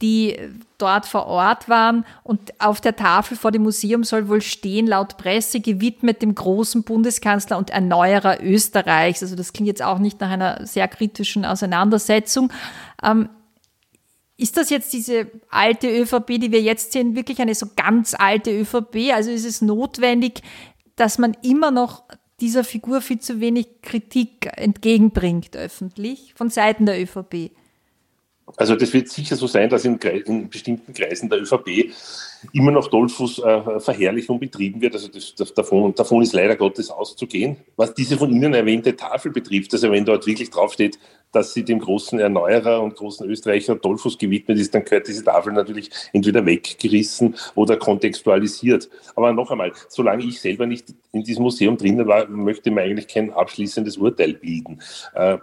die 0.02 0.38
dort 0.78 1.06
vor 1.06 1.28
Ort 1.28 1.70
waren 1.70 2.06
und 2.24 2.60
auf 2.60 2.82
der 2.82 2.96
Tafel 2.96 3.38
vor 3.38 3.52
dem 3.52 3.63
Museum 3.63 4.04
soll 4.04 4.28
wohl 4.28 4.42
stehen, 4.42 4.88
laut 4.88 5.18
Presse, 5.18 5.60
gewidmet 5.60 6.22
dem 6.22 6.34
großen 6.34 6.84
Bundeskanzler 6.84 7.58
und 7.58 7.70
Erneuerer 7.70 8.42
Österreichs. 8.42 9.22
Also 9.22 9.36
das 9.36 9.54
klingt 9.54 9.68
jetzt 9.68 9.84
auch 9.84 10.00
nicht 10.00 10.20
nach 10.20 10.32
einer 10.32 10.66
sehr 10.66 10.88
kritischen 10.88 11.46
Auseinandersetzung. 11.46 12.52
Ähm, 13.04 13.30
ist 14.36 14.58
das 14.58 14.70
jetzt 14.70 14.94
diese 14.94 15.32
alte 15.50 15.90
ÖVP, 15.90 16.40
die 16.40 16.52
wir 16.52 16.62
jetzt 16.62 16.92
sehen, 16.92 17.16
wirklich 17.16 17.40
eine 17.40 17.56
so 17.56 17.68
ganz 17.76 18.16
alte 18.18 18.52
ÖVP? 18.52 19.13
Also 19.13 19.32
ist 19.32 19.46
es 19.46 19.62
notwendig, 19.62 20.42
dass 20.96 21.18
man 21.18 21.36
immer 21.44 21.72
noch 21.72 22.04
dieser 22.40 22.63
Figur 22.63 23.02
viel 23.02 23.20
zu 23.20 23.40
wenig 23.40 23.82
Kritik 23.82 24.50
entgegenbringt 24.56 25.56
öffentlich 25.56 26.34
von 26.36 26.50
Seiten 26.50 26.86
der 26.86 27.02
ÖVP? 27.02 27.52
Also 28.55 28.75
das 28.75 28.93
wird 28.93 29.10
sicher 29.10 29.36
so 29.36 29.45
sein, 29.45 29.69
dass 29.69 29.83
in, 29.83 29.97
in 29.97 30.49
bestimmten 30.49 30.93
Kreisen 30.93 31.29
der 31.29 31.41
ÖVP 31.41 31.91
immer 32.53 32.71
noch 32.71 32.88
Dollfuß 32.88 33.39
äh, 33.39 33.79
Verherrlichung 33.79 34.39
betrieben 34.39 34.79
wird. 34.79 34.93
Also 34.93 35.10
das, 35.10 35.36
das, 35.36 35.53
davon, 35.53 35.93
davon 35.93 36.21
ist 36.21 36.33
leider 36.33 36.55
Gottes 36.55 36.89
auszugehen. 36.89 37.57
Was 37.75 37.93
diese 37.93 38.17
von 38.17 38.31
Ihnen 38.31 38.53
erwähnte 38.53 38.95
Tafel 38.95 39.31
betrifft, 39.31 39.73
also 39.73 39.91
wenn 39.91 40.05
dort 40.05 40.25
wirklich 40.25 40.49
draufsteht, 40.49 40.97
dass 41.33 41.53
sie 41.53 41.65
dem 41.65 41.79
großen 41.79 42.19
Erneuerer 42.19 42.81
und 42.81 42.95
großen 42.95 43.29
Österreicher 43.29 43.75
Dollfuß 43.75 44.17
gewidmet 44.17 44.58
ist, 44.58 44.73
dann 44.73 44.85
gehört 44.85 45.08
diese 45.08 45.25
Tafel 45.25 45.52
natürlich 45.52 45.89
entweder 46.13 46.45
weggerissen 46.45 47.35
oder 47.54 47.75
kontextualisiert. 47.75 48.89
Aber 49.15 49.33
noch 49.33 49.52
einmal, 49.52 49.73
solange 49.89 50.23
ich 50.23 50.39
selber 50.39 50.65
nicht 50.65 50.93
in 51.12 51.23
diesem 51.23 51.43
Museum 51.43 51.77
drinnen 51.77 52.08
war, 52.08 52.27
möchte 52.29 52.71
man 52.71 52.85
eigentlich 52.85 53.10
kein 53.10 53.33
abschließendes 53.33 53.98
Urteil 53.98 54.35
bilden. 54.35 54.81
Äh, 55.15 55.37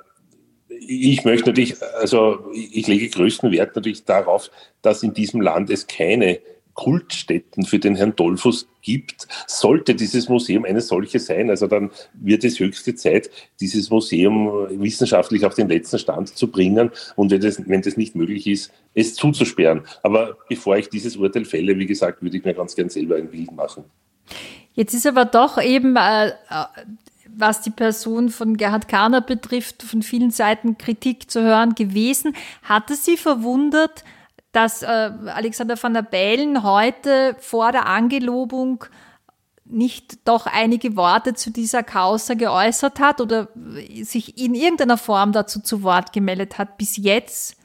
ich 0.81 1.25
möchte 1.25 1.51
natürlich, 1.51 1.77
also 2.01 2.51
ich 2.53 2.87
lege 2.87 3.09
größten 3.09 3.51
Wert 3.53 3.77
natürlich 3.77 4.05
darauf, 4.05 4.51
dass 4.83 5.03
in 5.03 5.15
diesem 5.15 5.41
Land 5.41 5.71
es 5.71 5.87
keine 5.87 6.41
Kultstätten 6.75 7.65
für 7.65 7.79
den 7.79 7.95
Herrn 7.95 8.17
Dollfuß 8.17 8.67
gibt, 8.83 9.29
sollte 9.47 9.95
dieses 9.95 10.29
Museum 10.29 10.65
eine 10.65 10.81
solche 10.81 11.21
sein, 11.21 11.49
also 11.49 11.67
dann 11.67 11.91
wird 12.15 12.45
es 12.45 12.59
höchste 12.59 12.95
Zeit, 12.95 13.31
dieses 13.61 13.91
Museum 13.91 14.69
wissenschaftlich 14.81 15.47
auf 15.47 15.55
den 15.55 15.69
letzten 15.69 15.99
Stand 15.99 16.37
zu 16.37 16.51
bringen 16.51 16.91
und 17.17 17.31
wenn 17.31 17.41
das, 17.41 17.63
wenn 17.69 17.83
das 17.83 17.97
nicht 17.97 18.17
möglich 18.17 18.47
ist, 18.47 18.73
es 18.93 19.15
zuzusperren. 19.15 19.83
Aber 20.03 20.37
bevor 20.49 20.77
ich 20.77 20.89
dieses 20.89 21.17
Urteil 21.17 21.45
fälle, 21.45 21.79
wie 21.79 21.87
gesagt, 21.87 22.23
würde 22.23 22.37
ich 22.37 22.45
mir 22.45 22.55
ganz 22.55 22.75
gern 22.75 22.89
selber 22.89 23.17
ein 23.17 23.31
Bild 23.31 23.53
machen. 23.53 23.85
Jetzt 24.75 24.95
ist 24.95 25.07
aber 25.07 25.25
doch 25.25 25.63
eben 25.63 25.95
äh, 25.95 26.33
was 27.37 27.61
die 27.63 27.71
Person 27.71 28.29
von 28.29 28.57
Gerhard 28.57 28.89
Kahner 28.89 29.21
betrifft, 29.21 29.83
von 29.83 30.03
vielen 30.03 30.31
Seiten 30.31 30.79
Kritik 30.79 31.31
zu 31.31 31.43
hören 31.43 31.75
gewesen. 31.75 32.35
Hat 32.63 32.91
es 32.91 33.05
Sie 33.05 33.17
verwundert, 33.17 34.05
dass 34.53 34.83
äh, 34.83 34.87
Alexander 34.87 35.81
van 35.83 35.95
der 35.95 36.03
Bellen 36.03 36.63
heute 36.63 37.37
vor 37.41 37.73
der 37.73 37.87
Angelobung 37.87 38.85
nicht 39.65 40.29
doch 40.29 40.47
einige 40.47 40.97
Worte 40.97 41.35
zu 41.35 41.51
dieser 41.51 41.83
Causa 41.83 42.35
geäußert 42.35 43.01
hat 43.01 43.21
oder 43.21 43.49
sich 44.03 44.39
in 44.39 44.55
irgendeiner 44.55 44.99
Form 44.99 45.33
dazu 45.33 45.61
zu 45.61 45.83
Wort 45.83 46.13
gemeldet 46.13 46.59
hat 46.59 46.77
bis 46.77 46.97
jetzt? 46.97 47.57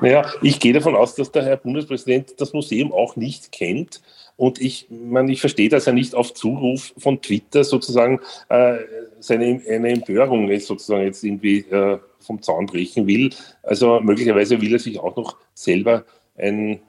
Naja, 0.00 0.26
ich 0.42 0.60
gehe 0.60 0.72
davon 0.72 0.96
aus, 0.96 1.14
dass 1.14 1.30
der 1.32 1.44
Herr 1.44 1.56
Bundespräsident 1.56 2.34
das 2.38 2.52
Museum 2.52 2.92
auch 2.92 3.16
nicht 3.16 3.52
kennt 3.52 4.02
und 4.36 4.60
ich, 4.60 4.86
man, 4.90 5.28
ich 5.28 5.40
verstehe, 5.40 5.68
dass 5.68 5.86
er 5.86 5.92
nicht 5.92 6.14
auf 6.14 6.34
Zuruf 6.34 6.92
von 6.98 7.20
Twitter 7.20 7.64
sozusagen 7.64 8.20
äh, 8.48 8.78
seine 9.20 9.60
eine 9.68 9.90
Empörung 9.90 10.50
ist 10.50 10.66
sozusagen 10.66 11.04
jetzt 11.04 11.22
irgendwie 11.22 11.58
äh, 11.58 11.98
vom 12.20 12.42
Zaun 12.42 12.66
brechen 12.66 13.06
will. 13.06 13.30
Also 13.62 14.00
möglicherweise 14.00 14.60
will 14.60 14.72
er 14.72 14.78
sich 14.78 14.98
auch 14.98 15.16
noch 15.16 15.36
selber 15.54 16.04
ein 16.36 16.80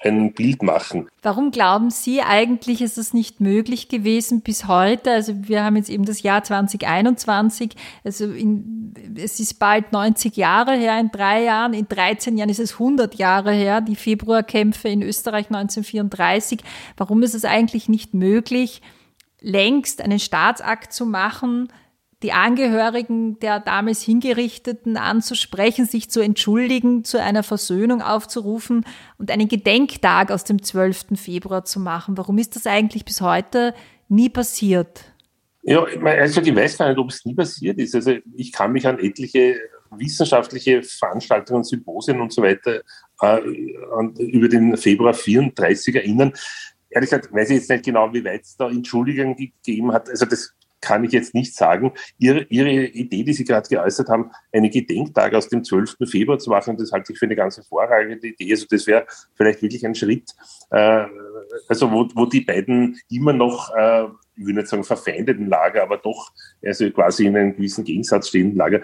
ein 0.00 0.32
Bild 0.32 0.62
machen. 0.62 1.08
Warum 1.22 1.50
glauben 1.50 1.90
Sie 1.90 2.22
eigentlich, 2.22 2.80
ist 2.80 2.98
es 2.98 3.12
nicht 3.12 3.40
möglich 3.40 3.88
gewesen 3.88 4.42
bis 4.42 4.68
heute? 4.68 5.10
Also 5.10 5.48
wir 5.48 5.64
haben 5.64 5.76
jetzt 5.76 5.90
eben 5.90 6.04
das 6.04 6.22
Jahr 6.22 6.44
2021, 6.44 7.74
also 8.04 8.26
in, 8.26 8.94
es 9.16 9.40
ist 9.40 9.58
bald 9.58 9.92
90 9.92 10.36
Jahre 10.36 10.76
her 10.76 10.98
in 11.00 11.10
drei 11.10 11.42
Jahren, 11.42 11.74
in 11.74 11.88
13 11.88 12.36
Jahren 12.36 12.48
ist 12.48 12.60
es 12.60 12.74
100 12.74 13.16
Jahre 13.16 13.52
her, 13.52 13.80
die 13.80 13.96
Februarkämpfe 13.96 14.88
in 14.88 15.02
Österreich 15.02 15.46
1934. 15.46 16.60
Warum 16.96 17.22
ist 17.22 17.34
es 17.34 17.44
eigentlich 17.44 17.88
nicht 17.88 18.14
möglich, 18.14 18.82
längst 19.40 20.00
einen 20.00 20.20
Staatsakt 20.20 20.92
zu 20.92 21.06
machen, 21.06 21.68
die 22.22 22.32
Angehörigen 22.32 23.38
der 23.38 23.60
damals 23.60 24.02
Hingerichteten 24.02 24.96
anzusprechen, 24.96 25.86
sich 25.86 26.10
zu 26.10 26.20
entschuldigen, 26.20 27.04
zu 27.04 27.22
einer 27.22 27.44
Versöhnung 27.44 28.02
aufzurufen 28.02 28.84
und 29.18 29.30
einen 29.30 29.48
Gedenktag 29.48 30.32
aus 30.32 30.44
dem 30.44 30.62
12. 30.62 31.16
Februar 31.16 31.64
zu 31.64 31.78
machen. 31.78 32.16
Warum 32.16 32.38
ist 32.38 32.56
das 32.56 32.66
eigentlich 32.66 33.04
bis 33.04 33.20
heute 33.20 33.72
nie 34.08 34.28
passiert? 34.28 35.12
Ja, 35.62 35.84
also 35.84 36.40
ich 36.40 36.54
weiß 36.54 36.78
gar 36.78 36.88
nicht, 36.88 36.98
ob 36.98 37.10
es 37.10 37.24
nie 37.24 37.34
passiert 37.34 37.78
ist. 37.78 37.94
Also 37.94 38.14
ich 38.34 38.52
kann 38.52 38.72
mich 38.72 38.86
an 38.86 38.98
etliche 38.98 39.56
wissenschaftliche 39.90 40.82
Veranstaltungen, 40.82 41.64
Symposien 41.64 42.20
und 42.20 42.32
so 42.32 42.42
weiter 42.42 42.82
äh, 43.22 43.40
über 44.18 44.48
den 44.48 44.76
Februar 44.76 45.14
34 45.14 45.94
erinnern. 45.94 46.32
Ehrlich 46.90 47.10
gesagt 47.10 47.32
weiß 47.32 47.50
ich 47.50 47.56
jetzt 47.56 47.70
nicht 47.70 47.84
genau, 47.84 48.12
wie 48.12 48.24
weit 48.24 48.42
es 48.42 48.56
da 48.56 48.68
Entschuldigungen 48.68 49.36
gegeben 49.36 49.92
hat. 49.92 50.08
Also 50.08 50.26
das 50.26 50.54
kann 50.80 51.04
ich 51.04 51.12
jetzt 51.12 51.34
nicht 51.34 51.54
sagen. 51.54 51.92
Ihre, 52.18 52.42
Ihre 52.44 52.70
Idee, 52.70 53.24
die 53.24 53.32
Sie 53.32 53.44
gerade 53.44 53.68
geäußert 53.68 54.08
haben, 54.08 54.30
einen 54.52 54.70
Gedenktag 54.70 55.34
aus 55.34 55.48
dem 55.48 55.64
12. 55.64 55.96
Februar 56.06 56.38
zu 56.38 56.50
machen, 56.50 56.76
das 56.76 56.92
halte 56.92 57.12
ich 57.12 57.18
für 57.18 57.26
eine 57.26 57.36
ganz 57.36 57.56
hervorragende 57.56 58.28
Idee. 58.28 58.50
Also 58.50 58.66
das 58.70 58.86
wäre 58.86 59.06
vielleicht 59.34 59.62
wirklich 59.62 59.84
ein 59.84 59.94
Schritt, 59.94 60.30
äh, 60.70 61.06
also 61.68 61.90
wo, 61.90 62.08
wo 62.14 62.26
die 62.26 62.42
beiden 62.42 62.98
immer 63.10 63.32
noch, 63.32 63.74
äh, 63.74 64.04
ich 64.36 64.46
will 64.46 64.54
nicht 64.54 64.68
sagen 64.68 64.84
verfeindeten 64.84 65.48
Lager, 65.48 65.82
aber 65.82 65.98
doch 65.98 66.30
also 66.64 66.90
quasi 66.90 67.26
in 67.26 67.36
einem 67.36 67.56
gewissen 67.56 67.84
Gegensatz 67.84 68.28
stehenden 68.28 68.56
Lager 68.56 68.80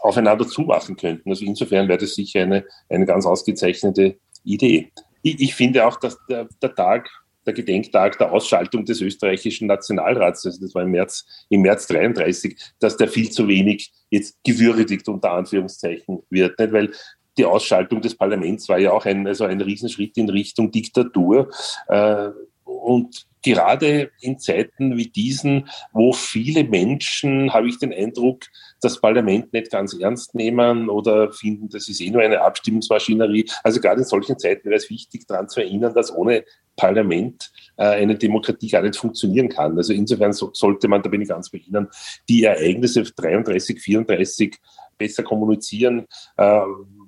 aufeinander 0.00 0.46
zumachen 0.46 0.96
könnten. 0.96 1.30
Also 1.30 1.44
insofern 1.44 1.88
wäre 1.88 1.98
das 1.98 2.14
sicher 2.14 2.42
eine, 2.42 2.64
eine 2.88 3.06
ganz 3.06 3.26
ausgezeichnete 3.26 4.16
Idee. 4.44 4.92
Ich, 5.22 5.40
ich 5.40 5.54
finde 5.54 5.86
auch, 5.86 5.98
dass 5.98 6.18
der, 6.28 6.48
der 6.62 6.74
Tag 6.74 7.08
der 7.46 7.54
Gedenktag 7.54 8.18
der 8.18 8.32
Ausschaltung 8.32 8.84
des 8.84 9.00
österreichischen 9.00 9.66
Nationalrats, 9.66 10.44
also 10.44 10.60
das 10.60 10.74
war 10.74 10.82
im 10.82 10.90
März, 10.90 11.24
im 11.48 11.62
März 11.62 11.86
33, 11.86 12.58
dass 12.78 12.96
der 12.96 13.08
viel 13.08 13.30
zu 13.30 13.46
wenig 13.48 13.92
jetzt 14.10 14.38
gewürdigt 14.44 15.08
unter 15.08 15.32
Anführungszeichen 15.32 16.22
wird, 16.30 16.58
nicht? 16.58 16.72
weil 16.72 16.92
die 17.38 17.44
Ausschaltung 17.44 18.00
des 18.00 18.14
Parlaments 18.14 18.68
war 18.68 18.78
ja 18.78 18.92
auch 18.92 19.04
ein, 19.04 19.26
also 19.26 19.44
ein 19.44 19.60
Riesenschritt 19.60 20.16
in 20.16 20.28
Richtung 20.30 20.70
Diktatur. 20.70 21.50
Äh, 21.88 22.30
und 22.64 23.26
gerade 23.46 24.10
in 24.20 24.40
Zeiten 24.40 24.96
wie 24.96 25.06
diesen, 25.06 25.68
wo 25.92 26.12
viele 26.12 26.64
Menschen, 26.64 27.54
habe 27.54 27.68
ich 27.68 27.78
den 27.78 27.94
Eindruck, 27.94 28.42
das 28.80 29.00
Parlament 29.00 29.52
nicht 29.52 29.70
ganz 29.70 29.94
ernst 29.94 30.34
nehmen 30.34 30.88
oder 30.88 31.32
finden, 31.32 31.68
das 31.68 31.88
ist 31.88 32.00
eh 32.00 32.10
nur 32.10 32.22
eine 32.22 32.40
Abstimmungsmaschinerie. 32.40 33.48
Also 33.62 33.80
gerade 33.80 34.00
in 34.00 34.06
solchen 34.06 34.36
Zeiten 34.36 34.68
wäre 34.68 34.78
es 34.78 34.90
wichtig, 34.90 35.28
daran 35.28 35.48
zu 35.48 35.60
erinnern, 35.60 35.94
dass 35.94 36.12
ohne 36.12 36.44
Parlament 36.74 37.52
äh, 37.76 37.84
eine 37.84 38.16
Demokratie 38.16 38.68
gar 38.68 38.82
nicht 38.82 38.96
funktionieren 38.96 39.48
kann. 39.48 39.76
Also 39.76 39.92
insofern 39.92 40.32
so, 40.32 40.50
sollte 40.52 40.88
man, 40.88 41.02
da 41.02 41.08
bin 41.08 41.22
ich 41.22 41.28
ganz 41.28 41.48
bei 41.48 41.58
Ihnen, 41.58 41.86
die 42.28 42.42
Ereignisse 42.42 43.04
33, 43.04 43.80
34 43.80 44.56
besser 44.98 45.22
kommunizieren, 45.22 46.06
äh, 46.36 46.62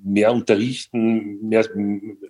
mehr 0.04 0.32
unterrichten, 0.32 1.48
mehr 1.48 1.66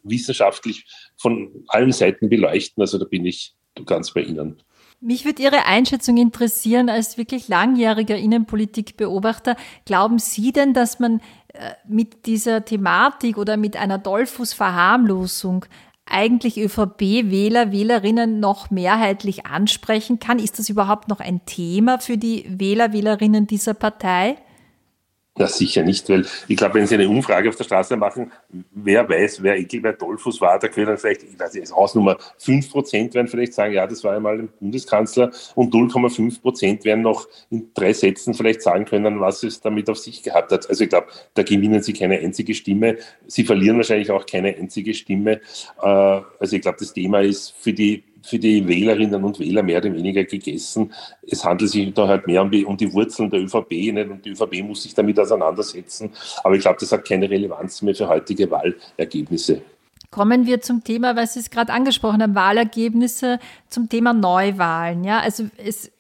wissenschaftlich 0.02 0.86
von 1.18 1.64
allen 1.68 1.92
Seiten 1.92 2.30
beleuchten. 2.30 2.80
Also 2.80 2.96
da 2.96 3.04
bin 3.04 3.26
ich 3.26 3.54
ganz 3.87 4.11
Ihnen. 4.22 4.57
Mich 5.01 5.24
würde 5.24 5.43
Ihre 5.43 5.64
Einschätzung 5.64 6.16
interessieren 6.16 6.89
als 6.89 7.18
wirklich 7.18 7.47
langjähriger 7.47 8.16
Innenpolitikbeobachter. 8.16 9.57
Glauben 9.85 10.18
Sie 10.18 10.51
denn, 10.51 10.74
dass 10.74 10.99
man 10.99 11.20
äh, 11.55 11.70
mit 11.87 12.26
dieser 12.26 12.64
Thematik 12.64 13.39
oder 13.39 13.57
mit 13.57 13.76
einer 13.76 13.99
Dollfuß-Verharmlosung 13.99 15.66
eigentlich 16.05 16.59
ÖVP-Wähler, 16.59 17.70
Wählerinnen 17.70 18.41
noch 18.41 18.70
mehrheitlich 18.70 19.47
ansprechen 19.47 20.18
kann? 20.18 20.41
Ist 20.41 20.59
das 20.59 20.68
überhaupt 20.68 21.09
noch 21.09 21.20
ein 21.20 21.45
Thema 21.47 21.99
für 21.99 22.18
die 22.18 22.45
Wähler, 22.49 22.93
Wählerinnen 22.93 23.47
dieser 23.47 23.74
Partei? 23.74 24.37
Na 25.39 25.47
sicher 25.47 25.84
nicht, 25.84 26.09
weil 26.09 26.26
ich 26.49 26.57
glaube, 26.57 26.74
wenn 26.74 26.86
Sie 26.86 26.97
eine 26.97 27.09
Umfrage 27.09 27.49
auf 27.49 27.55
der 27.55 27.64
Straße 27.64 27.97
machen, 27.97 28.32
wer 28.72 29.09
weiß, 29.09 29.43
wer 29.43 29.57
Ekelbert 29.57 30.03
Dollfuß 30.03 30.41
war, 30.41 30.59
da 30.59 30.66
können 30.66 30.86
dann 30.86 30.99
vielleicht, 30.99 31.22
ich 31.22 31.39
weiß 31.39 31.55
nicht, 31.55 31.72
Hausnummer 31.72 32.18
5 32.39 32.70
Prozent 32.70 33.14
werden 33.14 33.28
vielleicht 33.28 33.55
sagen, 33.55 33.72
ja, 33.72 33.86
das 33.86 34.03
war 34.03 34.16
einmal 34.16 34.39
ein 34.39 34.49
Bundeskanzler 34.61 35.30
und 35.55 35.72
0,5 35.72 36.43
Prozent 36.43 36.84
werden 36.84 37.03
noch 37.03 37.28
in 37.51 37.70
drei 37.72 37.93
Sätzen 37.93 38.34
vielleicht 38.34 38.62
sagen 38.62 38.84
können, 38.84 39.20
was 39.20 39.45
es 39.45 39.61
damit 39.61 39.89
auf 39.89 39.99
sich 39.99 40.24
gehabt 40.24 40.51
hat. 40.51 40.68
Also 40.68 40.82
ich 40.82 40.91
glaube, 40.91 41.07
da 41.34 41.45
gewinnen 41.45 41.82
Sie 41.82 41.93
keine 41.93 42.18
einzige 42.18 42.55
Stimme. 42.55 42.97
Sie 43.28 43.45
verlieren 43.45 43.76
wahrscheinlich 43.76 44.11
auch 44.11 44.26
keine 44.26 44.57
einzige 44.57 44.93
Stimme. 44.93 45.41
Äh, 45.80 45.86
also 45.86 46.57
ich 46.57 46.62
glaube, 46.62 46.78
das 46.80 46.93
Thema 46.93 47.20
ist 47.20 47.55
für 47.61 47.72
die 47.72 48.03
für 48.23 48.39
die 48.39 48.66
Wählerinnen 48.66 49.23
und 49.23 49.39
Wähler 49.39 49.62
mehr 49.62 49.79
oder 49.79 49.93
weniger 49.95 50.25
gegessen. 50.25 50.93
Es 51.23 51.45
handelt 51.45 51.71
sich 51.71 51.93
da 51.95 52.09
halt 52.09 52.27
mehr 52.27 52.43
um 52.43 52.51
die, 52.51 52.64
um 52.64 52.77
die 52.77 52.93
Wurzeln 52.93 53.31
der 53.31 53.41
ÖVP 53.41 53.71
nicht? 53.71 54.11
und 54.11 54.25
die 54.25 54.31
ÖVP 54.31 54.62
muss 54.62 54.83
sich 54.83 54.95
damit 54.95 55.19
auseinandersetzen. 55.19 56.11
Aber 56.43 56.55
ich 56.55 56.62
glaube, 56.62 56.79
das 56.81 56.93
hat 56.93 57.07
keine 57.07 57.29
Relevanz 57.31 57.83
mehr 57.83 57.95
für 57.95 58.09
heutige 58.09 58.51
Wahlergebnisse. 58.51 59.62
Kommen 60.11 60.47
wir 60.47 60.61
zum 60.61 60.85
Thema, 60.85 61.16
was 61.16 61.35
Sie 61.35 61.41
es 61.41 61.51
gerade 61.51 61.73
angesprochen 61.73 62.23
haben, 62.23 62.35
Wahlergebnisse, 62.35 63.39
zum 63.69 63.91
Thema 63.91 64.14
Neuwahlen. 64.14 65.05
Ja, 65.05 65.21
also 65.21 65.45
es, 65.59 65.91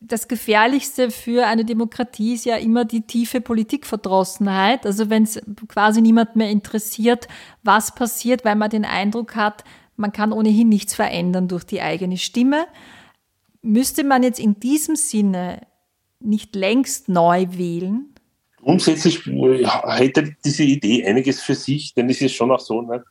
das 0.00 0.26
Gefährlichste 0.26 1.10
für 1.10 1.46
eine 1.46 1.64
Demokratie 1.64 2.34
ist 2.34 2.46
ja 2.46 2.56
immer 2.56 2.84
die 2.84 3.02
tiefe 3.02 3.40
Politikverdrossenheit. 3.40 4.86
Also 4.86 5.10
wenn 5.10 5.24
es 5.24 5.40
quasi 5.68 6.00
niemand 6.00 6.34
mehr 6.34 6.50
interessiert, 6.50 7.28
was 7.62 7.94
passiert, 7.94 8.44
weil 8.44 8.56
man 8.56 8.70
den 8.70 8.86
Eindruck 8.86 9.36
hat, 9.36 9.64
man 9.98 10.12
kann 10.12 10.32
ohnehin 10.32 10.68
nichts 10.68 10.94
verändern 10.94 11.48
durch 11.48 11.64
die 11.64 11.82
eigene 11.82 12.16
Stimme. 12.16 12.66
Müsste 13.62 14.04
man 14.04 14.22
jetzt 14.22 14.38
in 14.38 14.58
diesem 14.60 14.96
Sinne 14.96 15.66
nicht 16.20 16.54
längst 16.54 17.08
neu 17.08 17.46
wählen? 17.50 18.14
Grundsätzlich 18.58 19.26
hätte 19.26 20.36
diese 20.44 20.62
Idee 20.62 21.04
einiges 21.04 21.42
für 21.42 21.54
sich, 21.54 21.94
denn 21.94 22.08
es 22.08 22.20
ist 22.20 22.34
schon 22.34 22.50
auch 22.50 22.60
so, 22.60 22.82
ne, 22.82 23.04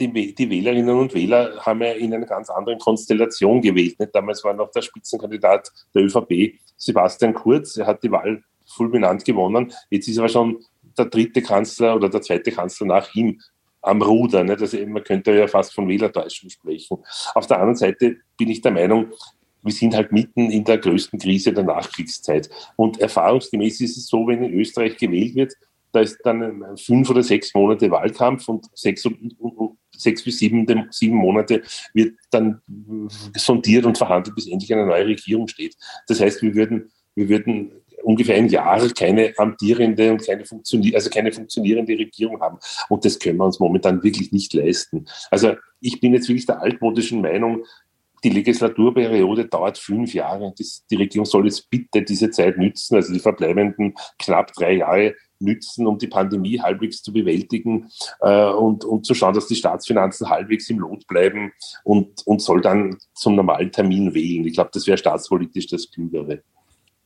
die, 0.00 0.50
Wählerinnen 0.50 0.96
und 0.96 1.12
Wähler 1.12 1.58
haben 1.60 1.82
ja 1.82 1.92
in 1.92 2.14
einer 2.14 2.26
ganz 2.26 2.50
anderen 2.50 2.78
Konstellation 2.78 3.60
gewählt. 3.60 3.96
Damals 4.12 4.44
war 4.44 4.54
noch 4.54 4.70
der 4.70 4.82
Spitzenkandidat 4.82 5.72
der 5.92 6.04
ÖVP 6.04 6.54
Sebastian 6.76 7.34
Kurz. 7.34 7.76
Er 7.76 7.86
hat 7.86 8.02
die 8.04 8.10
Wahl 8.12 8.42
fulminant 8.64 9.24
gewonnen. 9.24 9.72
Jetzt 9.90 10.06
ist 10.06 10.18
er 10.18 10.22
aber 10.22 10.28
schon 10.28 10.64
der 10.96 11.06
dritte 11.06 11.42
Kanzler 11.42 11.96
oder 11.96 12.08
der 12.08 12.22
zweite 12.22 12.52
Kanzler 12.52 12.86
nach 12.86 13.12
ihm 13.14 13.40
am 13.88 14.02
Ruder. 14.02 14.44
Nicht? 14.44 14.60
Also 14.60 14.78
man 14.86 15.02
könnte 15.02 15.32
ja 15.32 15.46
fast 15.46 15.74
von 15.74 15.88
Wählertäuschung 15.88 16.50
sprechen. 16.50 16.98
Auf 17.34 17.46
der 17.46 17.58
anderen 17.58 17.76
Seite 17.76 18.16
bin 18.36 18.48
ich 18.48 18.60
der 18.60 18.72
Meinung, 18.72 19.12
wir 19.62 19.72
sind 19.72 19.94
halt 19.94 20.12
mitten 20.12 20.50
in 20.50 20.64
der 20.64 20.78
größten 20.78 21.18
Krise 21.18 21.52
der 21.52 21.64
Nachkriegszeit. 21.64 22.48
Und 22.76 23.00
erfahrungsgemäß 23.00 23.80
ist 23.80 23.96
es 23.96 24.06
so, 24.06 24.26
wenn 24.26 24.44
in 24.44 24.54
Österreich 24.54 24.96
gewählt 24.96 25.34
wird, 25.34 25.54
da 25.92 26.00
ist 26.00 26.18
dann 26.22 26.64
fünf 26.76 27.08
oder 27.10 27.22
sechs 27.22 27.54
Monate 27.54 27.90
Wahlkampf 27.90 28.46
und 28.48 28.66
sechs, 28.74 29.08
sechs 29.96 30.22
bis 30.22 30.38
sieben, 30.38 30.66
sieben 30.90 31.16
Monate 31.16 31.62
wird 31.94 32.14
dann 32.30 32.60
sondiert 33.34 33.86
und 33.86 33.96
verhandelt, 33.96 34.36
bis 34.36 34.46
endlich 34.46 34.72
eine 34.72 34.86
neue 34.86 35.06
Regierung 35.06 35.48
steht. 35.48 35.76
Das 36.06 36.20
heißt, 36.20 36.42
wir 36.42 36.54
würden, 36.54 36.92
wir 37.14 37.28
würden 37.28 37.72
ungefähr 38.08 38.36
ein 38.36 38.48
Jahr 38.48 38.80
keine 38.94 39.34
amtierende 39.36 40.10
und 40.10 40.24
keine, 40.24 40.46
funktionier 40.46 40.94
also 40.94 41.10
keine 41.10 41.30
funktionierende 41.30 41.92
Regierung 41.92 42.40
haben. 42.40 42.56
Und 42.88 43.04
das 43.04 43.18
können 43.18 43.36
wir 43.36 43.44
uns 43.44 43.60
momentan 43.60 44.02
wirklich 44.02 44.32
nicht 44.32 44.54
leisten. 44.54 45.04
Also 45.30 45.56
ich 45.80 46.00
bin 46.00 46.14
jetzt 46.14 46.26
wirklich 46.26 46.46
der 46.46 46.62
altmodischen 46.62 47.20
Meinung, 47.20 47.64
die 48.24 48.30
Legislaturperiode 48.30 49.44
dauert 49.44 49.76
fünf 49.76 50.14
Jahre. 50.14 50.54
Das, 50.56 50.86
die 50.90 50.96
Regierung 50.96 51.26
soll 51.26 51.44
jetzt 51.44 51.68
bitte 51.68 52.02
diese 52.02 52.30
Zeit 52.30 52.56
nützen, 52.56 52.96
also 52.96 53.12
die 53.12 53.20
verbleibenden 53.20 53.94
knapp 54.18 54.54
drei 54.54 54.76
Jahre 54.76 55.14
nützen, 55.38 55.86
um 55.86 55.98
die 55.98 56.08
Pandemie 56.08 56.58
halbwegs 56.60 57.02
zu 57.02 57.12
bewältigen 57.12 57.90
äh, 58.20 58.50
und, 58.50 58.86
und 58.86 59.04
zu 59.04 59.12
schauen, 59.12 59.34
dass 59.34 59.48
die 59.48 59.54
Staatsfinanzen 59.54 60.30
halbwegs 60.30 60.70
im 60.70 60.78
Lot 60.78 61.06
bleiben 61.06 61.52
und, 61.84 62.26
und 62.26 62.40
soll 62.40 62.62
dann 62.62 62.96
zum 63.14 63.36
normalen 63.36 63.70
Termin 63.70 64.14
wählen. 64.14 64.46
Ich 64.46 64.54
glaube, 64.54 64.70
das 64.72 64.86
wäre 64.86 64.96
staatspolitisch 64.96 65.66
das 65.66 65.90
Klügere. 65.90 66.42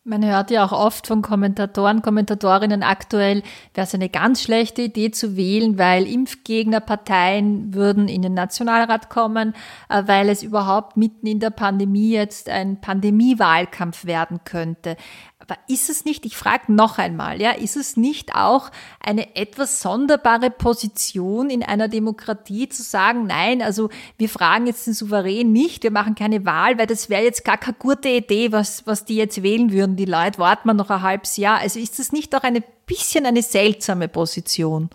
Man 0.05 0.25
hört 0.25 0.51
ja 0.51 0.65
auch 0.65 0.73
oft 0.73 1.07
von 1.07 1.23
Kommentatoren, 1.23 2.03
Kommentatorinnen 2.03 2.83
aktuell, 2.83 3.45
wäre 3.73 3.87
es 3.87 3.95
eine 3.95 4.09
ganz 4.09 4.43
schlechte 4.43 4.83
Idee 4.83 5.13
zu 5.13 5.37
wählen, 5.37 5.79
weil 5.79 6.09
Impfgegnerparteien 6.09 7.73
würden 7.73 8.09
in 8.09 8.23
den 8.23 8.35
Nationalrat 8.35 9.11
kommen, 9.11 9.55
äh, 9.89 10.03
weil 10.07 10.29
es 10.29 10.43
überhaupt 10.43 10.97
mitten 10.97 11.29
in 11.29 11.39
der 11.39 11.51
Pandemie 11.51 12.11
jetzt 12.11 12.49
ein 12.49 12.81
Pandemiewahlkampf 12.81 14.05
werden 14.05 14.41
könnte. 14.45 14.97
Aber 15.43 15.57
ist 15.67 15.91
es 15.91 16.05
nicht, 16.05 16.25
ich 16.25 16.37
frage 16.37 16.73
noch 16.73 16.99
einmal, 16.99 17.41
ja, 17.41 17.51
ist 17.51 17.77
es 17.77 17.97
nicht 17.97 18.33
auch 18.35 18.71
eine 19.01 19.35
etwas 19.35 19.81
sonderbare 19.81 20.51
Position 20.51 21.51
in 21.51 21.65
einer 21.65 21.89
Demokratie 21.89 22.69
zu 22.69 22.85
sagen, 22.85 23.27
nein, 23.27 23.61
also 23.61 23.91
wir 24.19 24.29
fragen 24.29 24.69
jetzt 24.69 24.87
den 24.87 24.95
Souverän 24.95 25.51
nicht, 25.51 25.83
wir 25.83 25.91
machen 25.91 26.15
keine 26.15 26.47
Wahl, 26.47 26.79
weil 26.79 26.87
das 26.87 27.11
wäre 27.11 27.25
jetzt 27.25 27.45
gar 27.45 27.59
keine 27.59 27.77
gute 27.77 28.09
Idee, 28.09 28.53
was, 28.53 28.87
was 28.87 29.05
die 29.05 29.17
jetzt 29.17 29.43
wählen 29.43 29.73
würden, 29.73 29.92
die 29.97 30.05
Leute, 30.05 30.39
warten 30.39 30.69
wir 30.69 30.75
noch 30.75 30.91
ein 30.91 31.03
halbes 31.03 31.37
Jahr. 31.37 31.59
Also 31.61 31.79
ist 31.79 31.99
das 31.99 32.13
nicht 32.13 32.35
auch 32.35 32.43
ein 32.43 32.63
bisschen 32.87 33.27
eine 33.27 33.43
seltsame 33.43 34.09
Position? 34.09 34.91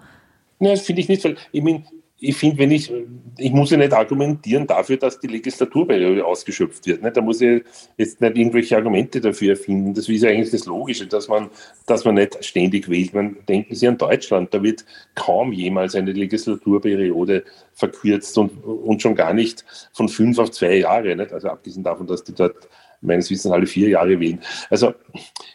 Nein, 0.59 0.73
das 0.73 0.81
finde 0.81 1.01
ich 1.01 1.09
nicht, 1.09 1.23
weil 1.23 1.37
ich 1.51 1.63
meine, 1.63 1.83
ich 2.19 2.35
finde, 2.35 2.57
wenn 2.57 2.71
ich, 2.71 2.91
ich 3.37 3.51
muss 3.51 3.69
ja 3.69 3.77
nicht 3.77 3.93
argumentieren 3.93 4.65
dafür, 4.65 4.97
dass 4.97 5.19
die 5.19 5.27
Legislaturperiode 5.27 6.25
ausgeschöpft 6.25 6.87
wird. 6.87 7.03
Ne? 7.03 7.11
Da 7.11 7.21
muss 7.21 7.41
ich 7.41 7.63
jetzt 7.97 8.21
nicht 8.21 8.37
irgendwelche 8.37 8.75
Argumente 8.75 9.21
dafür 9.21 9.51
erfinden. 9.51 9.93
Das 9.93 10.09
ist 10.09 10.23
ja 10.23 10.29
eigentlich 10.29 10.49
das 10.49 10.65
Logische, 10.65 11.05
dass 11.05 11.27
man, 11.27 11.51
dass 11.85 12.05
man 12.05 12.15
nicht 12.15 12.43
ständig 12.43 12.89
wählt. 12.89 13.13
Man 13.13 13.37
denken 13.47 13.75
Sie 13.75 13.87
an 13.87 13.99
Deutschland, 13.99 14.51
da 14.51 14.63
wird 14.63 14.83
kaum 15.13 15.53
jemals 15.53 15.93
eine 15.93 16.11
Legislaturperiode 16.11 17.43
verkürzt 17.73 18.35
und, 18.39 18.63
und 18.63 18.99
schon 18.99 19.13
gar 19.13 19.33
nicht 19.33 19.63
von 19.93 20.09
fünf 20.09 20.39
auf 20.39 20.49
zwei 20.49 20.77
Jahre. 20.77 21.15
Nicht? 21.15 21.33
Also 21.33 21.49
abgesehen 21.49 21.83
davon, 21.83 22.07
dass 22.07 22.23
die 22.23 22.33
dort 22.33 22.67
meines 23.01 23.29
Wissens 23.29 23.53
alle 23.53 23.67
vier 23.67 23.89
Jahre 23.89 24.19
wählen. 24.19 24.39
Also 24.69 24.93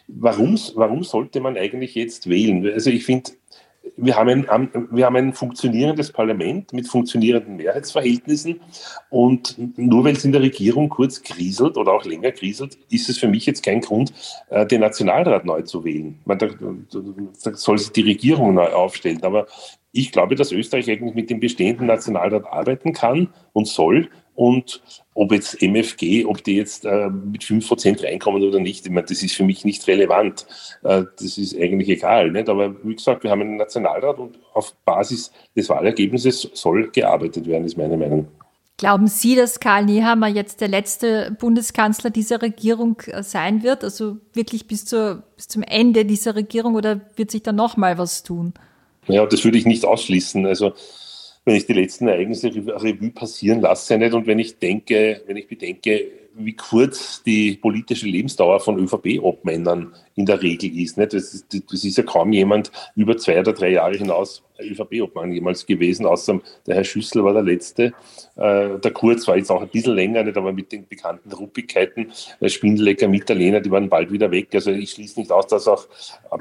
warum, 0.07 0.57
warum 0.75 1.03
sollte 1.03 1.39
man 1.39 1.57
eigentlich 1.57 1.95
jetzt 1.95 2.29
wählen? 2.29 2.65
Also 2.73 2.89
ich 2.89 3.05
finde, 3.05 3.31
wir 3.97 4.15
haben, 4.15 4.49
ein, 4.49 4.87
wir 4.91 5.05
haben 5.05 5.15
ein 5.15 5.33
funktionierendes 5.33 6.11
Parlament 6.11 6.71
mit 6.73 6.87
funktionierenden 6.87 7.57
Mehrheitsverhältnissen 7.57 8.61
und 9.09 9.55
nur 9.77 10.05
weil 10.05 10.15
es 10.15 10.25
in 10.25 10.31
der 10.31 10.41
Regierung 10.41 10.89
kurz 10.89 11.21
kriselt 11.21 11.77
oder 11.77 11.93
auch 11.93 12.05
länger 12.05 12.31
kriselt, 12.31 12.77
ist 12.89 13.09
es 13.09 13.17
für 13.17 13.27
mich 13.27 13.45
jetzt 13.45 13.63
kein 13.63 13.81
Grund, 13.81 14.13
äh, 14.49 14.65
den 14.65 14.81
Nationalrat 14.81 15.45
neu 15.45 15.61
zu 15.63 15.83
wählen. 15.83 16.17
Man, 16.25 16.39
da, 16.39 16.47
da 16.47 17.55
soll 17.55 17.77
sich 17.77 17.91
die 17.91 18.01
Regierung 18.01 18.53
neu 18.53 18.67
aufstellen. 18.67 19.21
Aber 19.23 19.47
ich 19.91 20.11
glaube, 20.11 20.35
dass 20.35 20.51
Österreich 20.51 20.89
eigentlich 20.89 21.13
mit 21.13 21.29
dem 21.29 21.39
bestehenden 21.39 21.87
Nationalrat 21.87 22.45
arbeiten 22.45 22.93
kann 22.93 23.29
und 23.51 23.67
soll 23.67 24.09
und 24.35 24.81
ob 25.13 25.31
jetzt 25.31 25.61
MFG, 25.61 26.25
ob 26.25 26.43
die 26.43 26.55
jetzt 26.55 26.85
äh, 26.85 27.09
mit 27.09 27.43
5% 27.43 28.03
reinkommen 28.03 28.43
oder 28.43 28.59
nicht, 28.59 28.85
ich 28.85 28.91
meine, 28.91 29.05
das 29.05 29.21
ist 29.21 29.35
für 29.35 29.43
mich 29.43 29.63
nicht 29.63 29.87
relevant. 29.87 30.45
Äh, 30.83 31.03
das 31.19 31.37
ist 31.37 31.55
eigentlich 31.55 31.89
egal. 31.89 32.31
Nicht? 32.31 32.49
Aber 32.49 32.75
wie 32.83 32.95
gesagt, 32.95 33.23
wir 33.23 33.29
haben 33.29 33.41
einen 33.41 33.57
Nationalrat 33.57 34.17
und 34.17 34.39
auf 34.53 34.73
Basis 34.85 35.31
des 35.55 35.69
Wahlergebnisses 35.69 36.49
soll 36.53 36.89
gearbeitet 36.89 37.45
werden, 37.47 37.65
ist 37.65 37.77
meine 37.77 37.97
Meinung. 37.97 38.27
Glauben 38.77 39.07
Sie, 39.07 39.35
dass 39.35 39.59
Karl 39.59 39.85
Nehammer 39.85 40.27
jetzt 40.27 40.59
der 40.59 40.67
letzte 40.67 41.35
Bundeskanzler 41.39 42.09
dieser 42.09 42.41
Regierung 42.41 42.99
äh, 43.05 43.21
sein 43.21 43.61
wird? 43.61 43.83
Also 43.83 44.17
wirklich 44.33 44.67
bis, 44.67 44.85
zur, 44.85 45.23
bis 45.35 45.47
zum 45.47 45.61
Ende 45.61 46.05
dieser 46.05 46.35
Regierung 46.35 46.73
oder 46.73 47.01
wird 47.15 47.29
sich 47.29 47.43
da 47.43 47.51
nochmal 47.51 47.99
was 47.99 48.23
tun? 48.23 48.53
Ja, 49.07 49.25
das 49.27 49.43
würde 49.43 49.59
ich 49.59 49.65
nicht 49.65 49.85
ausschließen. 49.85 50.45
Also 50.47 50.73
wenn 51.45 51.55
ich 51.55 51.65
die 51.65 51.73
letzten 51.73 52.07
Ereignisse 52.07 52.47
Revue 52.47 53.11
passieren 53.11 53.61
lasse 53.61 53.97
nicht 53.97 54.13
und 54.13 54.27
wenn 54.27 54.39
ich 54.39 54.59
denke, 54.59 55.21
wenn 55.27 55.37
ich 55.37 55.47
bedenke, 55.47 56.05
wie 56.35 56.55
kurz 56.55 57.21
die 57.23 57.57
politische 57.57 58.07
Lebensdauer 58.07 58.59
von 58.59 58.79
ÖVP-Obmännern 58.79 59.93
in 60.15 60.25
der 60.25 60.41
Regel 60.41 60.75
ist. 60.79 60.97
Nicht? 60.97 61.13
Das, 61.13 61.33
ist, 61.33 61.45
das 61.71 61.83
ist 61.83 61.97
ja 61.97 62.03
kaum 62.03 62.33
jemand 62.33 62.71
über 62.95 63.17
zwei 63.17 63.39
oder 63.39 63.53
drei 63.53 63.69
Jahre 63.69 63.95
hinaus 63.95 64.43
ÖVP-Obmann 64.59 65.31
jemals 65.31 65.65
gewesen, 65.65 66.05
außer 66.05 66.39
der 66.67 66.75
Herr 66.75 66.83
Schüssel 66.83 67.23
war 67.23 67.33
der 67.33 67.43
Letzte. 67.43 67.93
Äh, 68.35 68.79
der 68.79 68.91
Kurz 68.91 69.27
war 69.27 69.37
jetzt 69.37 69.51
auch 69.51 69.61
ein 69.61 69.69
bisschen 69.69 69.95
länger, 69.95 70.23
nicht, 70.23 70.37
aber 70.37 70.53
mit 70.53 70.71
den 70.71 70.87
bekannten 70.87 71.31
Ruppigkeiten, 71.31 72.11
äh, 72.39 72.49
Spindlecker, 72.49 73.07
Mitterlehner, 73.07 73.61
die 73.61 73.71
waren 73.71 73.89
bald 73.89 74.11
wieder 74.11 74.31
weg. 74.31 74.49
Also 74.53 74.71
ich 74.71 74.91
schließe 74.91 75.19
nicht 75.19 75.31
aus, 75.31 75.47
dass 75.47 75.67
auch 75.67 75.87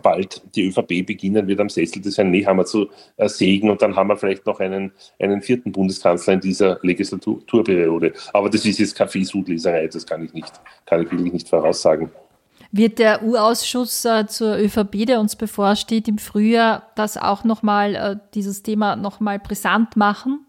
bald 0.03 0.43
die 0.55 0.69
ÖVP 0.69 1.07
beginnen 1.07 1.47
wird, 1.47 1.61
am 1.61 1.69
Sessel 1.69 2.03
des 2.03 2.19
Herrn 2.19 2.31
Nehammer 2.31 2.65
zu 2.65 2.89
äh, 3.17 3.29
sägen 3.29 3.71
und 3.71 3.83
dann 3.83 3.97
haben 3.97 4.09
wir 4.09 4.17
vielleicht 4.17 4.47
noch 4.47 4.61
einen, 4.61 4.93
einen 5.19 5.43
vierten 5.43 5.73
Bundeskanzler 5.73 6.35
in 6.35 6.41
dieser 6.41 6.79
Legislaturperiode. 6.83 8.13
Aber 8.33 8.51
das 8.51 8.65
ist 8.65 8.79
jetzt 8.79 8.95
Kaffeesudleserei, 8.95 9.87
das 9.89 10.07
kann 10.07 10.25
ich 10.25 10.33
nicht, 10.33 10.53
kann 10.87 11.03
ich 11.03 11.11
wirklich 11.11 11.33
nicht 11.33 11.49
voraussagen. 11.49 12.11
Wird 12.75 12.99
der 12.99 13.23
U-Ausschuss 13.23 14.07
äh, 14.07 14.27
zur 14.27 14.57
ÖVP, 14.57 15.05
der 15.07 15.21
uns 15.21 15.37
bevorsteht, 15.37 16.09
im 16.09 16.17
Frühjahr 16.17 16.91
das 16.97 17.19
auch 17.19 17.45
nochmal, 17.45 17.95
äh, 17.95 18.17
dieses 18.33 18.63
Thema 18.63 18.97
nochmal 18.97 19.39
brisant 19.39 19.95
machen? 19.95 20.47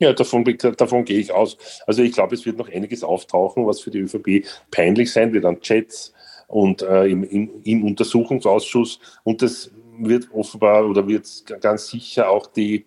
Ja, 0.00 0.12
davon, 0.12 0.44
davon 0.76 1.04
gehe 1.04 1.20
ich 1.20 1.30
aus. 1.30 1.56
Also 1.86 2.02
ich 2.02 2.12
glaube, 2.12 2.34
es 2.34 2.44
wird 2.44 2.58
noch 2.58 2.68
einiges 2.68 3.04
auftauchen, 3.04 3.66
was 3.66 3.80
für 3.80 3.92
die 3.92 4.00
ÖVP 4.00 4.44
peinlich 4.72 5.12
sein 5.12 5.32
wird 5.32 5.44
an 5.44 5.60
Chats 5.60 6.12
und 6.48 6.82
äh, 6.82 7.06
im, 7.06 7.22
im, 7.22 7.50
im 7.62 7.84
Untersuchungsausschuss. 7.84 8.98
Und 9.22 9.40
das 9.40 9.70
wird 9.96 10.28
offenbar 10.32 10.84
oder 10.86 11.06
wird 11.06 11.26
ganz 11.60 11.86
sicher 11.86 12.30
auch 12.30 12.48
die 12.48 12.84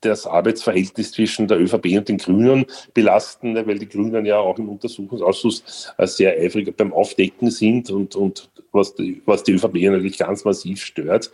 das 0.00 0.26
Arbeitsverhältnis 0.26 1.12
zwischen 1.12 1.48
der 1.48 1.60
ÖVP 1.60 1.96
und 1.96 2.08
den 2.08 2.18
Grünen 2.18 2.66
belasten, 2.94 3.52
ne, 3.52 3.66
weil 3.66 3.78
die 3.78 3.88
Grünen 3.88 4.26
ja 4.26 4.38
auch 4.38 4.58
im 4.58 4.68
Untersuchungsausschuss 4.68 5.92
äh, 5.98 6.06
sehr 6.06 6.38
eifrig 6.38 6.76
beim 6.76 6.92
Aufdecken 6.92 7.50
sind 7.50 7.90
und, 7.90 8.14
und 8.14 8.48
was, 8.72 8.94
die, 8.94 9.22
was 9.26 9.42
die 9.42 9.52
ÖVP 9.52 9.74
natürlich 9.74 10.18
ganz 10.18 10.44
massiv 10.44 10.82
stört. 10.82 11.30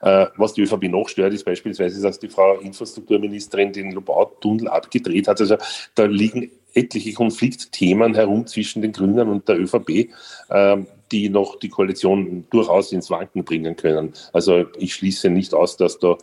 Äh, 0.00 0.26
was 0.36 0.54
die 0.54 0.62
ÖVP 0.62 0.84
noch 0.84 1.08
stört, 1.08 1.34
ist 1.34 1.44
beispielsweise, 1.44 2.00
dass 2.02 2.18
die 2.18 2.28
Frau 2.28 2.58
Infrastrukturministerin 2.58 3.72
den 3.72 3.92
Lobau-Tunnel 3.92 4.68
abgedreht 4.68 5.28
hat. 5.28 5.40
Also 5.40 5.56
da 5.94 6.04
liegen 6.04 6.50
etliche 6.74 7.12
Konfliktthemen 7.14 8.14
herum 8.14 8.46
zwischen 8.46 8.82
den 8.82 8.92
Grünen 8.92 9.28
und 9.28 9.48
der 9.48 9.58
ÖVP, 9.58 10.10
ähm, 10.50 10.86
die 11.12 11.28
noch 11.28 11.58
die 11.58 11.68
Koalition 11.68 12.46
durchaus 12.50 12.92
ins 12.92 13.10
Wanken 13.10 13.44
bringen 13.44 13.76
können. 13.76 14.12
Also 14.32 14.66
ich 14.76 14.94
schließe 14.94 15.30
nicht 15.30 15.54
aus, 15.54 15.76
dass 15.76 15.98
da 15.98 16.18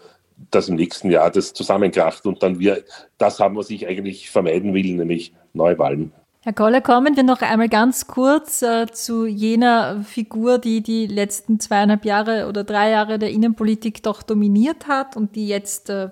dass 0.51 0.69
im 0.69 0.75
nächsten 0.75 1.09
Jahr 1.09 1.31
das 1.31 1.53
zusammenkracht 1.53 2.25
und 2.25 2.43
dann 2.43 2.59
wir 2.59 2.83
das 3.17 3.39
haben, 3.39 3.55
was 3.55 3.69
ich 3.69 3.87
eigentlich 3.87 4.29
vermeiden 4.29 4.73
will, 4.73 4.95
nämlich 4.95 5.33
Neuwahlen. 5.53 6.11
Herr 6.41 6.53
Koller, 6.53 6.81
kommen 6.81 7.15
wir 7.15 7.23
noch 7.23 7.41
einmal 7.41 7.69
ganz 7.69 8.05
kurz 8.07 8.61
äh, 8.61 8.87
zu 8.87 9.25
jener 9.25 10.03
Figur, 10.03 10.59
die 10.59 10.81
die 10.81 11.07
letzten 11.07 11.59
zweieinhalb 11.61 12.03
Jahre 12.03 12.47
oder 12.49 12.65
drei 12.65 12.89
Jahre 12.89 13.17
der 13.17 13.31
Innenpolitik 13.31 14.03
doch 14.03 14.23
dominiert 14.23 14.87
hat 14.87 15.15
und 15.15 15.37
die 15.37 15.47
jetzt 15.47 15.89
äh, 15.89 16.09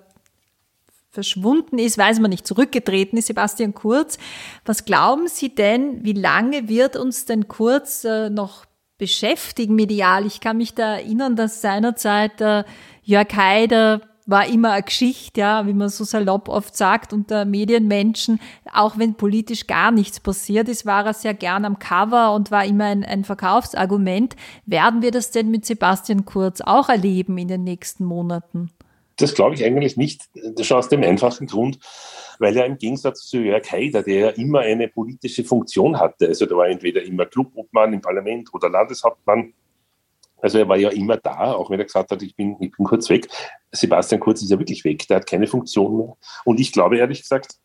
verschwunden 1.10 1.78
ist, 1.78 1.98
weiß 1.98 2.22
man 2.22 2.30
nicht, 2.30 2.48
zurückgetreten 2.48 3.18
ist, 3.18 3.28
Sebastian 3.28 3.74
Kurz. 3.74 4.18
Was 4.64 4.86
glauben 4.86 5.28
Sie 5.28 5.54
denn, 5.54 6.06
wie 6.06 6.14
lange 6.14 6.70
wird 6.70 6.96
uns 6.96 7.26
denn 7.26 7.50
Kurz 7.50 8.06
äh, 8.06 8.30
noch 8.30 8.66
beschäftigen 9.02 9.74
medial. 9.74 10.28
Ich 10.28 10.42
kann 10.42 10.58
mich 10.58 10.76
da 10.76 10.98
erinnern, 10.98 11.36
dass 11.36 11.60
seinerzeit 11.60 12.40
äh, 12.40 12.64
Jörg 13.02 13.36
Haider 13.36 14.00
war 14.32 14.48
immer 14.48 14.72
eine 14.72 14.84
Geschichte, 14.84 15.42
ja, 15.42 15.68
wie 15.68 15.74
man 15.74 15.90
so 15.90 16.04
salopp 16.04 16.50
oft 16.50 16.76
sagt, 16.76 17.14
unter 17.14 17.46
Medienmenschen, 17.46 18.40
auch 18.74 18.98
wenn 18.98 19.16
politisch 19.16 19.68
gar 19.68 19.92
nichts 19.92 20.20
passiert 20.20 20.70
ist, 20.70 20.86
war 20.86 21.06
er 21.06 21.14
sehr 21.14 21.34
gern 21.34 21.66
am 21.66 21.78
Cover 21.78 22.34
und 22.34 22.50
war 22.50 22.66
immer 22.66 22.86
ein, 22.86 23.04
ein 23.04 23.24
Verkaufsargument. 23.24 24.36
Werden 24.66 25.02
wir 25.02 25.12
das 25.12 25.32
denn 25.32 25.52
mit 25.52 25.66
Sebastian 25.66 26.26
Kurz 26.26 26.62
auch 26.62 26.90
erleben 26.90 27.38
in 27.38 27.48
den 27.48 27.64
nächsten 27.64 28.06
Monaten? 28.06 28.72
Das 29.18 29.36
glaube 29.36 29.56
ich 29.56 29.64
eigentlich 29.64 29.98
nicht. 29.98 30.30
Ist 30.34 30.72
aus 30.72 30.90
dem 30.90 31.04
einfachen 31.04 31.46
Grund, 31.46 31.80
weil 32.40 32.58
er 32.58 32.66
im 32.66 32.78
Gegensatz 32.78 33.28
zu 33.28 33.38
Jörg 33.38 33.72
Haider, 33.72 34.02
der 34.02 34.16
ja 34.16 34.30
immer 34.30 34.60
eine 34.60 34.88
politische 34.88 35.44
Funktion 35.44 36.00
hatte, 36.00 36.28
also 36.28 36.46
der 36.46 36.58
war 36.58 36.68
entweder 36.68 37.04
immer 37.04 37.26
Clubobmann 37.26 37.94
im 37.94 38.02
Parlament 38.02 38.50
oder 38.54 38.70
Landeshauptmann, 38.70 39.54
also 40.42 40.58
er 40.58 40.68
war 40.68 40.78
ja 40.78 40.90
immer 40.90 41.18
da, 41.18 41.54
auch 41.54 41.70
wenn 41.70 41.80
er 41.80 41.86
gesagt 41.86 42.12
hat, 42.12 42.22
ich 42.22 42.36
bin, 42.36 42.56
ich 42.60 42.72
bin 42.72 42.86
kurz 42.86 43.10
weg. 43.10 43.28
Sebastian 43.72 44.20
Kurz 44.20 44.42
ist 44.42 44.52
ja 44.52 44.60
wirklich 44.60 44.84
weg, 44.84 45.08
der 45.08 45.18
hat 45.18 45.28
keine 45.28 45.48
Funktion 45.48 45.98
mehr. 45.98 46.18
Und 46.46 46.60
ich 46.60 46.72
glaube 46.72 46.98
ehrlich 46.98 47.22
gesagt, 47.22 47.56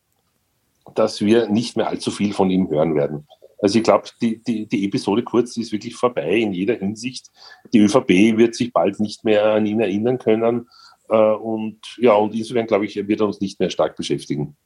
dass 0.94 1.20
wir 1.20 1.48
nicht 1.48 1.76
mehr 1.76 1.88
allzu 1.88 2.10
viel 2.10 2.32
von 2.32 2.50
ihm 2.50 2.70
hören 2.70 2.94
werden. 2.94 3.26
Also 3.58 3.78
ich 3.78 3.84
glaube, 3.84 4.08
die, 4.20 4.42
die, 4.42 4.66
die 4.66 4.84
Episode 4.84 5.22
Kurz 5.22 5.56
ist 5.56 5.72
wirklich 5.72 5.96
vorbei 5.96 6.36
in 6.36 6.52
jeder 6.52 6.74
Hinsicht. 6.74 7.30
Die 7.72 7.80
ÖVP 7.80 8.36
wird 8.36 8.54
sich 8.54 8.72
bald 8.72 9.00
nicht 9.00 9.24
mehr 9.24 9.46
an 9.46 9.66
ihn 9.66 9.80
erinnern 9.80 10.18
können. 10.18 10.68
Äh, 11.08 11.16
und 11.16 11.78
ja, 11.96 12.12
und 12.14 12.34
insofern 12.34 12.66
glaube 12.66 12.84
ich, 12.84 12.96
er 12.96 13.08
wird 13.08 13.22
uns 13.22 13.40
nicht 13.40 13.58
mehr 13.58 13.70
stark 13.70 13.96
beschäftigen. 13.96 14.56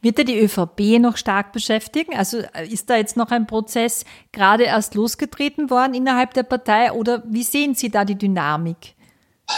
Wird 0.00 0.18
er 0.18 0.24
die 0.24 0.38
ÖVP 0.38 0.98
noch 1.00 1.16
stark 1.16 1.52
beschäftigen? 1.52 2.14
Also 2.14 2.38
äh, 2.38 2.66
ist 2.68 2.90
da 2.90 2.96
jetzt 2.96 3.16
noch 3.16 3.30
ein 3.30 3.46
Prozess 3.46 4.04
gerade 4.32 4.64
erst 4.64 4.94
losgetreten 4.94 5.70
worden 5.70 5.94
innerhalb 5.94 6.34
der 6.34 6.42
Partei 6.42 6.92
oder 6.92 7.22
wie 7.26 7.42
sehen 7.42 7.74
Sie 7.74 7.90
da 7.90 8.04
die 8.04 8.16
Dynamik? 8.16 8.94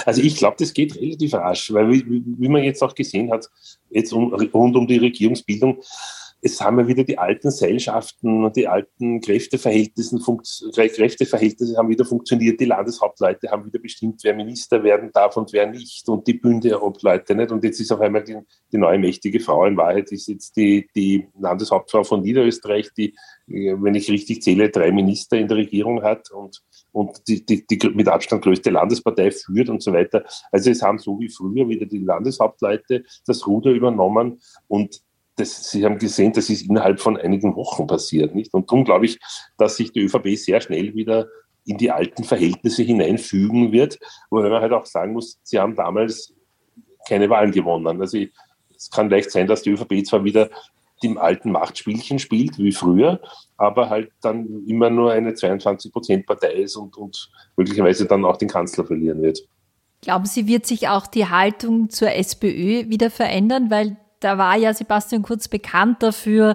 Also 0.07 0.23
ich 0.23 0.37
glaube, 0.37 0.57
das 0.59 0.73
geht 0.73 0.95
relativ 0.97 1.35
rasch, 1.35 1.73
weil 1.73 1.91
wie, 1.91 2.23
wie, 2.25 2.49
man 2.49 2.63
jetzt 2.63 2.83
auch 2.83 2.95
gesehen 2.95 3.31
hat, 3.33 3.51
jetzt 3.91 4.13
um, 4.13 4.33
rund 4.33 4.77
um 4.77 4.87
die 4.87 4.99
Regierungsbildung, 4.99 5.83
es 6.43 6.61
haben 6.61 6.79
ja 6.79 6.89
wieder 6.89 7.05
die 7.05 7.19
alten 7.19 7.51
Seilschaften 7.51 8.45
und 8.45 8.57
die 8.57 8.67
alten 8.67 9.21
Kräfteverhältnisse, 9.21 10.19
Kräfteverhältnisse 10.73 11.77
haben 11.77 11.91
wieder 11.91 12.07
funktioniert. 12.07 12.59
Die 12.61 12.65
Landeshauptleute 12.65 13.51
haben 13.51 13.67
wieder 13.67 13.79
bestimmt, 13.79 14.21
wer 14.25 14.35
Minister 14.35 14.83
werden 14.83 15.11
darf 15.13 15.37
und 15.37 15.53
wer 15.53 15.67
nicht 15.67 16.09
und 16.09 16.27
die 16.27 16.35
Bündeobleute 16.35 17.35
nicht. 17.35 17.51
Und 17.51 17.63
jetzt 17.63 17.81
ist 17.81 17.93
auf 17.93 18.01
einmal 18.01 18.25
die, 18.25 18.39
die 18.73 18.79
neue 18.79 18.99
mächtige 18.99 19.39
Frau. 19.41 19.67
In 19.67 19.77
Wahrheit 19.77 20.11
ist 20.13 20.29
jetzt 20.29 20.57
die, 20.57 20.89
die 20.95 21.29
Landeshauptfrau 21.39 22.05
von 22.05 22.23
Niederösterreich, 22.23 22.89
die, 22.97 23.15
wenn 23.47 23.95
ich 23.95 24.11
richtig 24.11 24.43
zähle, 24.43 24.71
drei 24.71 24.93
Minister 24.93 25.37
in 25.37 25.49
der 25.49 25.59
Regierung 25.59 26.03
hat 26.03 26.31
und, 26.31 26.63
und 26.93 27.29
die, 27.29 27.45
die, 27.45 27.67
die 27.67 27.89
mit 27.91 28.09
Abstand 28.09 28.43
größte 28.43 28.71
Landespartei 28.71 29.31
führt 29.31 29.69
und 29.69 29.83
so 29.83 29.93
weiter. 29.93 30.25
Also 30.53 30.71
es 30.71 30.81
haben 30.81 30.99
so 30.99 31.21
wie 31.21 31.29
früher 31.29 31.69
wieder 31.69 31.85
die 31.85 31.99
Landeshauptleute 31.99 33.05
das 33.27 33.47
Ruder 33.47 33.73
übernommen 33.73 34.41
und 34.67 35.03
das, 35.41 35.71
Sie 35.71 35.85
haben 35.85 35.99
gesehen, 35.99 36.33
das 36.33 36.51
ist 36.51 36.69
innerhalb 36.69 37.01
von 37.01 37.17
einigen 37.17 37.57
Wochen 37.57 37.87
passiert, 37.87 38.35
nicht? 38.35 38.53
Und 38.55 38.71
darum 38.71 38.85
glaube 38.85 39.07
ich, 39.07 39.19
dass 39.59 39.77
sich 39.77 39.93
die 39.93 40.01
ÖVP 40.01 40.37
sehr 40.37 40.61
schnell 40.61 40.95
wieder 40.95 41.27
in 41.65 41.77
die 41.77 41.91
alten 41.91 42.25
Verhältnisse 42.25 42.83
hineinfügen 42.83 43.73
wird, 43.73 43.99
wobei 44.31 44.49
man 44.49 44.63
halt 44.63 44.73
auch 44.73 44.87
sagen 44.87 45.13
muss, 45.13 45.39
sie 45.43 45.59
haben 45.59 45.75
damals 45.75 46.33
keine 47.09 47.29
Wahlen 47.31 47.53
gewonnen. 47.53 48.01
Also 48.01 48.19
es 48.77 48.91
kann 48.91 49.11
leicht 49.11 49.31
sein, 49.31 49.47
dass 49.47 49.63
die 49.63 49.71
ÖVP 49.71 50.07
zwar 50.07 50.25
wieder 50.25 50.51
dem 51.03 51.19
alten 51.19 51.51
Machtspielchen 51.51 52.19
spielt, 52.19 52.59
wie 52.59 52.73
früher, 52.73 53.21
aber 53.57 53.89
halt 53.89 54.11
dann 54.21 54.65
immer 54.67 54.91
nur 54.91 55.13
eine 55.13 55.33
22-Prozent-Partei 55.33 56.53
ist 56.53 56.77
und, 56.77 56.97
und 56.97 57.31
möglicherweise 57.57 58.07
dann 58.07 58.25
auch 58.25 58.37
den 58.37 58.49
Kanzler 58.49 58.85
verlieren 58.85 59.23
wird. 59.23 59.41
Glauben 60.03 60.27
Sie, 60.27 60.47
wird 60.47 60.67
sich 60.67 60.89
auch 60.89 61.07
die 61.07 61.27
Haltung 61.27 61.91
zur 61.91 62.13
SPÖ 62.13 62.89
wieder 62.89 63.11
verändern? 63.11 63.71
Weil 63.71 63.97
da 64.21 64.39
war 64.39 64.57
ja 64.57 64.73
Sebastian 64.73 65.23
Kurz 65.23 65.49
bekannt 65.49 66.03
dafür, 66.03 66.55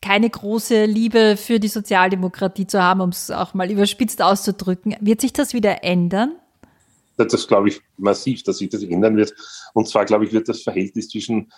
keine 0.00 0.30
große 0.30 0.84
Liebe 0.84 1.36
für 1.36 1.58
die 1.58 1.68
Sozialdemokratie 1.68 2.66
zu 2.66 2.82
haben, 2.82 3.00
um 3.00 3.10
es 3.10 3.30
auch 3.30 3.54
mal 3.54 3.70
überspitzt 3.70 4.22
auszudrücken. 4.22 4.96
Wird 5.00 5.20
sich 5.20 5.32
das 5.32 5.54
wieder 5.54 5.82
ändern? 5.82 6.36
Das 7.16 7.48
glaube 7.48 7.68
ich 7.68 7.80
massiv, 7.96 8.44
dass 8.44 8.58
sich 8.58 8.68
das 8.68 8.84
ändern 8.84 9.16
wird. 9.16 9.34
Und 9.74 9.88
zwar, 9.88 10.04
glaube 10.04 10.24
ich, 10.24 10.32
wird 10.32 10.48
das 10.48 10.62
Verhältnis 10.62 11.08
zwischen 11.08 11.50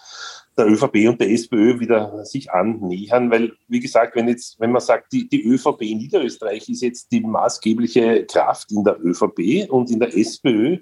der 0.57 0.67
ÖVP 0.67 1.07
und 1.09 1.21
der 1.21 1.31
SPÖ 1.31 1.81
wieder 1.81 2.25
sich 2.25 2.51
annähern, 2.51 3.31
weil, 3.31 3.53
wie 3.69 3.81
gesagt, 3.81 4.17
wenn 4.17 4.27
jetzt, 4.27 4.59
wenn 4.59 4.73
man 4.73 4.81
sagt, 4.81 5.13
die, 5.13 5.29
die 5.29 5.45
ÖVP 5.45 5.83
in 5.83 5.99
Niederösterreich 5.99 6.67
ist 6.71 6.81
jetzt 6.81 7.13
die 7.13 7.21
maßgebliche 7.21 8.25
Kraft 8.25 8.73
in 8.73 8.85
der 8.85 8.99
ÖVP 9.05 9.71
und 9.71 9.91
in 9.91 10.01
der 10.01 10.17
SPÖ 10.17 10.79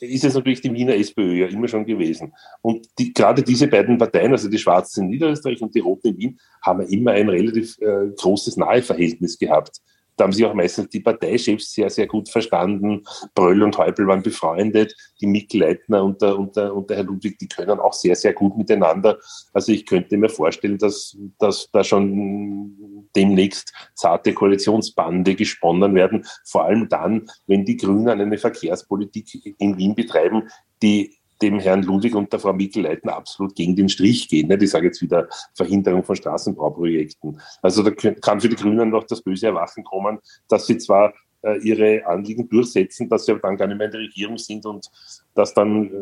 ist 0.00 0.24
es 0.24 0.34
natürlich 0.34 0.60
die 0.60 0.72
Wiener 0.72 0.94
SPÖ 0.94 1.34
ja 1.34 1.46
immer 1.46 1.68
schon 1.68 1.86
gewesen. 1.86 2.32
Und 2.62 2.86
die, 2.98 3.12
gerade 3.12 3.42
diese 3.42 3.68
beiden 3.68 3.98
Parteien, 3.98 4.32
also 4.32 4.48
die 4.48 4.58
Schwarzen 4.58 5.04
in 5.04 5.10
Niederösterreich 5.10 5.60
und 5.62 5.74
die 5.74 5.80
Roten 5.80 6.08
in 6.08 6.18
Wien, 6.18 6.40
haben 6.62 6.80
immer 6.82 7.12
ein 7.12 7.28
relativ 7.28 7.78
äh, 7.78 8.08
großes 8.16 8.56
Naheverhältnis 8.56 9.38
gehabt. 9.38 9.80
Da 10.16 10.24
haben 10.24 10.32
sich 10.32 10.44
auch 10.46 10.54
meistens 10.54 10.88
die 10.88 11.00
Parteichefs 11.00 11.72
sehr, 11.72 11.90
sehr 11.90 12.06
gut 12.06 12.28
verstanden. 12.30 13.04
Bröll 13.34 13.62
und 13.62 13.76
Häupl 13.76 14.06
waren 14.06 14.22
befreundet. 14.22 14.96
Die 15.20 15.26
Mikl 15.26 15.58
Leitner 15.58 16.02
und 16.02 16.22
der, 16.22 16.38
und, 16.38 16.56
und 16.56 16.88
der 16.88 16.96
Herr 16.96 17.04
Ludwig, 17.04 17.38
die 17.38 17.48
können 17.48 17.78
auch 17.78 17.92
sehr, 17.92 18.16
sehr 18.16 18.32
gut 18.32 18.56
miteinander. 18.56 19.18
Also 19.52 19.72
ich 19.72 19.84
könnte 19.84 20.16
mir 20.16 20.30
vorstellen, 20.30 20.78
dass, 20.78 21.16
dass 21.38 21.70
da 21.70 21.84
schon 21.84 22.95
demnächst 23.16 23.72
zarte 23.94 24.34
Koalitionsbande 24.34 25.34
gesponnen 25.34 25.94
werden. 25.94 26.26
Vor 26.44 26.64
allem 26.64 26.88
dann, 26.88 27.28
wenn 27.46 27.64
die 27.64 27.76
Grünen 27.76 28.08
eine 28.08 28.38
Verkehrspolitik 28.38 29.56
in 29.58 29.76
Wien 29.78 29.94
betreiben, 29.94 30.48
die 30.82 31.16
dem 31.42 31.58
Herrn 31.58 31.82
Ludwig 31.82 32.14
und 32.14 32.32
der 32.32 32.40
Frau 32.40 32.52
Mikl-Leitner 32.52 33.14
absolut 33.14 33.54
gegen 33.54 33.76
den 33.76 33.88
Strich 33.88 34.28
gehen. 34.28 34.50
Ich 34.50 34.70
sage 34.70 34.86
jetzt 34.86 35.02
wieder 35.02 35.28
Verhinderung 35.54 36.02
von 36.02 36.16
Straßenbauprojekten. 36.16 37.40
Also 37.62 37.82
da 37.82 37.90
kann 37.90 38.40
für 38.40 38.48
die 38.48 38.56
Grünen 38.56 38.90
noch 38.90 39.04
das 39.04 39.22
böse 39.22 39.48
Erwachen 39.48 39.84
kommen, 39.84 40.18
dass 40.48 40.66
sie 40.66 40.78
zwar 40.78 41.12
äh, 41.42 41.58
ihre 41.58 42.06
Anliegen 42.06 42.48
durchsetzen, 42.48 43.08
dass 43.08 43.26
sie 43.26 43.32
aber 43.32 43.40
dann 43.40 43.56
gar 43.56 43.66
nicht 43.66 43.76
mehr 43.76 43.86
in 43.86 43.92
der 43.92 44.00
Regierung 44.00 44.38
sind 44.38 44.64
und 44.66 44.90
dass 45.34 45.52
dann 45.52 45.90
äh, 45.90 45.94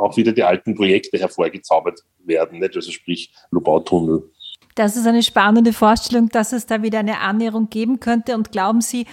auch 0.00 0.16
wieder 0.16 0.32
die 0.32 0.44
alten 0.44 0.74
Projekte 0.74 1.18
hervorgezaubert 1.18 2.04
werden, 2.24 2.60
nicht? 2.60 2.76
also 2.76 2.90
sprich 2.90 3.32
Lubautunnel. 3.50 4.30
Das 4.78 4.94
ist 4.94 5.08
eine 5.08 5.24
spannende 5.24 5.72
Vorstellung, 5.72 6.28
dass 6.28 6.52
es 6.52 6.66
da 6.66 6.82
wieder 6.82 7.00
eine 7.00 7.18
Annäherung 7.18 7.68
geben 7.68 7.98
könnte. 7.98 8.36
Und 8.36 8.52
glauben 8.52 8.80
Sie, 8.80 9.06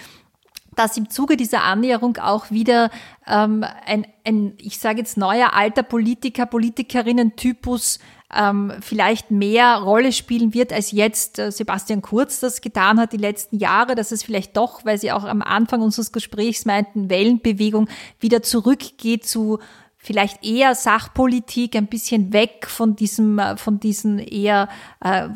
dass 0.76 0.96
im 0.96 1.10
Zuge 1.10 1.36
dieser 1.36 1.64
Annäherung 1.64 2.18
auch 2.18 2.52
wieder 2.52 2.88
ähm, 3.26 3.64
ein, 3.84 4.06
ein, 4.24 4.54
ich 4.58 4.78
sage 4.78 5.00
jetzt, 5.00 5.16
neuer 5.16 5.54
alter 5.54 5.82
Politiker, 5.82 6.46
Politikerinnen-Typus 6.46 7.98
ähm, 8.32 8.74
vielleicht 8.80 9.32
mehr 9.32 9.78
Rolle 9.78 10.12
spielen 10.12 10.54
wird, 10.54 10.72
als 10.72 10.92
jetzt 10.92 11.40
äh, 11.40 11.50
Sebastian 11.50 12.00
Kurz 12.00 12.38
das 12.38 12.60
getan 12.60 13.00
hat 13.00 13.12
die 13.12 13.16
letzten 13.16 13.58
Jahre, 13.58 13.96
dass 13.96 14.12
es 14.12 14.22
vielleicht 14.22 14.56
doch, 14.56 14.84
weil 14.84 14.98
Sie 14.98 15.10
auch 15.10 15.24
am 15.24 15.42
Anfang 15.42 15.82
unseres 15.82 16.12
Gesprächs 16.12 16.64
meinten, 16.64 17.10
Wellenbewegung 17.10 17.88
wieder 18.20 18.40
zurückgeht 18.40 19.26
zu 19.26 19.58
vielleicht 20.06 20.44
eher 20.46 20.74
Sachpolitik, 20.76 21.74
ein 21.74 21.88
bisschen 21.88 22.32
weg 22.32 22.66
von 22.68 22.94
diesem, 22.94 23.38
äh, 23.38 23.56
von 23.56 23.80
diesen 23.80 24.20
eher 24.20 24.68
äh, 25.04 25.28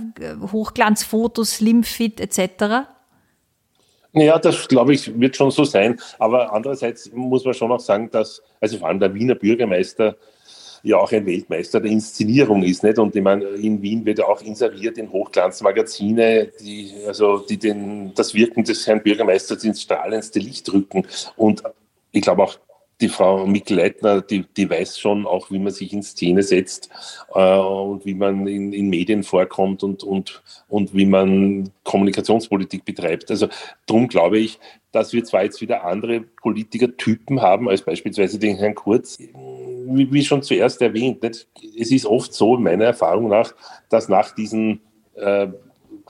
Hochglanzfotos, 0.53 1.57
Slimfit 1.57 2.21
etc.? 2.21 2.87
Ja, 4.13 4.39
das 4.39 4.69
glaube 4.69 4.95
ich, 4.95 5.19
wird 5.19 5.37
schon 5.37 5.51
so 5.51 5.65
sein. 5.65 6.01
Aber 6.19 6.53
andererseits 6.53 7.11
muss 7.13 7.45
man 7.45 7.55
schon 7.55 7.73
auch 7.73 7.81
sagen, 7.81 8.11
dass, 8.11 8.43
also 8.61 8.79
vor 8.79 8.89
allem 8.89 9.01
der 9.01 9.13
Wiener 9.13 9.35
Bürgermeister 9.35 10.17
ja 10.83 10.97
auch 10.97 11.13
ein 11.13 11.27
Weltmeister 11.27 11.81
der 11.81 11.91
Inszenierung 11.91 12.63
ist, 12.63 12.83
nicht? 12.83 12.99
Und 12.99 13.15
ich 13.15 13.23
meine, 13.23 13.45
in 13.45 13.83
Wien 13.83 14.07
wird 14.07 14.19
ja 14.19 14.27
auch 14.27 14.41
inseriert 14.41 14.99
in 14.99 15.13
Hochglanzmagazine, 15.13 16.53
die, 16.61 16.95
also, 17.07 17.39
die 17.39 17.59
den, 17.59 18.15
das 18.15 18.35
Wirken 18.35 18.65
des 18.65 18.87
Herrn 18.87 19.03
Bürgermeisters 19.03 19.65
ins 19.65 19.83
strahlendste 19.83 20.39
Licht 20.39 20.73
rücken. 20.73 21.07
Und 21.37 21.63
ich 22.13 22.23
glaube 22.23 22.45
auch, 22.45 22.59
die 23.01 23.09
Frau 23.09 23.47
Mikl 23.47 23.75
Leitner, 23.75 24.21
die, 24.21 24.45
die 24.57 24.69
weiß 24.69 24.99
schon 24.99 25.27
auch, 25.27 25.51
wie 25.51 25.59
man 25.59 25.73
sich 25.73 25.93
in 25.93 26.03
Szene 26.03 26.43
setzt 26.43 26.91
äh, 27.35 27.57
und 27.57 28.05
wie 28.05 28.15
man 28.15 28.47
in, 28.47 28.73
in 28.73 28.89
Medien 28.89 29.23
vorkommt 29.23 29.83
und, 29.83 30.05
und, 30.05 30.43
und 30.69 30.95
wie 30.95 31.07
man 31.07 31.71
Kommunikationspolitik 31.85 32.85
betreibt. 32.85 33.31
Also 33.31 33.49
darum 33.87 34.09
glaube 34.09 34.39
ich, 34.39 34.59
dass 34.93 35.13
wir 35.13 35.25
zwar 35.25 35.45
jetzt 35.45 35.61
wieder 35.61 35.85
andere 35.85 36.21
Politikertypen 36.21 37.41
haben, 37.41 37.69
als 37.69 37.83
beispielsweise 37.83 38.39
den 38.39 38.57
Herrn 38.57 38.75
Kurz, 38.75 39.19
wie, 39.19 40.13
wie 40.13 40.25
schon 40.25 40.43
zuerst 40.43 40.83
erwähnt. 40.83 41.23
Nicht? 41.23 41.49
Es 41.79 41.91
ist 41.91 42.07
oft 42.07 42.35
so, 42.35 42.57
meiner 42.57 42.87
Erfahrung 42.87 43.29
nach, 43.29 43.55
dass 43.89 44.09
nach 44.09 44.35
diesen 44.35 44.81
äh, 45.15 45.49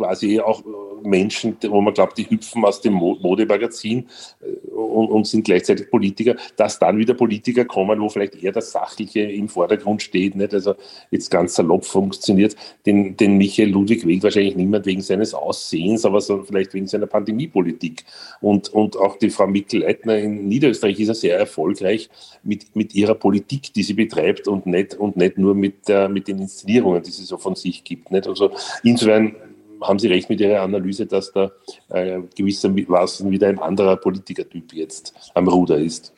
quasi 0.00 0.40
auch 0.40 0.62
Menschen, 1.02 1.56
wo 1.68 1.80
man 1.80 1.94
glaubt, 1.94 2.16
die 2.18 2.28
hüpfen 2.28 2.64
aus 2.64 2.80
dem 2.80 2.94
Modemagazin 2.94 4.06
äh, 4.40 4.70
und, 4.70 5.08
und, 5.08 5.26
sind 5.26 5.44
gleichzeitig 5.44 5.90
Politiker, 5.90 6.36
dass 6.56 6.78
dann 6.78 6.98
wieder 6.98 7.14
Politiker 7.14 7.64
kommen, 7.64 8.00
wo 8.00 8.08
vielleicht 8.08 8.42
eher 8.42 8.52
das 8.52 8.72
Sachliche 8.72 9.20
im 9.20 9.48
Vordergrund 9.48 10.02
steht, 10.02 10.34
nicht? 10.34 10.54
also 10.54 10.74
jetzt 11.10 11.30
ganz 11.30 11.54
salopp 11.54 11.84
funktioniert, 11.84 12.56
den, 12.86 13.16
den 13.16 13.36
Michael 13.36 13.70
Ludwig 13.70 14.06
wählt 14.06 14.22
wahrscheinlich 14.22 14.56
niemand 14.56 14.86
wegen 14.86 15.02
seines 15.02 15.34
Aussehens, 15.34 16.04
aber 16.04 16.20
so 16.20 16.42
vielleicht 16.42 16.74
wegen 16.74 16.86
seiner 16.86 17.06
Pandemiepolitik. 17.06 18.04
Und, 18.40 18.68
und 18.70 18.96
auch 18.96 19.16
die 19.16 19.30
Frau 19.30 19.46
Mikl-Leitner 19.46 20.18
in 20.18 20.48
Niederösterreich 20.48 20.98
ist 21.00 21.08
ja 21.08 21.14
sehr 21.14 21.38
erfolgreich 21.38 22.10
mit, 22.42 22.74
mit 22.74 22.94
ihrer 22.94 23.14
Politik, 23.14 23.72
die 23.74 23.82
sie 23.82 23.94
betreibt 23.94 24.48
und 24.48 24.66
nicht, 24.66 24.94
und 24.94 25.16
nicht 25.16 25.38
nur 25.38 25.54
mit, 25.54 25.88
der, 25.88 26.08
mit 26.08 26.28
den 26.28 26.38
Inszenierungen, 26.38 27.02
die 27.02 27.10
sie 27.10 27.24
so 27.24 27.38
von 27.38 27.54
sich 27.54 27.84
gibt. 27.84 28.10
Nicht? 28.10 28.26
Also 28.26 28.50
insofern 28.82 29.34
haben 29.82 29.98
Sie 29.98 30.08
recht 30.08 30.28
mit 30.28 30.40
Ihrer 30.40 30.62
Analyse, 30.62 31.06
dass 31.06 31.32
da 31.32 31.50
äh, 31.88 32.20
gewissermaßen 32.36 33.30
wieder 33.30 33.48
ein 33.48 33.58
anderer 33.58 33.96
Politikertyp 33.96 34.72
jetzt 34.72 35.14
am 35.34 35.48
Ruder 35.48 35.78
ist. 35.78 36.12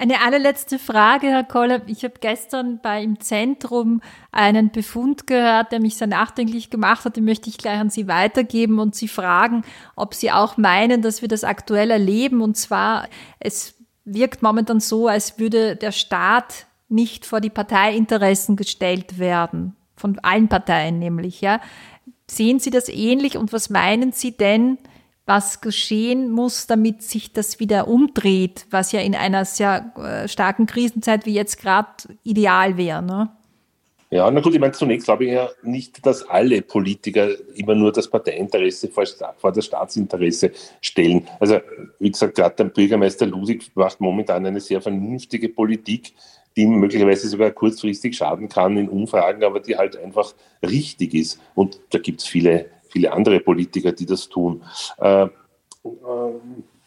Eine 0.00 0.20
allerletzte 0.20 0.78
Frage, 0.78 1.26
Herr 1.26 1.42
Koller. 1.42 1.82
Ich 1.88 2.04
habe 2.04 2.14
gestern 2.20 2.78
bei 2.80 3.02
im 3.02 3.18
Zentrum 3.18 4.00
einen 4.30 4.70
Befund 4.70 5.26
gehört, 5.26 5.72
der 5.72 5.80
mich 5.80 5.96
sehr 5.96 6.06
nachdenklich 6.06 6.70
gemacht 6.70 7.04
hat. 7.04 7.16
Den 7.16 7.24
möchte 7.24 7.50
ich 7.50 7.58
gleich 7.58 7.80
an 7.80 7.90
Sie 7.90 8.06
weitergeben 8.06 8.78
und 8.78 8.94
Sie 8.94 9.08
fragen, 9.08 9.62
ob 9.96 10.14
Sie 10.14 10.30
auch 10.30 10.56
meinen, 10.56 11.02
dass 11.02 11.20
wir 11.20 11.28
das 11.28 11.42
aktuell 11.42 11.90
erleben. 11.90 12.42
Und 12.42 12.56
zwar, 12.56 13.08
es 13.40 13.74
wirkt 14.04 14.40
momentan 14.40 14.78
so, 14.78 15.08
als 15.08 15.40
würde 15.40 15.74
der 15.74 15.90
Staat 15.90 16.66
nicht 16.88 17.26
vor 17.26 17.40
die 17.40 17.50
Parteiinteressen 17.50 18.54
gestellt 18.54 19.18
werden. 19.18 19.74
Von 19.96 20.20
allen 20.20 20.46
Parteien 20.48 21.00
nämlich, 21.00 21.40
ja. 21.40 21.60
Sehen 22.30 22.58
Sie 22.58 22.70
das 22.70 22.88
ähnlich 22.88 23.36
und 23.36 23.52
was 23.52 23.70
meinen 23.70 24.12
Sie 24.12 24.32
denn, 24.32 24.78
was 25.26 25.60
geschehen 25.60 26.30
muss, 26.30 26.66
damit 26.66 27.02
sich 27.02 27.32
das 27.32 27.60
wieder 27.60 27.86
umdreht, 27.86 28.66
was 28.70 28.92
ja 28.92 29.00
in 29.00 29.14
einer 29.14 29.44
sehr 29.44 29.92
äh, 29.96 30.28
starken 30.28 30.66
Krisenzeit 30.66 31.26
wie 31.26 31.34
jetzt 31.34 31.60
gerade 31.60 31.88
ideal 32.22 32.76
wäre? 32.78 33.02
Ne? 33.02 33.30
Ja, 34.10 34.30
na 34.30 34.40
gut, 34.40 34.54
ich 34.54 34.60
meine, 34.60 34.72
zunächst 34.72 35.04
glaube 35.04 35.26
ich 35.26 35.32
ja 35.32 35.50
nicht, 35.62 36.04
dass 36.06 36.26
alle 36.26 36.62
Politiker 36.62 37.28
immer 37.54 37.74
nur 37.74 37.92
das 37.92 38.08
Parteiinteresse 38.08 38.88
vor, 38.88 39.04
vor 39.36 39.52
das 39.52 39.66
Staatsinteresse 39.66 40.50
stellen. 40.80 41.28
Also, 41.38 41.58
wie 41.98 42.10
gesagt, 42.10 42.34
gerade 42.34 42.56
der 42.56 42.64
Bürgermeister 42.64 43.26
Ludwig 43.26 43.70
macht 43.74 44.00
momentan 44.00 44.46
eine 44.46 44.60
sehr 44.60 44.80
vernünftige 44.80 45.50
Politik, 45.50 46.14
die 46.58 46.66
möglicherweise 46.66 47.28
sogar 47.28 47.52
kurzfristig 47.52 48.16
schaden 48.16 48.48
kann 48.48 48.76
in 48.76 48.88
Umfragen, 48.88 49.44
aber 49.44 49.60
die 49.60 49.76
halt 49.76 49.96
einfach 49.96 50.34
richtig 50.60 51.14
ist. 51.14 51.40
Und 51.54 51.80
da 51.90 51.98
gibt 52.00 52.20
es 52.20 52.26
viele, 52.26 52.66
viele 52.88 53.12
andere 53.12 53.38
Politiker, 53.38 53.92
die 53.92 54.06
das 54.06 54.28
tun. 54.28 54.64
Äh, 54.98 55.22
äh, 55.22 55.28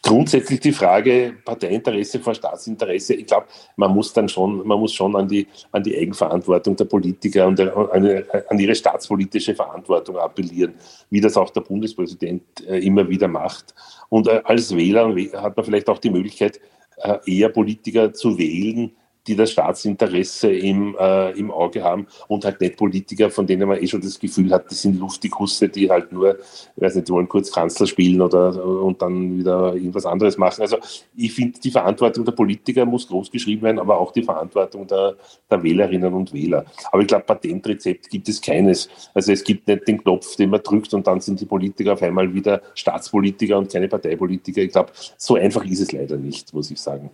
grundsätzlich 0.04 0.60
die 0.60 0.74
Frage 0.74 1.38
Parteiinteresse 1.46 2.20
vor 2.20 2.36
Staatsinteresse. 2.36 3.14
Ich 3.14 3.28
glaube, 3.28 3.48
man 3.78 3.94
muss 3.94 4.12
dann 4.12 4.28
schon, 4.28 4.68
man 4.68 4.78
muss 4.78 4.94
schon 4.94 5.16
an 5.16 5.30
die, 5.30 5.48
an 5.72 5.84
die 5.84 5.98
Eigenverantwortung 5.98 6.76
der 6.76 6.86
Politiker 6.86 7.48
und 7.48 7.62
an, 7.62 8.24
an, 8.50 8.60
ihre 8.60 8.76
staatspolitische 8.76 9.56
Verantwortung 9.56 10.18
appellieren, 10.18 10.74
wie 11.12 11.22
das 11.22 11.38
auch 11.38 11.52
der 11.52 11.62
Bundespräsident 11.62 12.44
äh, 12.68 12.80
immer 12.80 13.08
wieder 13.08 13.30
macht. 13.30 13.74
Und 14.10 14.28
äh, 14.28 14.42
als 14.44 14.76
Wähler 14.76 15.16
hat 15.42 15.56
man 15.56 15.66
vielleicht 15.66 15.88
auch 15.88 16.00
die 16.00 16.10
Möglichkeit, 16.10 16.60
äh, 16.98 17.20
eher 17.26 17.48
Politiker 17.48 18.14
zu 18.14 18.38
wählen, 18.38 18.92
die 19.28 19.36
das 19.36 19.52
Staatsinteresse 19.52 20.52
im, 20.52 20.96
äh, 21.00 21.32
im 21.32 21.52
Auge 21.52 21.84
haben 21.84 22.08
und 22.28 22.44
halt 22.44 22.60
nicht 22.60 22.78
Politiker, 22.78 23.30
von 23.30 23.46
denen 23.46 23.68
man 23.68 23.82
eh 23.82 23.88
schon 23.88 24.02
das 24.02 24.20
Gefühl 24.20 24.52
hat, 24.52 24.72
das 24.72 24.82
sind 24.82 25.00
Luftigusse, 25.00 25.70
die 25.70 25.90
halt 25.90 26.12
nur, 26.12 26.40
ich 26.76 26.82
weiß 26.82 26.96
nicht, 26.96 27.08
die 27.08 27.12
wollen 27.12 27.30
kurz 27.30 27.52
Kanzler 27.52 27.86
spielen 27.86 28.22
oder 28.22 28.64
und 28.66 29.02
dann 29.02 29.38
wieder 29.38 29.76
irgendwas 29.76 30.06
anderes 30.06 30.38
machen. 30.38 30.62
Also 30.62 30.78
ich 31.16 31.34
finde, 31.34 31.60
die 31.60 31.72
Verantwortung 31.72 32.26
der 32.26 32.32
Politiker 32.32 32.86
muss 32.86 33.08
groß 33.08 33.32
geschrieben 33.32 33.64
werden, 33.64 33.80
aber 33.80 34.00
auch 34.00 34.12
die 34.12 34.24
Verantwortung 34.24 34.88
der, 34.88 35.16
der 35.50 35.62
Wählerinnen 35.62 36.14
und 36.14 36.34
Wähler. 36.34 36.66
Aber 36.92 37.02
ich 37.02 37.08
glaube, 37.08 37.26
Patentrezept 37.26 38.10
gibt 38.10 38.28
es 38.28 38.42
keines. 38.42 38.90
Also 39.14 39.32
es 39.32 39.44
gibt 39.44 39.68
nicht 39.68 39.88
den 39.88 40.02
Knopf, 40.02 40.36
den 40.36 40.50
man 40.50 40.64
drückt 40.64 40.94
und 40.94 41.06
dann 41.06 41.22
sind 41.22 41.40
die 41.40 41.46
Politiker 41.46 41.94
auf 41.94 42.02
einmal 42.02 42.34
wieder 42.34 42.62
Staatspolitiker 42.74 43.58
und 43.58 43.72
keine 43.72 43.88
Parteipolitiker. 43.88 44.62
Ich 44.62 44.72
glaube, 44.72 44.92
so 45.18 45.36
einfach 45.36 45.64
ist 45.66 45.82
es 45.82 45.92
leider 45.92 46.18
nicht, 46.18 46.54
muss 46.54 46.72
ich 46.72 46.80
sagen. 46.80 47.12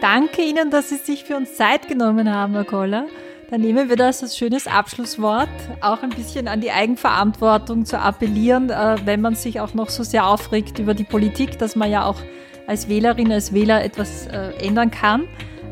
Danke 0.00 0.42
Ihnen, 0.42 0.70
dass 0.70 0.90
Sie 0.90 0.96
sich 0.96 1.24
für 1.24 1.36
uns 1.36 1.56
Zeit 1.56 1.88
genommen 1.88 2.32
haben, 2.32 2.52
Herr 2.52 2.64
Koller. 2.64 3.06
Dann 3.50 3.62
nehmen 3.62 3.88
wir 3.88 3.96
das 3.96 4.22
als 4.22 4.36
schönes 4.36 4.66
Abschlusswort, 4.66 5.48
auch 5.80 6.02
ein 6.02 6.10
bisschen 6.10 6.48
an 6.48 6.60
die 6.60 6.70
Eigenverantwortung 6.70 7.84
zu 7.84 7.98
appellieren, 7.98 8.70
äh, 8.70 8.96
wenn 9.04 9.22
man 9.22 9.34
sich 9.34 9.60
auch 9.60 9.74
noch 9.74 9.88
so 9.88 10.02
sehr 10.02 10.26
aufregt 10.26 10.78
über 10.78 10.94
die 10.94 11.04
Politik, 11.04 11.58
dass 11.58 11.74
man 11.74 11.90
ja 11.90 12.04
auch 12.04 12.20
als 12.66 12.88
Wählerin, 12.88 13.32
als 13.32 13.52
Wähler 13.54 13.82
etwas 13.82 14.26
äh, 14.26 14.50
ändern 14.64 14.90
kann. 14.90 15.26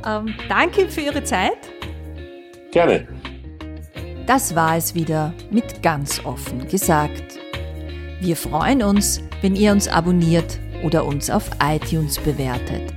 Ähm, 0.07 0.35
danke 0.49 0.89
für 0.89 1.03
Ihre 1.03 1.23
Zeit. 1.23 1.59
Gerne. 2.73 3.07
Das 4.27 4.57
war 4.57 4.77
es 4.77 4.95
wieder 4.95 5.35
mit 5.51 5.83
ganz 5.83 6.25
offen 6.25 6.67
gesagt. 6.67 7.39
Wir 8.21 8.37
freuen 8.37 8.83
uns, 8.83 9.21
wenn 9.43 9.55
ihr 9.55 9.71
uns 9.71 9.87
abonniert 9.87 10.59
oder 10.83 11.05
uns 11.05 11.31
auf 11.31 11.51
iTunes 11.63 12.19
bewertet. 12.19 12.96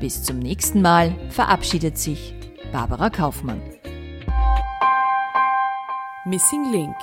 Bis 0.00 0.22
zum 0.22 0.38
nächsten 0.38 0.82
Mal 0.82 1.14
verabschiedet 1.30 1.96
sich 1.98 2.34
Barbara 2.70 3.08
Kaufmann. 3.10 3.62
Missing 6.26 6.72
Link 6.72 6.96